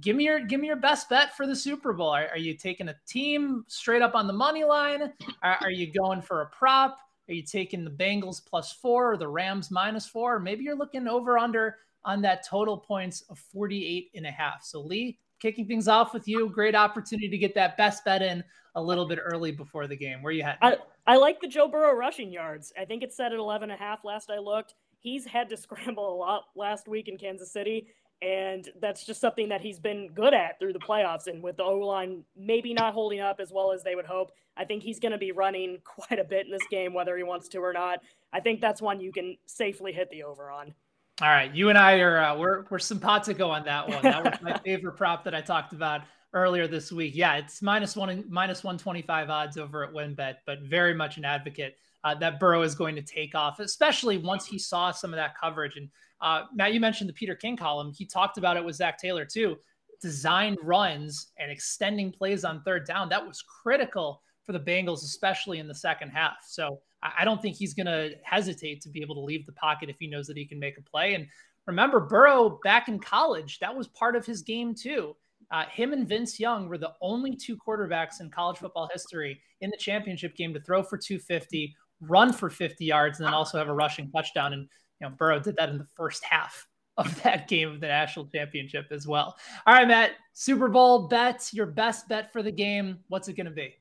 give 0.00 0.16
me 0.16 0.24
your 0.24 0.40
give 0.40 0.60
me 0.60 0.66
your 0.66 0.76
best 0.76 1.08
bet 1.08 1.36
for 1.36 1.46
the 1.46 1.56
Super 1.56 1.92
Bowl. 1.92 2.10
Are, 2.10 2.28
are 2.28 2.38
you 2.38 2.54
taking 2.54 2.88
a 2.88 2.96
team 3.06 3.64
straight 3.68 4.02
up 4.02 4.14
on 4.14 4.26
the 4.26 4.32
money 4.32 4.64
line? 4.64 5.12
Are, 5.42 5.58
are, 5.60 5.70
you 5.70 5.92
going 5.92 6.22
for 6.22 6.42
a 6.42 6.46
prop? 6.46 6.98
Are 7.28 7.34
you 7.34 7.42
taking 7.42 7.84
the 7.84 7.90
Bengals 7.90 8.44
plus 8.44 8.72
four 8.72 9.12
or 9.12 9.16
the 9.16 9.28
Rams 9.28 9.70
minus 9.70 10.06
four? 10.06 10.36
Or 10.36 10.40
maybe 10.40 10.64
you're 10.64 10.76
looking 10.76 11.06
over 11.06 11.38
under 11.38 11.76
on 12.04 12.22
that 12.22 12.46
total 12.46 12.76
points 12.78 13.22
of 13.28 13.38
48 13.38 14.10
and 14.14 14.26
a 14.26 14.30
half. 14.30 14.64
So 14.64 14.80
Lee, 14.80 15.18
kicking 15.38 15.66
things 15.66 15.88
off 15.88 16.14
with 16.14 16.26
you. 16.26 16.48
Great 16.48 16.74
opportunity 16.74 17.28
to 17.28 17.38
get 17.38 17.54
that 17.54 17.76
best 17.76 18.04
bet 18.04 18.22
in 18.22 18.42
a 18.74 18.82
little 18.82 19.06
bit 19.06 19.18
early 19.22 19.52
before 19.52 19.86
the 19.86 19.96
game. 19.96 20.22
Where 20.22 20.32
you 20.32 20.42
heading? 20.42 20.58
I, 20.62 20.76
I 21.06 21.16
like 21.16 21.40
the 21.40 21.48
Joe 21.48 21.68
Burrow 21.68 21.94
rushing 21.94 22.32
yards. 22.32 22.72
I 22.78 22.84
think 22.84 23.02
it's 23.02 23.16
set 23.16 23.32
at 23.32 23.38
11 23.38 23.70
and 23.70 23.80
a 23.80 23.82
half 23.82 24.04
last 24.04 24.30
I 24.30 24.38
looked. 24.38 24.74
He's 24.98 25.26
had 25.26 25.48
to 25.50 25.56
scramble 25.58 26.14
a 26.14 26.16
lot 26.16 26.44
last 26.54 26.88
week 26.88 27.08
in 27.08 27.18
Kansas 27.18 27.52
City. 27.52 27.88
And 28.22 28.68
that's 28.80 29.06
just 29.06 29.20
something 29.20 29.48
that 29.48 29.62
he's 29.62 29.78
been 29.78 30.10
good 30.14 30.34
at 30.34 30.58
through 30.58 30.74
the 30.74 30.78
playoffs. 30.78 31.26
And 31.26 31.42
with 31.42 31.56
the 31.56 31.62
O 31.62 31.78
line 31.78 32.24
maybe 32.36 32.74
not 32.74 32.92
holding 32.92 33.20
up 33.20 33.40
as 33.40 33.50
well 33.50 33.72
as 33.72 33.82
they 33.82 33.94
would 33.94 34.04
hope, 34.04 34.32
I 34.56 34.64
think 34.64 34.82
he's 34.82 35.00
going 35.00 35.12
to 35.12 35.18
be 35.18 35.32
running 35.32 35.78
quite 35.84 36.18
a 36.18 36.24
bit 36.24 36.46
in 36.46 36.52
this 36.52 36.66
game, 36.70 36.92
whether 36.92 37.16
he 37.16 37.22
wants 37.22 37.48
to 37.48 37.58
or 37.58 37.72
not. 37.72 38.00
I 38.32 38.40
think 38.40 38.60
that's 38.60 38.82
one 38.82 39.00
you 39.00 39.12
can 39.12 39.36
safely 39.46 39.92
hit 39.92 40.10
the 40.10 40.22
over 40.22 40.50
on. 40.50 40.74
All 41.22 41.28
right, 41.28 41.54
you 41.54 41.68
and 41.68 41.76
I 41.76 41.98
are 41.98 42.18
uh, 42.18 42.38
we're 42.38 42.64
we're 42.70 42.78
simpatico 42.78 43.48
on 43.50 43.64
that 43.66 43.86
one. 43.86 44.02
That 44.02 44.24
was 44.24 44.40
my 44.40 44.58
favorite 44.64 44.96
prop 44.96 45.22
that 45.24 45.34
I 45.34 45.42
talked 45.42 45.74
about 45.74 46.00
earlier 46.32 46.66
this 46.66 46.90
week. 46.90 47.14
Yeah, 47.14 47.36
it's 47.36 47.60
minus 47.60 47.94
one 47.94 48.24
minus 48.30 48.64
one 48.64 48.78
twenty 48.78 49.02
five 49.02 49.28
odds 49.28 49.58
over 49.58 49.84
at 49.84 49.92
WynnBET, 49.92 50.36
but 50.46 50.60
very 50.62 50.94
much 50.94 51.18
an 51.18 51.26
advocate 51.26 51.76
uh, 52.04 52.14
that 52.14 52.40
Burrow 52.40 52.62
is 52.62 52.74
going 52.74 52.96
to 52.96 53.02
take 53.02 53.34
off, 53.34 53.60
especially 53.60 54.18
once 54.18 54.46
he 54.46 54.58
saw 54.58 54.90
some 54.90 55.12
of 55.12 55.16
that 55.16 55.38
coverage 55.38 55.76
and 55.76 55.88
uh, 56.20 56.44
Matt, 56.54 56.74
you 56.74 56.80
mentioned 56.80 57.08
the 57.08 57.14
Peter 57.14 57.34
King 57.34 57.56
column. 57.56 57.92
He 57.96 58.04
talked 58.04 58.38
about 58.38 58.56
it 58.56 58.64
with 58.64 58.76
Zac 58.76 58.98
Taylor 58.98 59.24
too. 59.24 59.56
Designed 60.02 60.58
runs 60.62 61.28
and 61.38 61.50
extending 61.50 62.12
plays 62.12 62.44
on 62.44 62.62
third 62.62 62.86
down. 62.86 63.08
That 63.08 63.26
was 63.26 63.42
critical 63.42 64.22
for 64.44 64.52
the 64.52 64.60
Bengals, 64.60 65.02
especially 65.02 65.58
in 65.58 65.68
the 65.68 65.74
second 65.74 66.10
half. 66.10 66.36
So 66.46 66.80
I 67.02 67.24
don't 67.24 67.40
think 67.40 67.56
he's 67.56 67.74
going 67.74 67.86
to 67.86 68.14
hesitate 68.22 68.82
to 68.82 68.90
be 68.90 69.00
able 69.00 69.14
to 69.14 69.20
leave 69.20 69.46
the 69.46 69.52
pocket 69.52 69.88
if 69.88 69.96
he 69.98 70.06
knows 70.06 70.26
that 70.26 70.36
he 70.36 70.46
can 70.46 70.58
make 70.58 70.78
a 70.78 70.82
play. 70.82 71.14
And 71.14 71.26
remember, 71.66 72.00
Burrow 72.00 72.58
back 72.62 72.88
in 72.88 72.98
college, 72.98 73.58
that 73.60 73.74
was 73.74 73.88
part 73.88 74.16
of 74.16 74.26
his 74.26 74.42
game 74.42 74.74
too. 74.74 75.16
Uh, 75.50 75.64
him 75.66 75.92
and 75.92 76.06
Vince 76.06 76.38
Young 76.38 76.68
were 76.68 76.78
the 76.78 76.92
only 77.00 77.34
two 77.34 77.56
quarterbacks 77.56 78.20
in 78.20 78.30
college 78.30 78.58
football 78.58 78.88
history 78.92 79.40
in 79.60 79.70
the 79.70 79.76
championship 79.76 80.36
game 80.36 80.54
to 80.54 80.60
throw 80.60 80.82
for 80.82 80.96
250, 80.96 81.74
run 82.00 82.32
for 82.32 82.50
50 82.50 82.84
yards, 82.84 83.18
and 83.18 83.26
then 83.26 83.34
also 83.34 83.58
have 83.58 83.68
a 83.68 83.74
rushing 83.74 84.10
touchdown. 84.10 84.52
And 84.52 84.68
you 85.00 85.08
know, 85.08 85.14
Burrow 85.16 85.40
did 85.40 85.56
that 85.56 85.68
in 85.68 85.78
the 85.78 85.86
first 85.96 86.24
half 86.24 86.66
of 86.96 87.22
that 87.22 87.48
game 87.48 87.70
of 87.70 87.80
the 87.80 87.88
national 87.88 88.26
championship 88.26 88.86
as 88.90 89.06
well. 89.06 89.36
All 89.66 89.74
right, 89.74 89.88
Matt, 89.88 90.12
Super 90.32 90.68
Bowl 90.68 91.08
bet, 91.08 91.48
your 91.52 91.66
best 91.66 92.08
bet 92.08 92.32
for 92.32 92.42
the 92.42 92.52
game. 92.52 92.98
What's 93.08 93.28
it 93.28 93.36
going 93.36 93.46
to 93.46 93.52
be? 93.52 93.74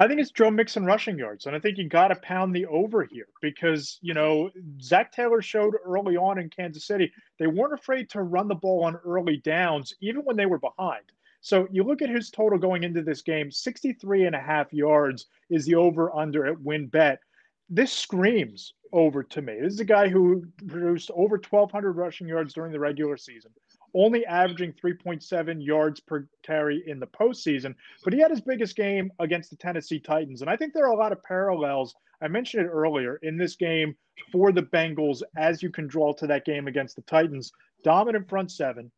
I 0.00 0.08
think 0.08 0.18
it's 0.18 0.30
Joe 0.30 0.50
Mixon 0.50 0.86
rushing 0.86 1.18
yards. 1.18 1.44
And 1.44 1.54
I 1.54 1.58
think 1.58 1.76
you 1.76 1.86
got 1.86 2.08
to 2.08 2.16
pound 2.16 2.56
the 2.56 2.64
over 2.66 3.04
here 3.04 3.26
because, 3.42 3.98
you 4.00 4.14
know, 4.14 4.50
Zac 4.80 5.12
Taylor 5.12 5.42
showed 5.42 5.74
early 5.84 6.16
on 6.16 6.38
in 6.38 6.48
Kansas 6.48 6.86
City, 6.86 7.12
they 7.38 7.46
weren't 7.46 7.74
afraid 7.74 8.08
to 8.10 8.22
run 8.22 8.48
the 8.48 8.54
ball 8.54 8.84
on 8.84 8.96
early 9.04 9.36
downs, 9.36 9.94
even 10.00 10.22
when 10.22 10.36
they 10.36 10.46
were 10.46 10.58
behind. 10.58 11.04
So 11.42 11.68
you 11.70 11.82
look 11.82 12.00
at 12.00 12.08
his 12.08 12.30
total 12.30 12.58
going 12.58 12.82
into 12.82 13.02
this 13.02 13.20
game 13.20 13.50
63 13.50 14.24
and 14.24 14.34
a 14.34 14.40
half 14.40 14.72
yards 14.72 15.26
is 15.50 15.66
the 15.66 15.74
over 15.74 16.14
under 16.16 16.46
at 16.46 16.56
WynnBET. 16.56 17.18
This 17.72 17.92
screams 17.92 18.74
over 18.92 19.22
to 19.22 19.42
me. 19.42 19.58
This 19.60 19.74
is 19.74 19.80
a 19.80 19.84
guy 19.84 20.08
who 20.08 20.44
produced 20.66 21.10
over 21.14 21.36
1,200 21.36 21.92
rushing 21.92 22.26
yards 22.26 22.52
during 22.52 22.72
the 22.72 22.80
regular 22.80 23.16
season, 23.16 23.52
only 23.94 24.26
averaging 24.26 24.72
3.7 24.72 25.64
yards 25.64 26.00
per 26.00 26.26
carry 26.42 26.82
in 26.88 26.98
the 26.98 27.06
postseason. 27.06 27.76
But 28.02 28.12
he 28.12 28.18
had 28.18 28.32
his 28.32 28.40
biggest 28.40 28.74
game 28.74 29.12
against 29.20 29.50
the 29.50 29.56
Tennessee 29.56 30.00
Titans. 30.00 30.40
And 30.42 30.50
I 30.50 30.56
think 30.56 30.74
there 30.74 30.84
are 30.84 30.92
a 30.92 30.98
lot 30.98 31.12
of 31.12 31.22
parallels. 31.22 31.94
I 32.20 32.26
mentioned 32.26 32.66
it 32.66 32.70
earlier 32.70 33.20
in 33.22 33.36
this 33.36 33.54
game 33.54 33.94
for 34.32 34.50
the 34.50 34.62
Bengals 34.62 35.22
as 35.36 35.62
you 35.62 35.70
can 35.70 35.86
draw 35.86 36.12
to 36.14 36.26
that 36.26 36.44
game 36.44 36.66
against 36.66 36.96
the 36.96 37.02
Titans. 37.02 37.52
Dominant 37.84 38.28
front 38.28 38.50
seven, 38.50 38.90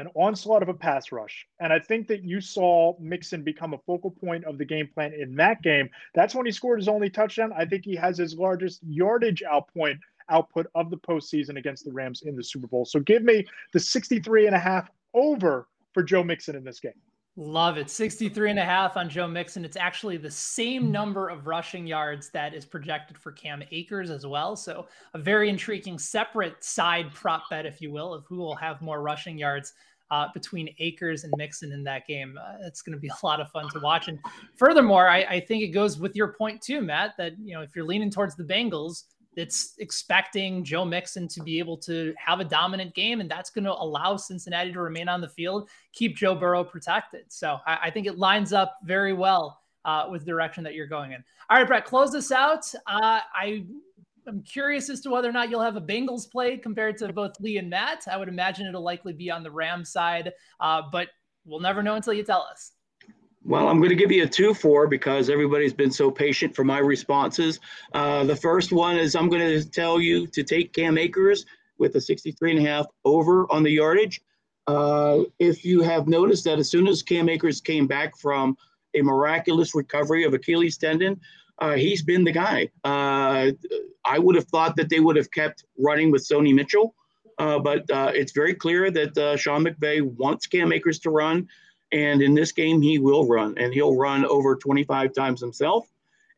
an 0.00 0.08
onslaught 0.14 0.62
of 0.62 0.68
a 0.68 0.74
pass 0.74 1.12
rush. 1.12 1.46
And 1.60 1.72
I 1.72 1.78
think 1.78 2.08
that 2.08 2.24
you 2.24 2.40
saw 2.40 2.94
Mixon 2.98 3.42
become 3.42 3.74
a 3.74 3.78
focal 3.78 4.10
point 4.10 4.44
of 4.44 4.58
the 4.58 4.64
game 4.64 4.88
plan 4.92 5.12
in 5.12 5.34
that 5.36 5.62
game. 5.62 5.88
That's 6.14 6.34
when 6.34 6.46
he 6.46 6.52
scored 6.52 6.78
his 6.78 6.88
only 6.88 7.10
touchdown. 7.10 7.52
I 7.56 7.64
think 7.64 7.84
he 7.84 7.94
has 7.96 8.18
his 8.18 8.34
largest 8.34 8.80
yardage 8.82 9.42
outpoint 9.42 9.98
output 10.30 10.66
of 10.74 10.90
the 10.90 10.96
postseason 10.96 11.58
against 11.58 11.84
the 11.84 11.92
Rams 11.92 12.22
in 12.22 12.36
the 12.36 12.44
Super 12.44 12.66
Bowl. 12.66 12.84
So 12.84 13.00
give 13.00 13.22
me 13.22 13.44
the 13.72 13.80
63 13.80 14.46
and 14.46 14.56
a 14.56 14.58
half 14.58 14.88
over 15.12 15.68
for 15.92 16.02
Joe 16.02 16.22
Mixon 16.22 16.56
in 16.56 16.64
this 16.64 16.80
game. 16.80 16.92
Love 17.36 17.78
it. 17.78 17.88
63 17.88 18.50
and 18.50 18.58
a 18.58 18.64
half 18.64 18.96
on 18.96 19.08
Joe 19.08 19.28
Mixon. 19.28 19.64
It's 19.64 19.76
actually 19.76 20.16
the 20.16 20.30
same 20.30 20.90
number 20.90 21.28
of 21.28 21.46
rushing 21.46 21.86
yards 21.86 22.28
that 22.30 22.54
is 22.54 22.64
projected 22.64 23.16
for 23.16 23.30
Cam 23.32 23.62
Akers 23.70 24.10
as 24.10 24.26
well. 24.26 24.56
So, 24.56 24.88
a 25.14 25.18
very 25.18 25.48
intriguing 25.48 25.98
separate 25.98 26.62
side 26.62 27.14
prop 27.14 27.48
bet, 27.48 27.66
if 27.66 27.80
you 27.80 27.92
will, 27.92 28.12
of 28.12 28.24
who 28.26 28.36
will 28.38 28.56
have 28.56 28.82
more 28.82 29.00
rushing 29.00 29.38
yards 29.38 29.74
uh, 30.10 30.28
between 30.34 30.74
Akers 30.78 31.24
and 31.24 31.32
Mixon 31.36 31.72
in 31.72 31.84
that 31.84 32.06
game. 32.06 32.38
Uh, 32.40 32.66
it's 32.66 32.82
going 32.82 32.94
to 32.94 33.00
be 33.00 33.08
a 33.22 33.26
lot 33.26 33.40
of 33.40 33.50
fun 33.50 33.68
to 33.72 33.80
watch. 33.80 34.08
And 34.08 34.18
furthermore, 34.56 35.08
I, 35.08 35.22
I, 35.22 35.40
think 35.40 35.62
it 35.62 35.68
goes 35.68 35.98
with 35.98 36.16
your 36.16 36.32
point 36.32 36.60
too, 36.60 36.80
Matt, 36.80 37.14
that 37.18 37.38
you 37.38 37.54
know 37.54 37.62
if 37.62 37.74
you're 37.74 37.84
leaning 37.84 38.10
towards 38.10 38.36
the 38.36 38.44
Bengals, 38.44 39.04
it's 39.36 39.74
expecting 39.78 40.64
Joe 40.64 40.84
Mixon 40.84 41.28
to 41.28 41.42
be 41.42 41.58
able 41.58 41.76
to 41.78 42.12
have 42.18 42.40
a 42.40 42.44
dominant 42.44 42.94
game, 42.94 43.20
and 43.20 43.30
that's 43.30 43.50
going 43.50 43.64
to 43.64 43.72
allow 43.72 44.16
Cincinnati 44.16 44.72
to 44.72 44.80
remain 44.80 45.08
on 45.08 45.20
the 45.20 45.28
field, 45.28 45.68
keep 45.92 46.16
Joe 46.16 46.34
Burrow 46.34 46.64
protected. 46.64 47.24
So 47.28 47.58
I, 47.66 47.78
I 47.84 47.90
think 47.90 48.06
it 48.06 48.18
lines 48.18 48.52
up 48.52 48.78
very 48.84 49.12
well 49.12 49.60
uh, 49.84 50.08
with 50.10 50.24
the 50.24 50.30
direction 50.30 50.64
that 50.64 50.74
you're 50.74 50.86
going 50.86 51.12
in. 51.12 51.24
All 51.48 51.58
right, 51.58 51.66
Brett, 51.66 51.84
close 51.84 52.12
this 52.12 52.32
out. 52.32 52.66
Uh, 52.86 53.20
I 53.34 53.64
I'm 54.30 54.42
curious 54.44 54.88
as 54.88 55.00
to 55.00 55.10
whether 55.10 55.28
or 55.28 55.32
not 55.32 55.50
you'll 55.50 55.60
have 55.60 55.74
a 55.74 55.80
Bengals 55.80 56.30
play 56.30 56.56
compared 56.56 56.96
to 56.98 57.12
both 57.12 57.32
Lee 57.40 57.58
and 57.58 57.68
Matt. 57.68 58.04
I 58.08 58.16
would 58.16 58.28
imagine 58.28 58.64
it'll 58.66 58.84
likely 58.84 59.12
be 59.12 59.28
on 59.28 59.42
the 59.42 59.50
Ram 59.50 59.84
side, 59.84 60.32
uh, 60.60 60.82
but 60.92 61.08
we'll 61.44 61.58
never 61.58 61.82
know 61.82 61.96
until 61.96 62.12
you 62.12 62.22
tell 62.22 62.46
us. 62.48 62.72
Well, 63.42 63.68
I'm 63.68 63.78
going 63.78 63.90
to 63.90 63.96
give 63.96 64.12
you 64.12 64.22
a 64.22 64.28
two 64.28 64.54
for 64.54 64.86
because 64.86 65.30
everybody's 65.30 65.72
been 65.72 65.90
so 65.90 66.12
patient 66.12 66.54
for 66.54 66.62
my 66.62 66.78
responses. 66.78 67.58
Uh, 67.92 68.22
the 68.22 68.36
first 68.36 68.70
one 68.70 68.96
is 68.96 69.16
I'm 69.16 69.28
going 69.28 69.42
to 69.42 69.68
tell 69.68 70.00
you 70.00 70.28
to 70.28 70.44
take 70.44 70.72
Cam 70.72 70.96
Akers 70.96 71.44
with 71.78 71.96
a 71.96 72.00
63 72.00 72.56
and 72.56 72.64
a 72.64 72.70
half 72.70 72.86
over 73.04 73.50
on 73.50 73.64
the 73.64 73.70
yardage. 73.70 74.20
Uh, 74.68 75.24
if 75.40 75.64
you 75.64 75.80
have 75.80 76.06
noticed 76.06 76.44
that 76.44 76.60
as 76.60 76.70
soon 76.70 76.86
as 76.86 77.02
Cam 77.02 77.28
Akers 77.28 77.60
came 77.60 77.88
back 77.88 78.16
from 78.16 78.56
a 78.94 79.02
miraculous 79.02 79.74
recovery 79.74 80.22
of 80.22 80.34
Achilles 80.34 80.78
tendon, 80.78 81.20
uh, 81.60 81.74
he's 81.74 82.02
been 82.02 82.24
the 82.24 82.32
guy. 82.32 82.68
Uh, 82.84 83.52
I 84.04 84.18
would 84.18 84.34
have 84.34 84.46
thought 84.46 84.76
that 84.76 84.88
they 84.88 85.00
would 85.00 85.16
have 85.16 85.30
kept 85.30 85.64
running 85.78 86.10
with 86.10 86.26
Sony 86.26 86.54
Michel, 86.54 86.94
uh, 87.38 87.58
but 87.58 87.88
uh, 87.90 88.12
it's 88.14 88.32
very 88.32 88.54
clear 88.54 88.90
that 88.90 89.16
uh, 89.16 89.36
Sean 89.36 89.64
McVay 89.64 90.02
wants 90.02 90.46
Cam 90.46 90.72
Akers 90.72 90.98
to 91.00 91.10
run. 91.10 91.48
And 91.92 92.22
in 92.22 92.34
this 92.34 92.52
game, 92.52 92.80
he 92.80 92.98
will 92.98 93.26
run, 93.26 93.58
and 93.58 93.74
he'll 93.74 93.96
run 93.96 94.24
over 94.24 94.54
25 94.54 95.12
times 95.12 95.40
himself, 95.40 95.88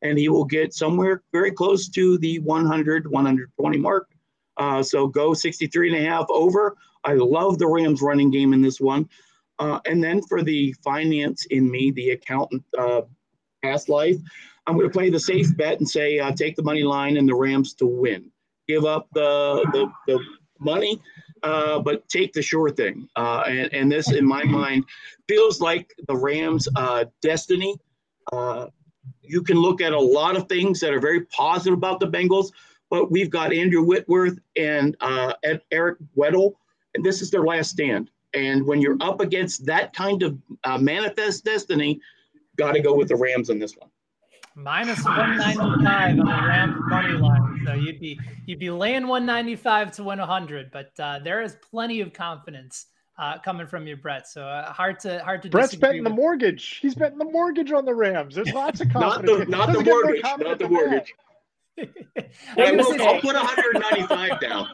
and 0.01 0.18
he 0.18 0.31
will 0.31 0.47
get 0.47 0.73
somewhere 0.73 1.23
very 1.31 1.51
close 1.51 1.91
to 1.91 2.16
the 2.18 2.39
100, 2.39 3.07
120 3.07 3.79
mark. 3.79 4.09
Uh, 4.57 4.83
so 4.83 5.07
go 5.07 5.35
63 5.35 5.95
and 5.95 6.07
a 6.07 6.09
half 6.09 6.25
over. 6.31 6.75
I 7.05 7.14
love 7.14 7.59
the 7.59 7.66
Rams 7.66 8.01
running 8.01 8.31
game 8.31 8.55
in 8.55 8.62
this 8.62 8.81
one. 8.81 9.09
And 9.85 10.03
then 10.03 10.23
for 10.23 10.43
the 10.43 10.73
finance 10.83 11.45
in 11.51 11.70
me, 11.70 11.93
the 11.93 12.11
accountant 12.11 12.64
past 13.62 13.89
life, 13.89 14.16
I'm 14.67 14.77
going 14.77 14.89
to 14.89 14.93
play 14.93 15.11
the 15.11 15.21
safe 15.21 15.57
bet 15.57 15.79
and 15.79 15.89
say 15.89 16.19
uh, 16.19 16.33
take 16.33 16.57
the 16.57 16.63
money 16.63 16.83
line 16.83 17.17
and 17.17 17.29
the 17.29 17.35
Rams 17.35 17.75
to 17.75 17.87
win. 17.87 18.31
Give 18.69 18.85
up 18.85 19.09
the, 19.13 19.67
the, 19.73 19.91
the 20.07 20.21
money 20.61 21.01
uh, 21.43 21.81
but 21.81 22.09
take 22.09 22.33
the 22.33 22.43
sure 22.43 22.71
thing. 22.71 23.09
Uh, 23.17 23.45
and, 23.47 23.73
and 23.73 23.93
this, 23.93 24.13
in 24.13 24.25
my 24.25 24.45
mind, 24.45 24.85
feels 25.29 25.61
like 25.61 25.93
the 26.07 26.17
Rams' 26.17 26.69
uh, 26.77 27.05
destiny. 27.21 27.77
Uh, 28.33 28.69
you 29.23 29.43
can 29.43 29.57
look 29.57 29.81
at 29.81 29.93
a 29.93 29.99
lot 29.99 30.37
of 30.37 30.49
things 30.49 30.81
that 30.81 30.93
are 30.93 31.01
very 31.01 31.23
positive 31.27 31.75
about 31.75 32.01
the 32.01 32.07
Bengals, 32.07 32.53
but 32.91 33.11
we've 33.11 33.31
got 33.31 33.53
Andrew 33.53 33.83
Whitworth 33.83 34.39
and 34.57 34.97
uh, 35.01 35.33
Eric 35.71 35.99
Weddle, 36.17 36.53
and 36.95 37.05
this 37.05 37.23
is 37.23 37.31
their 37.31 37.43
last 37.43 37.71
stand. 37.71 38.11
And 38.35 38.65
when 38.65 38.81
you're 38.81 38.97
up 39.01 39.21
against 39.21 39.67
that 39.67 39.95
kind 39.95 40.23
of 40.23 40.39
manifest 40.81 41.45
destiny, 41.45 42.01
got 42.57 42.73
to 42.73 42.81
go 42.81 42.95
with 42.95 43.09
the 43.09 43.17
Rams 43.17 43.51
on 43.51 43.59
this 43.59 43.77
one 43.77 43.91
minus 44.57 45.03
195 45.05 46.11
on 46.11 46.16
the 46.16 46.24
Rams 46.24 46.76
money 46.88 47.14
line. 47.14 47.62
So 47.66 47.74
you'd 47.74 48.00
be 48.00 48.18
you'd 48.46 48.59
be 48.59 48.70
laying 48.70 49.07
195 49.07 49.92
to 49.92 50.05
win 50.05 50.18
100, 50.18 50.70
but 50.70 50.90
uh, 50.98 51.20
there 51.20 51.42
is 51.42 51.57
plenty 51.70 52.00
of 52.00 52.12
confidence 52.12 52.86
uh, 53.18 53.38
coming 53.38 53.66
from 53.66 53.86
you, 53.86 53.96
Brett. 53.96 54.26
So 54.28 54.44
uh, 54.44 54.72
hard 54.72 54.98
to 55.00 55.22
hard 55.22 55.42
to. 55.42 55.50
Brett's 55.50 55.74
betting 55.74 56.03
with. 56.03 56.11
the 56.12 56.16
mortgage. 56.16 56.78
He's 56.80 56.94
betting 56.94 57.18
the 57.18 57.24
mortgage 57.24 57.72
on 57.72 57.84
the 57.84 57.94
Rams. 57.94 58.34
There's 58.34 58.53
lots 58.53 58.80
of 58.80 58.90
confidence. 58.92 59.48
not 59.48 59.68
the, 59.68 59.74
not 59.74 59.84
the 59.84 59.90
mortgage. 59.90 60.22
Not 60.22 60.59
the 60.59 60.68
mortgage. 60.68 61.14
I 62.59 62.72
will, 62.72 63.03
I'll 63.03 63.20
put 63.20 63.34
195 63.34 64.40
down. 64.40 64.68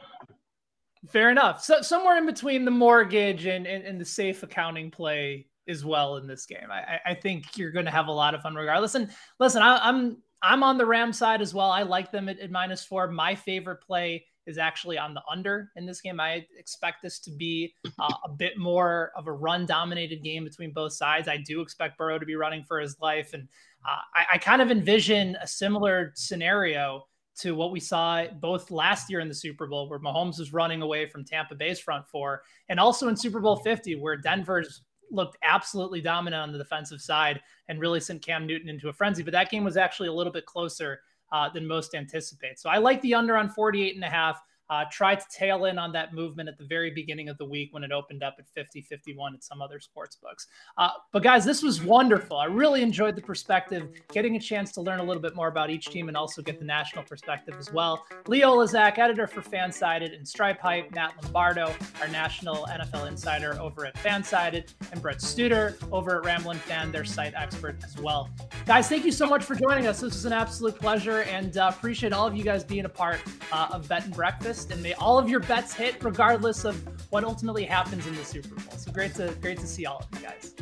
Fair 1.08 1.30
enough. 1.30 1.62
So 1.62 1.80
somewhere 1.80 2.18
in 2.18 2.26
between 2.26 2.64
the 2.64 2.70
mortgage 2.70 3.46
and, 3.46 3.66
and, 3.66 3.84
and 3.84 4.00
the 4.00 4.04
safe 4.04 4.42
accounting 4.42 4.90
play 4.90 5.46
as 5.68 5.84
well 5.84 6.16
in 6.16 6.26
this 6.26 6.46
game. 6.46 6.70
I, 6.70 6.98
I 7.04 7.14
think 7.14 7.56
you're 7.56 7.70
going 7.70 7.84
to 7.84 7.90
have 7.90 8.08
a 8.08 8.12
lot 8.12 8.34
of 8.34 8.42
fun 8.42 8.54
regardless. 8.54 8.94
And 8.94 9.10
listen, 9.38 9.62
I, 9.62 9.88
am 9.88 9.96
I'm, 9.96 10.16
I'm 10.42 10.62
on 10.62 10.78
the 10.78 10.86
Ram 10.86 11.12
side 11.12 11.40
as 11.40 11.54
well. 11.54 11.70
I 11.70 11.82
like 11.82 12.10
them 12.10 12.28
at, 12.28 12.38
at 12.38 12.50
minus 12.50 12.84
four. 12.84 13.08
My 13.08 13.34
favorite 13.34 13.82
play 13.82 14.24
is 14.46 14.56
actually 14.56 14.96
on 14.96 15.12
the 15.12 15.20
under 15.30 15.70
in 15.76 15.84
this 15.84 16.00
game. 16.00 16.18
I 16.18 16.46
expect 16.56 17.02
this 17.02 17.18
to 17.20 17.30
be 17.30 17.74
uh, 17.98 18.14
a 18.24 18.30
bit 18.30 18.56
more 18.56 19.12
of 19.14 19.26
a 19.26 19.32
run 19.32 19.66
dominated 19.66 20.24
game 20.24 20.44
between 20.44 20.72
both 20.72 20.94
sides. 20.94 21.28
I 21.28 21.36
do 21.36 21.60
expect 21.60 21.98
Burrow 21.98 22.18
to 22.18 22.24
be 22.24 22.34
running 22.34 22.64
for 22.64 22.80
his 22.80 22.98
life. 22.98 23.34
And 23.34 23.46
uh, 23.86 23.98
I, 24.14 24.24
I 24.34 24.38
kind 24.38 24.62
of 24.62 24.70
envision 24.70 25.36
a 25.42 25.46
similar 25.46 26.12
scenario 26.14 27.04
to 27.40 27.54
what 27.54 27.70
we 27.70 27.78
saw 27.78 28.24
both 28.40 28.70
last 28.70 29.10
year 29.10 29.20
in 29.20 29.28
the 29.28 29.34
Super 29.34 29.66
Bowl, 29.66 29.88
where 29.88 30.00
Mahomes 30.00 30.38
was 30.38 30.52
running 30.52 30.82
away 30.82 31.08
from 31.08 31.24
Tampa 31.24 31.54
Bay's 31.54 31.78
front 31.78 32.06
four, 32.08 32.42
and 32.68 32.80
also 32.80 33.08
in 33.08 33.16
Super 33.16 33.40
Bowl 33.40 33.56
50, 33.56 33.96
where 33.96 34.16
Denver's 34.16 34.82
looked 35.10 35.36
absolutely 35.42 36.00
dominant 36.00 36.42
on 36.42 36.52
the 36.52 36.58
defensive 36.58 37.00
side 37.00 37.40
and 37.68 37.80
really 37.80 38.00
sent 38.00 38.22
Cam 38.22 38.46
Newton 38.46 38.68
into 38.68 38.88
a 38.88 38.92
frenzy. 38.92 39.22
But 39.22 39.32
that 39.32 39.50
game 39.50 39.64
was 39.64 39.76
actually 39.76 40.08
a 40.08 40.12
little 40.12 40.32
bit 40.32 40.46
closer 40.46 41.00
uh, 41.32 41.48
than 41.48 41.66
most 41.66 41.94
anticipate. 41.94 42.58
So 42.58 42.70
I 42.70 42.78
like 42.78 43.00
the 43.02 43.14
under 43.14 43.36
on 43.36 43.48
48 43.48 43.94
and 43.94 44.04
a 44.04 44.10
half. 44.10 44.42
Uh, 44.70 44.84
tried 44.90 45.20
to 45.20 45.26
tail 45.32 45.64
in 45.64 45.78
on 45.78 45.92
that 45.92 46.14
movement 46.14 46.48
at 46.48 46.58
the 46.58 46.64
very 46.66 46.90
beginning 46.90 47.28
of 47.28 47.38
the 47.38 47.44
week 47.44 47.72
when 47.72 47.82
it 47.82 47.92
opened 47.92 48.22
up 48.22 48.36
at 48.38 48.46
50 48.54 48.82
51 48.82 49.34
at 49.34 49.44
some 49.44 49.62
other 49.62 49.80
sports 49.80 50.16
books. 50.16 50.46
Uh, 50.76 50.90
but 51.12 51.22
guys, 51.22 51.44
this 51.44 51.62
was 51.62 51.82
wonderful. 51.82 52.36
I 52.36 52.46
really 52.46 52.82
enjoyed 52.82 53.16
the 53.16 53.22
perspective, 53.22 53.88
getting 54.12 54.36
a 54.36 54.40
chance 54.40 54.72
to 54.72 54.80
learn 54.80 55.00
a 55.00 55.02
little 55.02 55.22
bit 55.22 55.34
more 55.34 55.48
about 55.48 55.70
each 55.70 55.86
team 55.86 56.08
and 56.08 56.16
also 56.16 56.42
get 56.42 56.58
the 56.58 56.64
national 56.64 57.04
perspective 57.04 57.54
as 57.58 57.72
well. 57.72 58.04
Leo 58.26 58.56
Lazak, 58.56 58.98
editor 58.98 59.26
for 59.26 59.40
Fansided, 59.40 60.14
and 60.14 60.26
Stripe 60.26 60.60
Hype, 60.60 60.90
Matt 60.94 61.14
Lombardo, 61.22 61.74
our 62.00 62.08
national 62.08 62.66
NFL 62.66 63.08
insider 63.08 63.58
over 63.60 63.86
at 63.86 63.94
Fansided, 63.96 64.74
and 64.92 65.00
Brett 65.00 65.18
Studer 65.18 65.76
over 65.92 66.18
at 66.18 66.24
Ramblin' 66.24 66.58
Fan, 66.58 66.92
their 66.92 67.04
site 67.04 67.34
expert 67.36 67.76
as 67.84 67.96
well. 67.98 68.28
Guys, 68.66 68.88
thank 68.88 69.04
you 69.04 69.12
so 69.12 69.26
much 69.26 69.44
for 69.44 69.54
joining 69.54 69.86
us. 69.86 70.00
This 70.00 70.14
was 70.14 70.24
an 70.24 70.32
absolute 70.32 70.78
pleasure 70.78 71.22
and 71.22 71.56
uh, 71.56 71.70
appreciate 71.74 72.12
all 72.12 72.26
of 72.26 72.36
you 72.36 72.44
guys 72.44 72.64
being 72.64 72.84
a 72.84 72.88
part 72.88 73.20
uh, 73.52 73.68
of 73.72 73.88
Bet 73.88 74.04
and 74.04 74.14
Breakfast 74.14 74.57
and 74.66 74.82
may 74.82 74.92
all 74.94 75.18
of 75.18 75.28
your 75.28 75.40
bets 75.40 75.72
hit 75.72 76.02
regardless 76.02 76.64
of 76.64 76.76
what 77.10 77.24
ultimately 77.24 77.64
happens 77.64 78.06
in 78.06 78.14
the 78.14 78.24
Super 78.24 78.54
Bowl. 78.54 78.76
So 78.76 78.92
great 78.92 79.14
to 79.14 79.34
great 79.40 79.58
to 79.60 79.66
see 79.66 79.86
all 79.86 79.98
of 79.98 80.18
you 80.18 80.26
guys. 80.26 80.54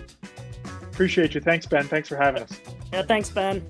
Appreciate 0.83 1.35
you. 1.35 1.41
Thanks, 1.41 1.67
Ben. 1.67 1.85
Thanks 1.85 2.09
for 2.09 2.17
having 2.17 2.43
us. 2.43 2.61
Yeah, 2.93 3.03
thanks, 3.03 3.29
Ben. 3.31 3.67